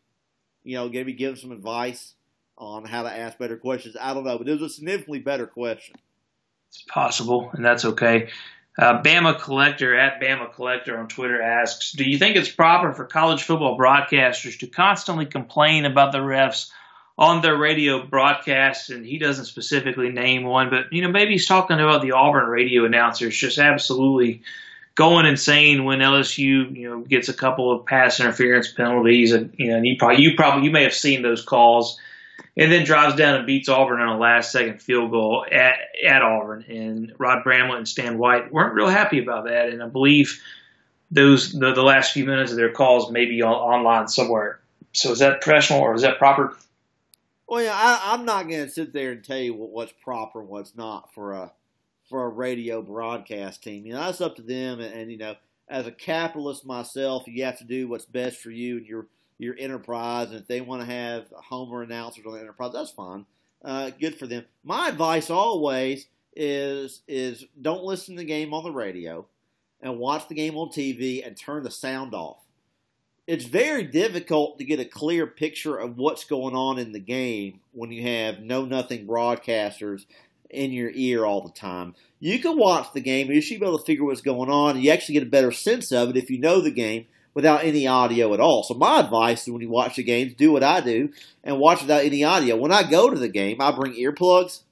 You 0.62 0.77
know, 0.77 0.88
maybe 0.90 1.14
give 1.14 1.31
him 1.31 1.37
some 1.37 1.53
advice 1.53 2.14
on 2.59 2.85
how 2.85 3.03
to 3.03 3.11
ask 3.11 3.38
better 3.38 3.57
questions. 3.57 3.97
I 3.99 4.12
don't 4.12 4.25
know, 4.25 4.37
but 4.37 4.47
it 4.47 4.53
was 4.53 4.73
a 4.73 4.75
significantly 4.75 5.20
better 5.20 5.47
question. 5.47 5.97
It's 6.68 6.83
possible, 6.83 7.51
and 7.55 7.64
that's 7.64 7.87
okay. 7.87 8.29
Uh, 8.76 9.00
Bama 9.02 9.38
Collector 9.40 9.96
at 9.96 10.20
Bama 10.20 10.52
Collector 10.52 10.98
on 10.98 11.06
Twitter 11.06 11.40
asks, 11.40 11.92
"Do 11.92 12.04
you 12.04 12.18
think 12.18 12.37
it's 12.37 12.48
proper 12.48 12.92
for 12.92 13.04
college 13.04 13.44
football 13.44 13.78
broadcasters 13.78 14.58
to 14.60 14.66
constantly 14.66 15.26
complain 15.26 15.84
about 15.84 16.10
the 16.10 16.18
refs 16.18 16.70
on 17.16 17.40
their 17.40 17.56
radio 17.56 18.04
broadcasts?" 18.04 18.90
And 18.90 19.06
he 19.06 19.18
doesn't 19.18 19.44
specifically 19.44 20.10
name 20.10 20.42
one, 20.42 20.70
but 20.70 20.92
you 20.92 21.02
know 21.02 21.10
maybe 21.10 21.32
he's 21.32 21.46
talking 21.46 21.78
about 21.78 22.02
the 22.02 22.12
Auburn 22.12 22.48
radio 22.48 22.84
announcers 22.84 23.37
just 23.37 23.58
absolutely 23.58 24.42
going 24.96 25.26
insane 25.26 25.84
when 25.84 26.00
LSU 26.00 26.76
you 26.76 26.90
know 26.90 27.00
gets 27.00 27.28
a 27.28 27.34
couple 27.34 27.70
of 27.72 27.87
pass 27.87 28.18
interference 28.18 28.72
penalties, 28.72 29.32
and 29.32 29.54
you 29.56 29.68
know 29.68 29.76
and 29.76 29.87
you 29.87 29.94
probably 29.96 30.20
you 30.20 30.34
probably 30.34 30.64
you 30.64 30.72
may 30.72 30.82
have 30.82 30.94
seen 30.94 31.22
those 31.22 31.44
calls 31.44 32.00
and 32.57 32.70
then 32.70 32.85
drives 32.85 33.16
down 33.16 33.37
and 33.37 33.47
beats 33.47 33.68
Auburn 33.68 34.01
on 34.01 34.16
a 34.16 34.18
last 34.18 34.53
second 34.53 34.81
field 34.81 35.11
goal 35.11 35.44
at, 35.51 35.77
at 36.07 36.23
Auburn. 36.23 36.64
And 36.68 37.12
Rod 37.18 37.42
Bramlett 37.42 37.79
and 37.79 37.88
Stan 37.88 38.18
White 38.18 38.53
weren't 38.53 38.75
real 38.75 38.88
happy 38.88 39.23
about 39.23 39.44
that. 39.44 39.68
And 39.68 39.83
I 39.83 39.88
believe 39.88 40.40
those 41.11 41.53
the, 41.53 41.73
the 41.73 41.83
last 41.83 42.12
few 42.12 42.25
minutes 42.25 42.51
of 42.51 42.57
their 42.57 42.73
calls 42.73 43.11
may 43.11 43.25
be 43.25 43.42
on, 43.42 43.53
online 43.53 44.09
somewhere. 44.09 44.61
So 44.92 45.11
is 45.11 45.18
that 45.18 45.40
professional 45.40 45.81
or 45.81 45.94
is 45.94 46.03
that 46.03 46.18
proper? 46.18 46.57
Well, 47.49 47.62
yeah, 47.62 47.75
I, 47.75 48.14
am 48.14 48.25
not 48.25 48.49
going 48.49 48.64
to 48.64 48.70
sit 48.70 48.92
there 48.92 49.12
and 49.12 49.23
tell 49.23 49.38
you 49.38 49.55
what, 49.55 49.70
what's 49.70 49.92
proper 49.92 50.40
and 50.40 50.49
what's 50.49 50.75
not 50.77 51.12
for 51.12 51.33
a 51.33 51.53
for 52.09 52.25
a 52.25 52.29
radio 52.29 52.83
broadcast 52.83 53.62
team. 53.62 53.87
You 53.87 53.94
know, 53.94 54.01
that's 54.01 54.20
up 54.20 54.37
to 54.37 54.42
them. 54.42 54.81
And, 54.81 54.94
and 54.94 55.11
you 55.11 55.18
know, 55.18 55.35
as 55.68 55.87
a 55.87 55.92
capitalist 55.92 56.66
myself, 56.66 57.25
you 57.27 57.44
have 57.44 57.59
to 57.59 57.64
do 57.64 57.88
what's 57.88 58.05
best 58.05 58.38
for 58.38 58.51
you 58.51 58.79
and 58.79 58.87
your 58.87 59.07
your 59.38 59.57
enterprise, 59.59 60.31
and 60.31 60.40
if 60.40 60.47
they 60.47 60.61
want 60.61 60.83
to 60.83 60.87
have 60.87 61.27
Homer 61.33 61.83
announcers 61.83 62.25
on 62.27 62.35
the 62.35 62.40
enterprise, 62.40 62.73
that's 62.73 62.90
fine. 62.90 63.27
Uh, 63.64 63.90
good 63.99 64.16
for 64.16 64.27
them. 64.27 64.44
My 64.62 64.88
advice 64.88 65.31
always 65.31 66.07
is 66.37 67.03
is 67.07 67.44
don't 67.61 67.85
listen 67.85 68.16
to 68.16 68.20
the 68.20 68.27
game 68.27 68.53
on 68.53 68.64
the 68.64 68.70
radio, 68.70 69.27
and 69.81 69.99
watch 69.99 70.29
the 70.29 70.35
game 70.35 70.57
on 70.57 70.68
TV 70.68 71.27
and 71.27 71.37
turn 71.37 71.62
the 71.62 71.70
sound 71.70 72.14
off. 72.14 72.38
It's 73.27 73.44
very 73.44 73.85
difficult 73.85 74.59
to 74.59 74.64
get 74.64 74.81
a 74.81 74.85
clear 74.85 75.27
picture 75.27 75.77
of 75.77 75.97
what's 75.97 76.25
going 76.25 76.55
on 76.55 76.79
in 76.79 76.92
the 76.92 77.01
game 77.01 77.61
when 77.73 77.90
you 77.90 78.03
have 78.03 78.40
no 78.40 78.66
nothing 78.66 79.07
broadcasters 79.07 80.05
in 80.51 80.73
your 80.73 80.90
ear 80.94 81.25
all 81.25 81.40
the 81.40 81.53
time. 81.53 81.94
You 82.20 82.38
can 82.38 82.59
watch 82.59 82.92
the 82.92 83.01
game 83.01 83.27
and 83.27 83.35
you 83.35 83.40
should 83.40 83.61
be 83.61 83.66
able 83.66 83.79
to 83.79 83.85
figure 83.85 84.05
what's 84.05 84.20
going 84.20 84.51
on. 84.51 84.77
And 84.77 84.85
you 84.85 84.90
actually 84.90 85.14
get 85.14 85.23
a 85.25 85.31
better 85.31 85.53
sense 85.53 85.90
of 85.90 86.11
it 86.11 86.16
if 86.16 86.31
you 86.31 86.38
know 86.38 86.61
the 86.61 86.70
game 86.70 87.07
without 87.35 87.64
any 87.64 87.87
audio 87.87 88.33
at 88.33 88.40
all. 88.40 88.62
So 88.62 88.75
my 88.75 89.01
advice 89.01 89.42
is 89.42 89.53
when 89.53 89.61
you 89.61 89.68
watch 89.68 89.97
the 89.97 90.03
games, 90.03 90.35
do 90.35 90.53
what 90.53 90.62
I 90.62 90.81
do 90.81 91.11
and 91.42 91.59
watch 91.59 91.83
without 91.83 92.05
any 92.05 92.25
audio. 92.25 92.57
When 92.57 92.73
I 92.73 92.88
go 92.88 93.11
to 93.11 93.18
the 93.18 93.29
game, 93.29 93.61
I 93.61 93.73
bring 93.73 93.94
earplugs 93.94 94.62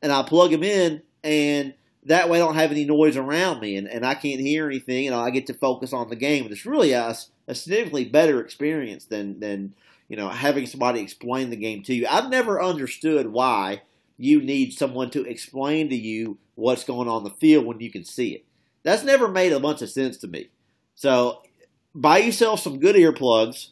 and 0.00 0.12
I 0.12 0.22
plug 0.22 0.52
them 0.52 0.62
in 0.62 1.02
and 1.24 1.74
that 2.04 2.30
way 2.30 2.40
I 2.40 2.44
don't 2.44 2.54
have 2.54 2.70
any 2.70 2.84
noise 2.84 3.16
around 3.16 3.60
me 3.60 3.76
and, 3.76 3.88
and 3.88 4.06
I 4.06 4.14
can't 4.14 4.40
hear 4.40 4.66
anything 4.66 5.08
and 5.08 5.16
I 5.16 5.30
get 5.30 5.46
to 5.48 5.54
focus 5.54 5.92
on 5.92 6.08
the 6.08 6.16
game. 6.16 6.44
And 6.44 6.52
it's 6.52 6.64
really 6.64 6.92
a, 6.92 7.14
a 7.48 7.54
significantly 7.54 8.04
better 8.04 8.40
experience 8.40 9.04
than, 9.04 9.40
than, 9.40 9.74
you 10.08 10.16
know, 10.16 10.28
having 10.28 10.66
somebody 10.66 11.00
explain 11.00 11.50
the 11.50 11.56
game 11.56 11.82
to 11.82 11.94
you. 11.94 12.06
I've 12.08 12.30
never 12.30 12.62
understood 12.62 13.26
why 13.26 13.82
you 14.16 14.40
need 14.40 14.72
someone 14.72 15.10
to 15.10 15.24
explain 15.24 15.90
to 15.90 15.96
you 15.96 16.38
what's 16.54 16.84
going 16.84 17.08
on 17.08 17.24
the 17.24 17.30
field 17.30 17.66
when 17.66 17.80
you 17.80 17.90
can 17.90 18.04
see 18.04 18.30
it. 18.30 18.44
That's 18.84 19.04
never 19.04 19.28
made 19.28 19.52
a 19.52 19.60
bunch 19.60 19.82
of 19.82 19.90
sense 19.90 20.16
to 20.18 20.28
me. 20.28 20.48
So 20.94 21.42
buy 22.00 22.18
yourself 22.18 22.60
some 22.60 22.78
good 22.78 22.96
earplugs 22.96 23.68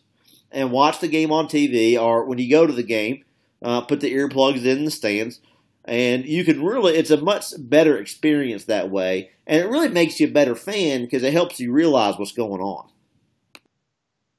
and 0.51 0.71
watch 0.71 1.01
the 1.01 1.09
game 1.09 1.33
on 1.33 1.47
TV, 1.47 2.01
or 2.01 2.25
when 2.25 2.39
you 2.39 2.51
go 2.51 2.67
to 2.67 2.73
the 2.73 2.83
game, 2.83 3.25
uh, 3.62 3.81
put 3.83 4.01
the 4.01 4.12
earplugs 4.12 4.65
in 4.65 4.85
the 4.85 4.91
stands, 4.91 5.41
and 5.85 6.25
you 6.25 6.45
can 6.45 6.65
really. 6.65 6.95
It's 6.95 7.11
a 7.11 7.17
much 7.17 7.53
better 7.59 7.97
experience 7.97 8.65
that 8.65 8.91
way, 8.91 9.31
and 9.47 9.62
it 9.62 9.69
really 9.69 9.89
makes 9.89 10.21
you 10.21 10.29
a 10.29 10.33
better 10.33 10.55
fan 10.55 11.03
because 11.03 11.23
it 11.23 11.33
helps 11.33 11.61
you 11.61 11.73
realize 11.73 12.19
what's 12.19 12.33
going 12.33 12.61
on. 12.61 12.89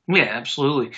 Yeah, 0.08 0.30
absolutely. 0.32 0.96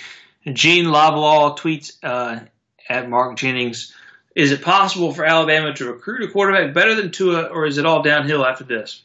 Gene 0.52 0.86
Loblaw 0.86 1.58
tweets 1.58 1.96
uh, 2.02 2.40
at 2.88 3.08
Mark 3.08 3.36
Jennings. 3.36 3.94
Is 4.36 4.52
it 4.52 4.62
possible 4.62 5.12
for 5.12 5.24
Alabama 5.24 5.74
to 5.74 5.92
recruit 5.92 6.22
a 6.22 6.32
quarterback 6.32 6.72
better 6.72 6.94
than 6.94 7.10
Tua, 7.10 7.44
or 7.44 7.66
is 7.66 7.78
it 7.78 7.86
all 7.86 8.02
downhill 8.02 8.46
after 8.46 8.64
this? 8.64 9.02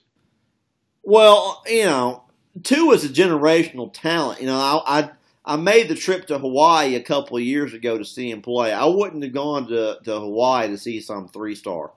Well, 1.04 1.64
you 1.68 1.86
know, 1.86 2.25
Tua 2.64 2.94
is 2.96 3.04
a 3.04 3.10
generational 3.10 3.92
talent. 3.94 4.42
You 4.42 4.48
know, 4.48 4.58
I, 4.58 5.00
I 5.00 5.12
I 5.46 5.56
made 5.58 5.90
the 5.90 5.96
trip 5.96 6.26
to 6.28 6.40
Hawaii 6.40 6.96
a 6.96 7.04
couple 7.04 7.38
of 7.38 7.44
years 7.44 7.74
ago 7.74 7.98
to 7.98 8.06
see 8.06 8.32
him 8.32 8.42
play. 8.42 8.74
I 8.74 8.86
wouldn't 8.86 9.24
have 9.24 9.34
gone 9.34 9.68
to, 9.68 10.00
to 10.04 10.20
Hawaii 10.20 10.70
to 10.70 10.78
see 10.78 11.00
some 11.00 11.28
three 11.28 11.54
star, 11.54 11.92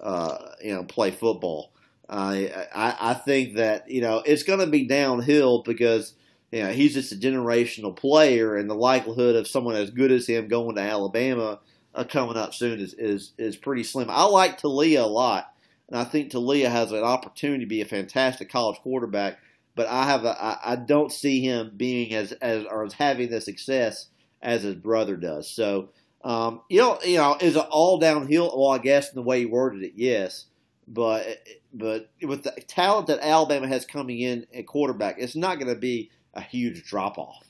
uh, 0.00 0.38
you 0.64 0.74
know, 0.74 0.84
play 0.84 1.10
football. 1.10 1.72
Uh, 2.08 2.36
I 2.74 2.96
I 3.00 3.14
think 3.14 3.56
that 3.56 3.90
you 3.90 4.00
know 4.00 4.22
it's 4.24 4.44
going 4.44 4.60
to 4.60 4.66
be 4.66 4.86
downhill 4.86 5.62
because 5.62 6.14
you 6.52 6.62
know 6.62 6.70
he's 6.70 6.94
just 6.94 7.12
a 7.12 7.16
generational 7.16 7.94
player, 7.94 8.56
and 8.56 8.70
the 8.70 8.74
likelihood 8.74 9.36
of 9.36 9.48
someone 9.48 9.74
as 9.74 9.90
good 9.90 10.12
as 10.12 10.26
him 10.26 10.48
going 10.48 10.76
to 10.76 10.82
Alabama 10.82 11.58
uh, 11.94 12.04
coming 12.04 12.36
up 12.36 12.54
soon 12.54 12.78
is, 12.78 12.94
is 12.94 13.32
is 13.38 13.56
pretty 13.56 13.82
slim. 13.82 14.08
I 14.08 14.24
like 14.24 14.60
Taulia 14.60 15.02
a 15.02 15.06
lot, 15.06 15.52
and 15.88 15.98
I 15.98 16.04
think 16.04 16.30
Taulia 16.30 16.70
has 16.70 16.92
an 16.92 17.02
opportunity 17.02 17.64
to 17.64 17.68
be 17.68 17.80
a 17.80 17.86
fantastic 17.86 18.48
college 18.48 18.78
quarterback 18.78 19.40
but 19.76 19.86
I 19.86 20.04
have 20.06 20.24
a, 20.24 20.42
I, 20.42 20.72
I 20.72 20.76
don't 20.76 21.12
see 21.12 21.40
him 21.40 21.70
being 21.76 22.12
as 22.14 22.32
as 22.32 22.64
or 22.64 22.84
as 22.84 22.94
having 22.94 23.30
the 23.30 23.40
success 23.40 24.08
as 24.42 24.64
his 24.64 24.74
brother 24.74 25.16
does. 25.16 25.48
So 25.48 25.90
um, 26.26 26.62
you 26.68 26.80
know, 26.80 26.98
you 27.04 27.18
know, 27.18 27.36
is 27.40 27.54
it 27.54 27.66
all 27.70 27.98
downhill? 27.98 28.52
Well, 28.56 28.72
I 28.72 28.78
guess 28.78 29.10
in 29.10 29.14
the 29.14 29.22
way 29.22 29.40
he 29.40 29.46
worded 29.46 29.84
it, 29.84 29.92
yes. 29.94 30.46
But 30.88 31.40
but 31.72 32.10
with 32.20 32.42
the 32.42 32.50
talent 32.66 33.06
that 33.06 33.20
Alabama 33.20 33.68
has 33.68 33.86
coming 33.86 34.18
in 34.18 34.44
at 34.52 34.66
quarterback, 34.66 35.16
it's 35.18 35.36
not 35.36 35.60
going 35.60 35.72
to 35.72 35.78
be 35.78 36.10
a 36.34 36.40
huge 36.40 36.84
drop 36.84 37.16
off. 37.16 37.46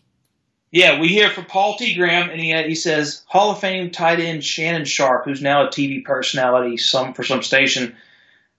Yeah, 0.72 1.00
we 1.00 1.08
hear 1.08 1.30
from 1.30 1.46
Paul 1.46 1.76
T. 1.76 1.94
Graham, 1.94 2.28
and 2.28 2.40
he, 2.40 2.52
he 2.64 2.74
says 2.74 3.22
Hall 3.28 3.52
of 3.52 3.60
Fame 3.60 3.92
tight 3.92 4.20
end 4.20 4.44
Shannon 4.44 4.84
Sharpe, 4.84 5.24
who's 5.24 5.40
now 5.40 5.66
a 5.66 5.70
TV 5.70 6.04
personality 6.04 6.76
some 6.76 7.14
for 7.14 7.22
some 7.22 7.42
station, 7.42 7.96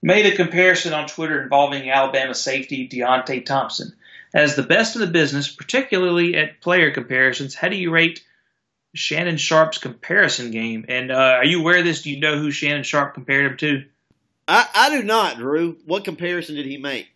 made 0.01 0.25
a 0.25 0.36
comparison 0.36 0.93
on 0.93 1.07
Twitter 1.07 1.41
involving 1.41 1.89
Alabama 1.89 2.33
safety 2.33 2.88
Deionte 2.88 3.45
Thompson. 3.45 3.93
As 4.33 4.55
the 4.55 4.63
best 4.63 4.95
in 4.95 5.01
the 5.01 5.07
business, 5.07 5.47
particularly 5.47 6.36
at 6.36 6.62
player 6.62 6.91
comparisons, 6.91 7.55
how 7.55 7.69
do 7.69 7.75
you 7.75 7.91
rate 7.91 8.23
Shannon 8.93 9.38
Sharpe's 9.38 9.77
comparison 9.77 10.51
game? 10.51 10.86
And 10.89 11.12
uh, 11.12 11.15
are 11.15 11.45
you 11.45 11.62
aware 11.62 11.79
of 11.79 11.86
this? 11.86 12.01
Do 12.01 12.12
you 12.12 12.19
know 12.19 12.38
who 12.38 12.51
Shannon 12.51 12.83
Sharpe 12.83 13.13
compared 13.13 13.51
him 13.51 13.57
to? 13.57 13.86
I, 14.47 14.67
I 14.73 14.89
do 14.89 15.03
not, 15.03 15.38
Drew. 15.38 15.77
What 15.86 16.05
comparison 16.05 16.55
did 16.55 16.65
he 16.65 16.77
make? 16.77 17.07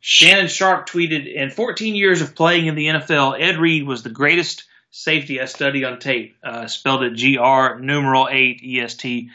Shannon 0.00 0.48
Sharpe 0.48 0.88
tweeted 0.88 1.32
In 1.32 1.50
14 1.50 1.94
years 1.94 2.22
of 2.22 2.34
playing 2.34 2.66
in 2.66 2.74
the 2.74 2.86
NFL, 2.86 3.40
Ed 3.40 3.58
Reed 3.58 3.86
was 3.86 4.02
the 4.02 4.10
greatest 4.10 4.64
safety 4.90 5.40
I 5.40 5.46
studied 5.46 5.84
on 5.84 5.98
tape. 5.98 6.36
Uh, 6.42 6.66
spelled 6.66 7.02
it 7.02 7.14
G 7.14 7.36
R 7.36 7.78
numeral 7.78 8.28
8 8.30 8.62
E 8.62 8.80
S 8.80 8.94
T. 8.94 9.30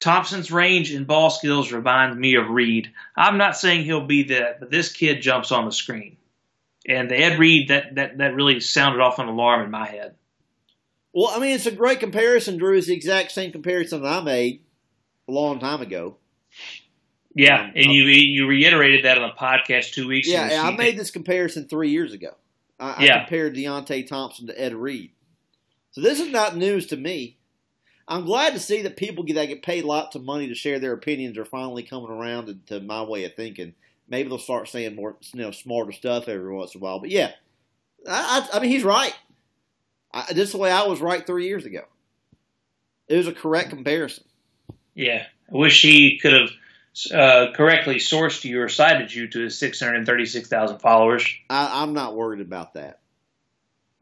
Thompson's 0.00 0.50
range 0.50 0.92
and 0.92 1.06
ball 1.06 1.30
skills 1.30 1.72
remind 1.72 2.18
me 2.18 2.34
of 2.36 2.48
Reed. 2.48 2.90
I'm 3.16 3.36
not 3.36 3.56
saying 3.56 3.84
he'll 3.84 4.06
be 4.06 4.24
that, 4.24 4.58
but 4.58 4.70
this 4.70 4.92
kid 4.92 5.20
jumps 5.20 5.52
on 5.52 5.66
the 5.66 5.72
screen. 5.72 6.16
And 6.88 7.10
the 7.10 7.16
Ed 7.16 7.38
Reed, 7.38 7.68
that, 7.68 7.94
that, 7.96 8.18
that 8.18 8.34
really 8.34 8.58
sounded 8.60 9.02
off 9.02 9.18
an 9.18 9.28
alarm 9.28 9.62
in 9.62 9.70
my 9.70 9.86
head. 9.86 10.16
Well, 11.12 11.28
I 11.28 11.38
mean, 11.38 11.54
it's 11.54 11.66
a 11.66 11.72
great 11.72 12.00
comparison, 12.00 12.56
Drew. 12.56 12.78
It's 12.78 12.86
the 12.86 12.94
exact 12.94 13.32
same 13.32 13.52
comparison 13.52 14.02
that 14.02 14.08
I 14.08 14.22
made 14.22 14.62
a 15.28 15.32
long 15.32 15.58
time 15.58 15.82
ago. 15.82 16.16
Yeah, 17.34 17.62
um, 17.62 17.72
and 17.76 17.86
you 17.86 18.04
you 18.04 18.46
reiterated 18.46 19.04
that 19.04 19.18
on 19.18 19.28
the 19.28 19.34
podcast 19.34 19.92
two 19.92 20.08
weeks 20.08 20.28
yeah, 20.28 20.46
ago. 20.46 20.54
Yeah, 20.54 20.62
I 20.62 20.76
made 20.76 20.98
this 20.98 21.10
comparison 21.10 21.68
three 21.68 21.90
years 21.90 22.12
ago. 22.12 22.34
I, 22.78 23.04
yeah. 23.04 23.16
I 23.16 23.18
compared 23.20 23.54
Deionte 23.54 24.06
Thompson 24.08 24.48
to 24.48 24.60
Ed 24.60 24.74
Reed. 24.74 25.12
So 25.92 26.00
this 26.00 26.18
is 26.20 26.30
not 26.30 26.56
news 26.56 26.86
to 26.88 26.96
me. 26.96 27.38
I'm 28.10 28.24
glad 28.24 28.54
to 28.54 28.58
see 28.58 28.82
that 28.82 28.96
people 28.96 29.24
that 29.24 29.46
get 29.46 29.62
paid 29.62 29.84
lots 29.84 30.16
of 30.16 30.24
money 30.24 30.48
to 30.48 30.54
share 30.54 30.80
their 30.80 30.92
opinions 30.92 31.38
are 31.38 31.44
finally 31.44 31.84
coming 31.84 32.10
around 32.10 32.60
to, 32.66 32.80
my 32.80 33.02
way 33.02 33.24
of 33.24 33.34
thinking. 33.34 33.72
Maybe 34.08 34.28
they'll 34.28 34.38
start 34.38 34.68
saying 34.68 34.96
more, 34.96 35.16
you 35.32 35.40
know, 35.40 35.52
smarter 35.52 35.92
stuff 35.92 36.26
every 36.26 36.52
once 36.52 36.74
in 36.74 36.80
a 36.80 36.82
while. 36.82 36.98
But 36.98 37.10
yeah, 37.10 37.30
I, 38.08 38.48
I, 38.52 38.56
I 38.56 38.60
mean, 38.60 38.72
he's 38.72 38.82
right. 38.82 39.14
I, 40.12 40.24
this 40.32 40.48
is 40.48 40.52
the 40.52 40.58
way 40.58 40.72
I 40.72 40.88
was 40.88 41.00
right 41.00 41.24
three 41.24 41.46
years 41.46 41.64
ago. 41.64 41.82
It 43.06 43.16
was 43.16 43.28
a 43.28 43.32
correct 43.32 43.70
comparison. 43.70 44.24
Yeah, 44.94 45.26
I 45.48 45.56
wish 45.56 45.80
he 45.80 46.18
could 46.18 46.32
have 46.32 46.50
uh, 47.14 47.52
correctly 47.52 47.96
sourced 47.96 48.42
you 48.42 48.60
or 48.60 48.68
cited 48.68 49.14
you 49.14 49.28
to 49.28 49.44
his 49.44 49.56
636,000 49.56 50.80
followers. 50.80 51.32
I, 51.48 51.82
I'm 51.82 51.92
not 51.92 52.16
worried 52.16 52.40
about 52.40 52.74
that. 52.74 52.98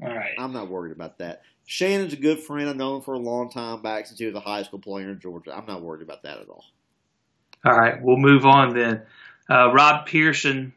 All 0.02 0.08
right. 0.08 0.34
I'm 0.38 0.54
not 0.54 0.70
worried 0.70 0.92
about 0.92 1.18
that. 1.18 1.42
Shannon's 1.70 2.14
a 2.14 2.16
good 2.16 2.40
friend. 2.40 2.66
I've 2.66 2.76
known 2.76 2.96
him 2.96 3.02
for 3.02 3.12
a 3.12 3.18
long 3.18 3.50
time 3.50 3.82
back 3.82 4.06
since 4.06 4.18
he 4.18 4.24
was 4.24 4.34
a 4.34 4.40
high 4.40 4.62
school 4.62 4.78
player 4.78 5.10
in 5.10 5.20
Georgia. 5.20 5.54
I'm 5.54 5.66
not 5.66 5.82
worried 5.82 6.00
about 6.00 6.22
that 6.22 6.38
at 6.38 6.48
all. 6.48 6.64
All 7.62 7.78
right, 7.78 8.00
we'll 8.00 8.16
move 8.16 8.46
on 8.46 8.74
then. 8.74 9.02
Uh, 9.50 9.70
Rob 9.74 10.06
Pearson 10.06 10.72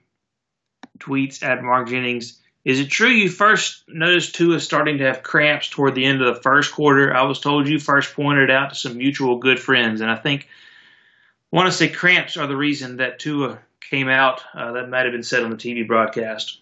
tweets 1.00 1.44
at 1.44 1.64
Mark 1.64 1.88
Jennings. 1.88 2.42
Is 2.66 2.82
it 2.82 2.90
true 2.90 3.08
you 3.08 3.30
first 3.30 3.86
noticed 3.88 4.36
Tua 4.36 4.60
starting 4.60 4.98
to 4.98 5.06
have 5.06 5.24
cramps 5.24 5.70
toward 5.70 5.96
the 5.96 6.04
end 6.04 6.22
of 6.22 6.36
the 6.36 6.42
first 6.42 6.74
quarter? 6.74 7.16
I 7.16 7.22
was 7.22 7.40
told 7.40 7.70
you 7.70 7.80
first 7.80 8.14
pointed 8.14 8.52
out 8.52 8.72
to 8.72 8.76
some 8.76 8.98
mutual 8.98 9.38
good 9.38 9.62
friends, 9.62 10.02
and 10.02 10.12
I 10.12 10.18
think 10.18 10.50
I 11.54 11.56
want 11.56 11.68
to 11.68 11.74
say 11.74 11.88
cramps 11.88 12.36
are 12.36 12.48
the 12.48 12.58
reason 12.58 12.98
that 12.98 13.18
Tua 13.18 13.60
came 13.80 14.10
out. 14.10 14.42
Uh, 14.54 14.74
that 14.74 14.90
might 14.90 15.06
have 15.06 15.14
been 15.14 15.24
said 15.24 15.44
on 15.44 15.52
the 15.52 15.56
TV 15.56 15.88
broadcast. 15.88 16.61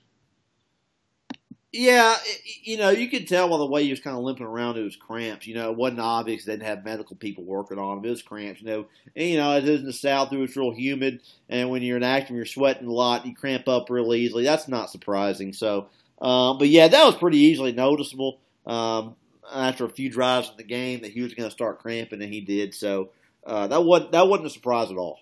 Yeah, 1.72 2.16
you 2.64 2.78
know, 2.78 2.90
you 2.90 3.10
could 3.10 3.28
tell 3.28 3.48
by 3.48 3.58
the 3.58 3.66
way 3.66 3.84
he 3.84 3.92
was 3.92 4.00
kind 4.00 4.18
of 4.18 4.24
limping 4.24 4.46
around. 4.46 4.78
It 4.78 4.84
was 4.84 4.96
cramps. 4.96 5.46
You 5.46 5.54
know, 5.54 5.70
it 5.70 5.78
wasn't 5.78 6.00
obvious. 6.00 6.44
They 6.44 6.54
didn't 6.54 6.66
have 6.66 6.84
medical 6.84 7.16
people 7.16 7.44
working 7.44 7.78
on 7.78 8.00
him. 8.00 8.06
It 8.06 8.10
was 8.10 8.24
cramps. 8.24 8.62
You 8.62 8.68
know, 8.68 8.86
and, 9.16 9.30
you 9.30 9.38
know, 9.38 9.56
it 9.56 9.70
is 9.70 9.82
in 9.82 9.86
the 9.86 9.94
South. 9.94 10.34
It 10.34 10.38
was 10.38 10.56
real 10.56 10.72
humid, 10.72 11.22
and 11.48 11.70
when 11.70 11.84
you're 11.84 11.98
an 11.98 12.04
actor, 12.04 12.34
you're 12.34 12.46
sweating 12.46 12.88
a 12.88 12.92
lot. 12.92 13.28
You 13.28 13.36
cramp 13.36 13.68
up 13.68 13.92
real 13.92 14.16
easily. 14.16 14.44
That's 14.44 14.68
not 14.68 14.90
surprising. 14.90 15.54
So, 15.54 15.90
um, 16.20 16.58
but 16.58 16.70
yeah, 16.70 16.88
that 16.88 17.06
was 17.06 17.16
pretty 17.16 17.38
easily 17.38 17.72
noticeable. 17.72 18.40
Um, 18.66 19.16
after 19.54 19.86
a 19.86 19.90
few 19.90 20.10
drives 20.10 20.50
in 20.50 20.58
the 20.58 20.64
game, 20.64 21.02
that 21.02 21.12
he 21.12 21.22
was 21.22 21.36
going 21.36 21.50
to 21.50 21.54
start 21.54 21.80
cramping, 21.80 22.24
and 22.24 22.34
he 22.34 22.42
did. 22.42 22.74
So 22.74 23.10
uh, 23.46 23.68
that 23.68 23.84
wasn't 23.84 24.14
that 24.14 24.28
wasn't 24.28 24.48
a 24.48 24.52
surprise 24.52 24.90
at 24.90 24.98
all. 24.98 25.20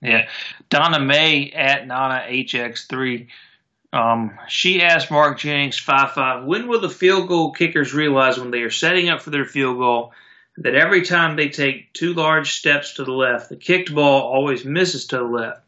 Yeah, 0.00 0.28
Donna 0.70 1.00
May 1.00 1.50
at 1.50 1.88
Nana 1.88 2.26
HX3 2.28 3.26
um, 3.94 4.36
she 4.48 4.82
asked 4.82 5.08
Mark 5.08 5.38
Jennings, 5.38 5.78
5 5.78 6.12
5, 6.12 6.44
when 6.44 6.66
will 6.66 6.80
the 6.80 6.90
field 6.90 7.28
goal 7.28 7.52
kickers 7.52 7.94
realize 7.94 8.36
when 8.36 8.50
they 8.50 8.62
are 8.62 8.70
setting 8.70 9.08
up 9.08 9.22
for 9.22 9.30
their 9.30 9.44
field 9.44 9.78
goal 9.78 10.12
that 10.56 10.74
every 10.74 11.02
time 11.02 11.36
they 11.36 11.48
take 11.48 11.92
two 11.92 12.12
large 12.12 12.54
steps 12.54 12.94
to 12.94 13.04
the 13.04 13.12
left, 13.12 13.48
the 13.48 13.56
kicked 13.56 13.94
ball 13.94 14.22
always 14.22 14.64
misses 14.64 15.06
to 15.06 15.18
the 15.18 15.22
left? 15.22 15.60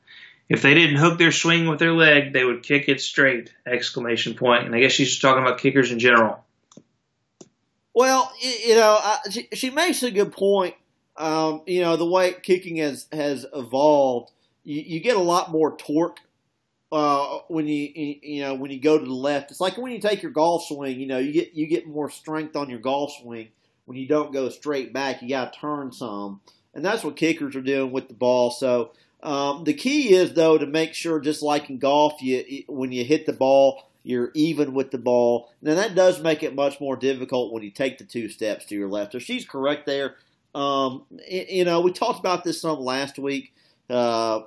If 0.48 0.62
they 0.62 0.74
didn't 0.74 0.96
hook 0.96 1.18
their 1.18 1.30
swing 1.30 1.68
with 1.68 1.78
their 1.78 1.92
leg, 1.92 2.32
they 2.32 2.44
would 2.44 2.64
kick 2.64 2.88
it 2.88 3.00
straight! 3.00 3.52
Exclamation 3.64 4.34
point. 4.34 4.66
And 4.66 4.74
I 4.74 4.80
guess 4.80 4.92
she's 4.92 5.20
talking 5.20 5.42
about 5.42 5.60
kickers 5.60 5.92
in 5.92 6.00
general. 6.00 6.44
Well, 7.94 8.32
you 8.42 8.74
know, 8.74 9.00
she, 9.30 9.48
she 9.52 9.70
makes 9.70 10.02
a 10.02 10.10
good 10.10 10.32
point. 10.32 10.74
Um, 11.16 11.62
you 11.66 11.80
know, 11.80 11.96
the 11.96 12.04
way 12.04 12.34
kicking 12.42 12.76
has 12.76 13.06
has 13.12 13.46
evolved, 13.54 14.32
you, 14.64 14.82
you 14.82 15.00
get 15.00 15.16
a 15.16 15.22
lot 15.22 15.50
more 15.50 15.76
torque 15.76 16.18
uh, 16.92 17.38
when 17.48 17.66
you 17.66 17.90
you 17.94 18.42
know 18.42 18.54
when 18.54 18.70
you 18.70 18.80
go 18.80 18.98
to 18.98 19.04
the 19.04 19.12
left. 19.12 19.50
It's 19.50 19.60
like 19.60 19.76
when 19.76 19.92
you 19.92 20.00
take 20.00 20.22
your 20.22 20.32
golf 20.32 20.64
swing. 20.66 21.00
You 21.00 21.06
know, 21.06 21.18
you 21.18 21.32
get 21.32 21.54
you 21.54 21.66
get 21.66 21.86
more 21.86 22.10
strength 22.10 22.56
on 22.56 22.70
your 22.70 22.78
golf 22.78 23.12
swing 23.20 23.48
when 23.86 23.98
you 23.98 24.06
don't 24.06 24.32
go 24.32 24.48
straight 24.48 24.92
back. 24.92 25.22
You 25.22 25.28
got 25.28 25.52
to 25.52 25.58
turn 25.58 25.92
some, 25.92 26.40
and 26.74 26.84
that's 26.84 27.04
what 27.04 27.16
kickers 27.16 27.56
are 27.56 27.62
doing 27.62 27.92
with 27.92 28.08
the 28.08 28.14
ball. 28.14 28.50
So 28.50 28.92
um, 29.22 29.64
the 29.64 29.74
key 29.74 30.14
is 30.14 30.34
though 30.34 30.58
to 30.58 30.66
make 30.66 30.94
sure, 30.94 31.20
just 31.20 31.42
like 31.42 31.68
in 31.70 31.78
golf, 31.78 32.22
you 32.22 32.64
when 32.68 32.92
you 32.92 33.04
hit 33.04 33.26
the 33.26 33.32
ball. 33.32 33.82
You're 34.04 34.30
even 34.34 34.72
with 34.72 34.92
the 34.92 34.98
ball. 34.98 35.50
Now 35.60 35.74
that 35.74 35.96
does 35.96 36.20
make 36.20 36.44
it 36.44 36.54
much 36.54 36.80
more 36.80 36.94
difficult 36.94 37.52
when 37.52 37.64
you 37.64 37.72
take 37.72 37.98
the 37.98 38.04
two 38.04 38.28
steps 38.28 38.64
to 38.66 38.76
your 38.76 38.88
left. 38.88 39.10
So 39.10 39.18
she's 39.18 39.44
correct 39.44 39.84
there. 39.84 40.14
Um, 40.54 41.06
you 41.28 41.64
know, 41.64 41.80
we 41.80 41.90
talked 41.90 42.20
about 42.20 42.44
this 42.44 42.60
some 42.60 42.78
last 42.78 43.18
week. 43.18 43.52
Uh, 43.90 44.42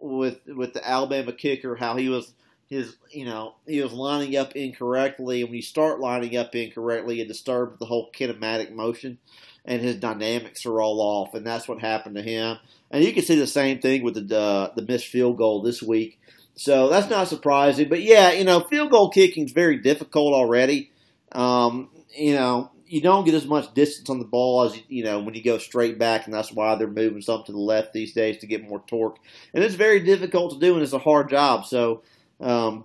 with 0.00 0.40
with 0.46 0.74
the 0.74 0.88
Alabama 0.88 1.32
kicker, 1.32 1.76
how 1.76 1.96
he 1.96 2.08
was 2.08 2.32
his 2.68 2.96
you 3.10 3.24
know 3.24 3.54
he 3.66 3.82
was 3.82 3.92
lining 3.92 4.36
up 4.36 4.56
incorrectly, 4.56 5.42
and 5.42 5.50
when 5.50 5.56
you 5.56 5.62
start 5.62 6.00
lining 6.00 6.36
up 6.36 6.54
incorrectly, 6.54 7.20
it 7.20 7.28
disturbs 7.28 7.78
the 7.78 7.86
whole 7.86 8.10
kinematic 8.12 8.72
motion, 8.72 9.18
and 9.64 9.82
his 9.82 9.96
dynamics 9.96 10.64
are 10.66 10.80
all 10.80 11.00
off, 11.00 11.34
and 11.34 11.46
that's 11.46 11.68
what 11.68 11.80
happened 11.80 12.16
to 12.16 12.22
him. 12.22 12.58
And 12.90 13.04
you 13.04 13.12
can 13.12 13.24
see 13.24 13.38
the 13.38 13.46
same 13.46 13.80
thing 13.80 14.02
with 14.02 14.28
the 14.28 14.38
uh, 14.38 14.74
the 14.74 14.82
missed 14.82 15.06
field 15.06 15.36
goal 15.36 15.62
this 15.62 15.82
week. 15.82 16.18
So 16.54 16.88
that's 16.88 17.08
not 17.08 17.28
surprising, 17.28 17.88
but 17.88 18.02
yeah, 18.02 18.32
you 18.32 18.44
know, 18.44 18.60
field 18.60 18.90
goal 18.90 19.10
kicking 19.10 19.46
is 19.46 19.52
very 19.52 19.78
difficult 19.78 20.34
already. 20.34 20.90
Um, 21.32 21.88
you 22.14 22.34
know, 22.34 22.70
you 22.92 23.00
don't 23.00 23.24
get 23.24 23.32
as 23.32 23.46
much 23.46 23.72
distance 23.72 24.10
on 24.10 24.18
the 24.18 24.24
ball 24.26 24.64
as 24.64 24.78
you 24.90 25.02
know 25.02 25.18
when 25.18 25.32
you 25.32 25.42
go 25.42 25.56
straight 25.56 25.98
back, 25.98 26.26
and 26.26 26.34
that's 26.34 26.52
why 26.52 26.74
they're 26.74 26.86
moving 26.86 27.22
some 27.22 27.42
to 27.44 27.50
the 27.50 27.58
left 27.58 27.94
these 27.94 28.12
days 28.12 28.36
to 28.36 28.46
get 28.46 28.68
more 28.68 28.82
torque. 28.86 29.16
And 29.54 29.64
it's 29.64 29.76
very 29.76 30.00
difficult 30.00 30.52
to 30.52 30.58
do, 30.58 30.74
and 30.74 30.82
it's 30.82 30.92
a 30.92 30.98
hard 30.98 31.30
job. 31.30 31.64
So, 31.64 32.02
um, 32.38 32.84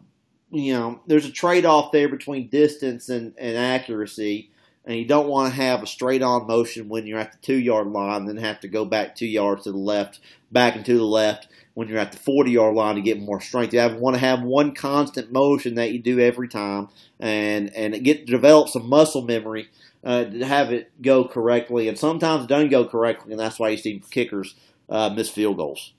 you 0.50 0.72
know, 0.72 1.02
there's 1.08 1.26
a 1.26 1.32
trade 1.32 1.66
off 1.66 1.92
there 1.92 2.08
between 2.08 2.48
distance 2.48 3.10
and, 3.10 3.34
and 3.38 3.58
accuracy, 3.58 4.50
and 4.88 4.98
you 4.98 5.06
don't 5.06 5.28
want 5.28 5.54
to 5.54 5.62
have 5.62 5.84
a 5.84 5.88
straight 5.88 6.24
on 6.24 6.48
motion 6.48 6.88
when 6.88 7.06
you're 7.06 7.20
at 7.20 7.34
the 7.34 7.38
two 7.40 7.58
yard 7.58 7.88
line, 7.88 8.22
and 8.22 8.30
then 8.30 8.38
have 8.38 8.62
to 8.62 8.70
go 8.70 8.86
back 8.86 9.16
two 9.16 9.28
yards 9.28 9.66
to 9.66 9.72
the 9.74 9.78
left, 9.78 10.22
back 10.50 10.78
and 10.78 10.86
to 10.86 10.98
the 10.98 11.04
left 11.04 11.50
when 11.74 11.90
you're 11.90 12.00
at 12.00 12.14
the 12.14 12.18
40 12.18 12.52
yard 12.52 12.74
line 12.74 12.96
to 12.96 13.02
get 13.02 13.20
more 13.20 13.42
strength. 13.42 13.74
You 13.74 13.82
have, 13.82 13.98
want 13.98 14.16
to 14.16 14.22
have 14.22 14.42
one 14.42 14.74
constant 14.74 15.32
motion 15.32 15.76
that 15.76 15.92
you 15.92 16.00
do 16.00 16.20
every 16.22 16.48
time, 16.48 16.88
and 17.20 17.72
and 17.76 18.02
get 18.04 18.26
develop 18.26 18.70
some 18.70 18.88
muscle 18.88 19.22
memory 19.22 19.68
uh, 20.06 20.24
to 20.24 20.46
have 20.46 20.72
it 20.72 20.90
go 21.02 21.26
correctly, 21.26 21.90
and 21.90 22.00
sometimes 22.00 22.46
it 22.46 22.48
doesn't 22.48 22.70
go 22.70 22.86
correctly, 22.86 23.34
and 23.34 23.40
that's 23.40 23.60
why 23.60 23.70
you 23.70 23.78
see 23.78 24.02
kickers 24.10 24.56
uh, 24.90 25.10
miss 25.10 25.30
field 25.30 25.58
goals. 25.58 25.92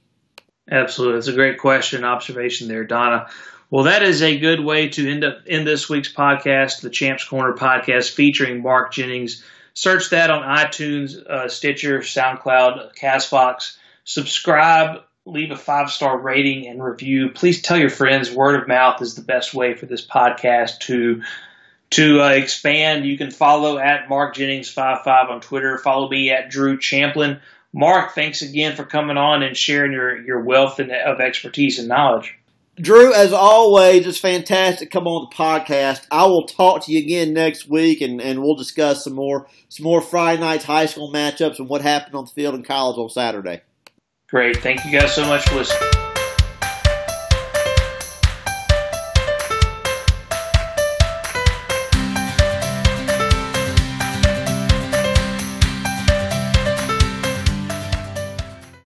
Absolutely, 0.70 1.18
it's 1.18 1.28
a 1.28 1.34
great 1.34 1.58
question, 1.58 2.04
observation 2.04 2.68
there, 2.68 2.84
Donna. 2.84 3.28
Well, 3.70 3.84
that 3.84 4.02
is 4.02 4.22
a 4.22 4.38
good 4.38 4.60
way 4.64 4.88
to 4.88 5.10
end 5.10 5.24
up 5.24 5.46
in 5.46 5.64
this 5.64 5.88
week's 5.88 6.12
podcast, 6.12 6.80
the 6.80 6.90
Champs 6.90 7.24
Corner 7.24 7.54
podcast 7.54 8.12
featuring 8.12 8.62
Mark 8.62 8.92
Jennings. 8.92 9.44
Search 9.74 10.10
that 10.10 10.30
on 10.30 10.42
iTunes, 10.42 11.16
uh, 11.16 11.48
Stitcher, 11.48 12.00
SoundCloud, 12.00 12.96
Castbox. 12.96 13.76
Subscribe, 14.04 15.02
leave 15.26 15.50
a 15.50 15.56
five 15.56 15.90
star 15.90 16.18
rating 16.18 16.66
and 16.66 16.82
review. 16.82 17.28
Please 17.30 17.60
tell 17.60 17.78
your 17.78 17.90
friends. 17.90 18.30
Word 18.30 18.60
of 18.60 18.68
mouth 18.68 19.02
is 19.02 19.14
the 19.14 19.22
best 19.22 19.52
way 19.52 19.74
for 19.74 19.86
this 19.86 20.04
podcast 20.04 20.78
to 20.80 21.22
to 21.90 22.20
uh, 22.20 22.28
expand, 22.30 23.06
you 23.06 23.16
can 23.16 23.30
follow 23.30 23.78
at 23.78 24.08
Mark 24.08 24.36
Jennings55 24.36 25.30
on 25.30 25.40
Twitter. 25.40 25.78
Follow 25.78 26.08
me 26.08 26.30
at 26.30 26.50
Drew 26.50 26.78
Champlin. 26.78 27.40
Mark, 27.72 28.14
thanks 28.14 28.42
again 28.42 28.76
for 28.76 28.84
coming 28.84 29.16
on 29.16 29.42
and 29.42 29.56
sharing 29.56 29.92
your, 29.92 30.20
your 30.20 30.40
wealth 30.40 30.80
of 30.80 31.20
expertise 31.20 31.78
and 31.78 31.88
knowledge. 31.88 32.34
Drew, 32.80 33.12
as 33.12 33.32
always, 33.32 34.06
it's 34.06 34.18
fantastic. 34.18 34.90
Come 34.90 35.06
on 35.06 35.28
the 35.28 35.36
podcast. 35.36 36.06
I 36.10 36.26
will 36.26 36.46
talk 36.46 36.84
to 36.84 36.92
you 36.92 37.00
again 37.00 37.32
next 37.32 37.68
week, 37.68 38.00
and, 38.00 38.20
and 38.20 38.40
we'll 38.40 38.54
discuss 38.54 39.04
some 39.04 39.14
more 39.14 39.48
some 39.68 39.84
more 39.84 40.00
Friday 40.00 40.40
night's 40.40 40.64
high 40.64 40.86
school 40.86 41.12
matchups 41.12 41.58
and 41.58 41.68
what 41.68 41.82
happened 41.82 42.14
on 42.14 42.24
the 42.24 42.30
field 42.30 42.54
in 42.54 42.62
college 42.62 42.98
on 42.98 43.08
Saturday. 43.08 43.62
Great. 44.28 44.58
Thank 44.58 44.84
you 44.84 44.92
guys 44.92 45.14
so 45.14 45.26
much 45.26 45.48
for 45.48 45.56
listening. 45.56 46.07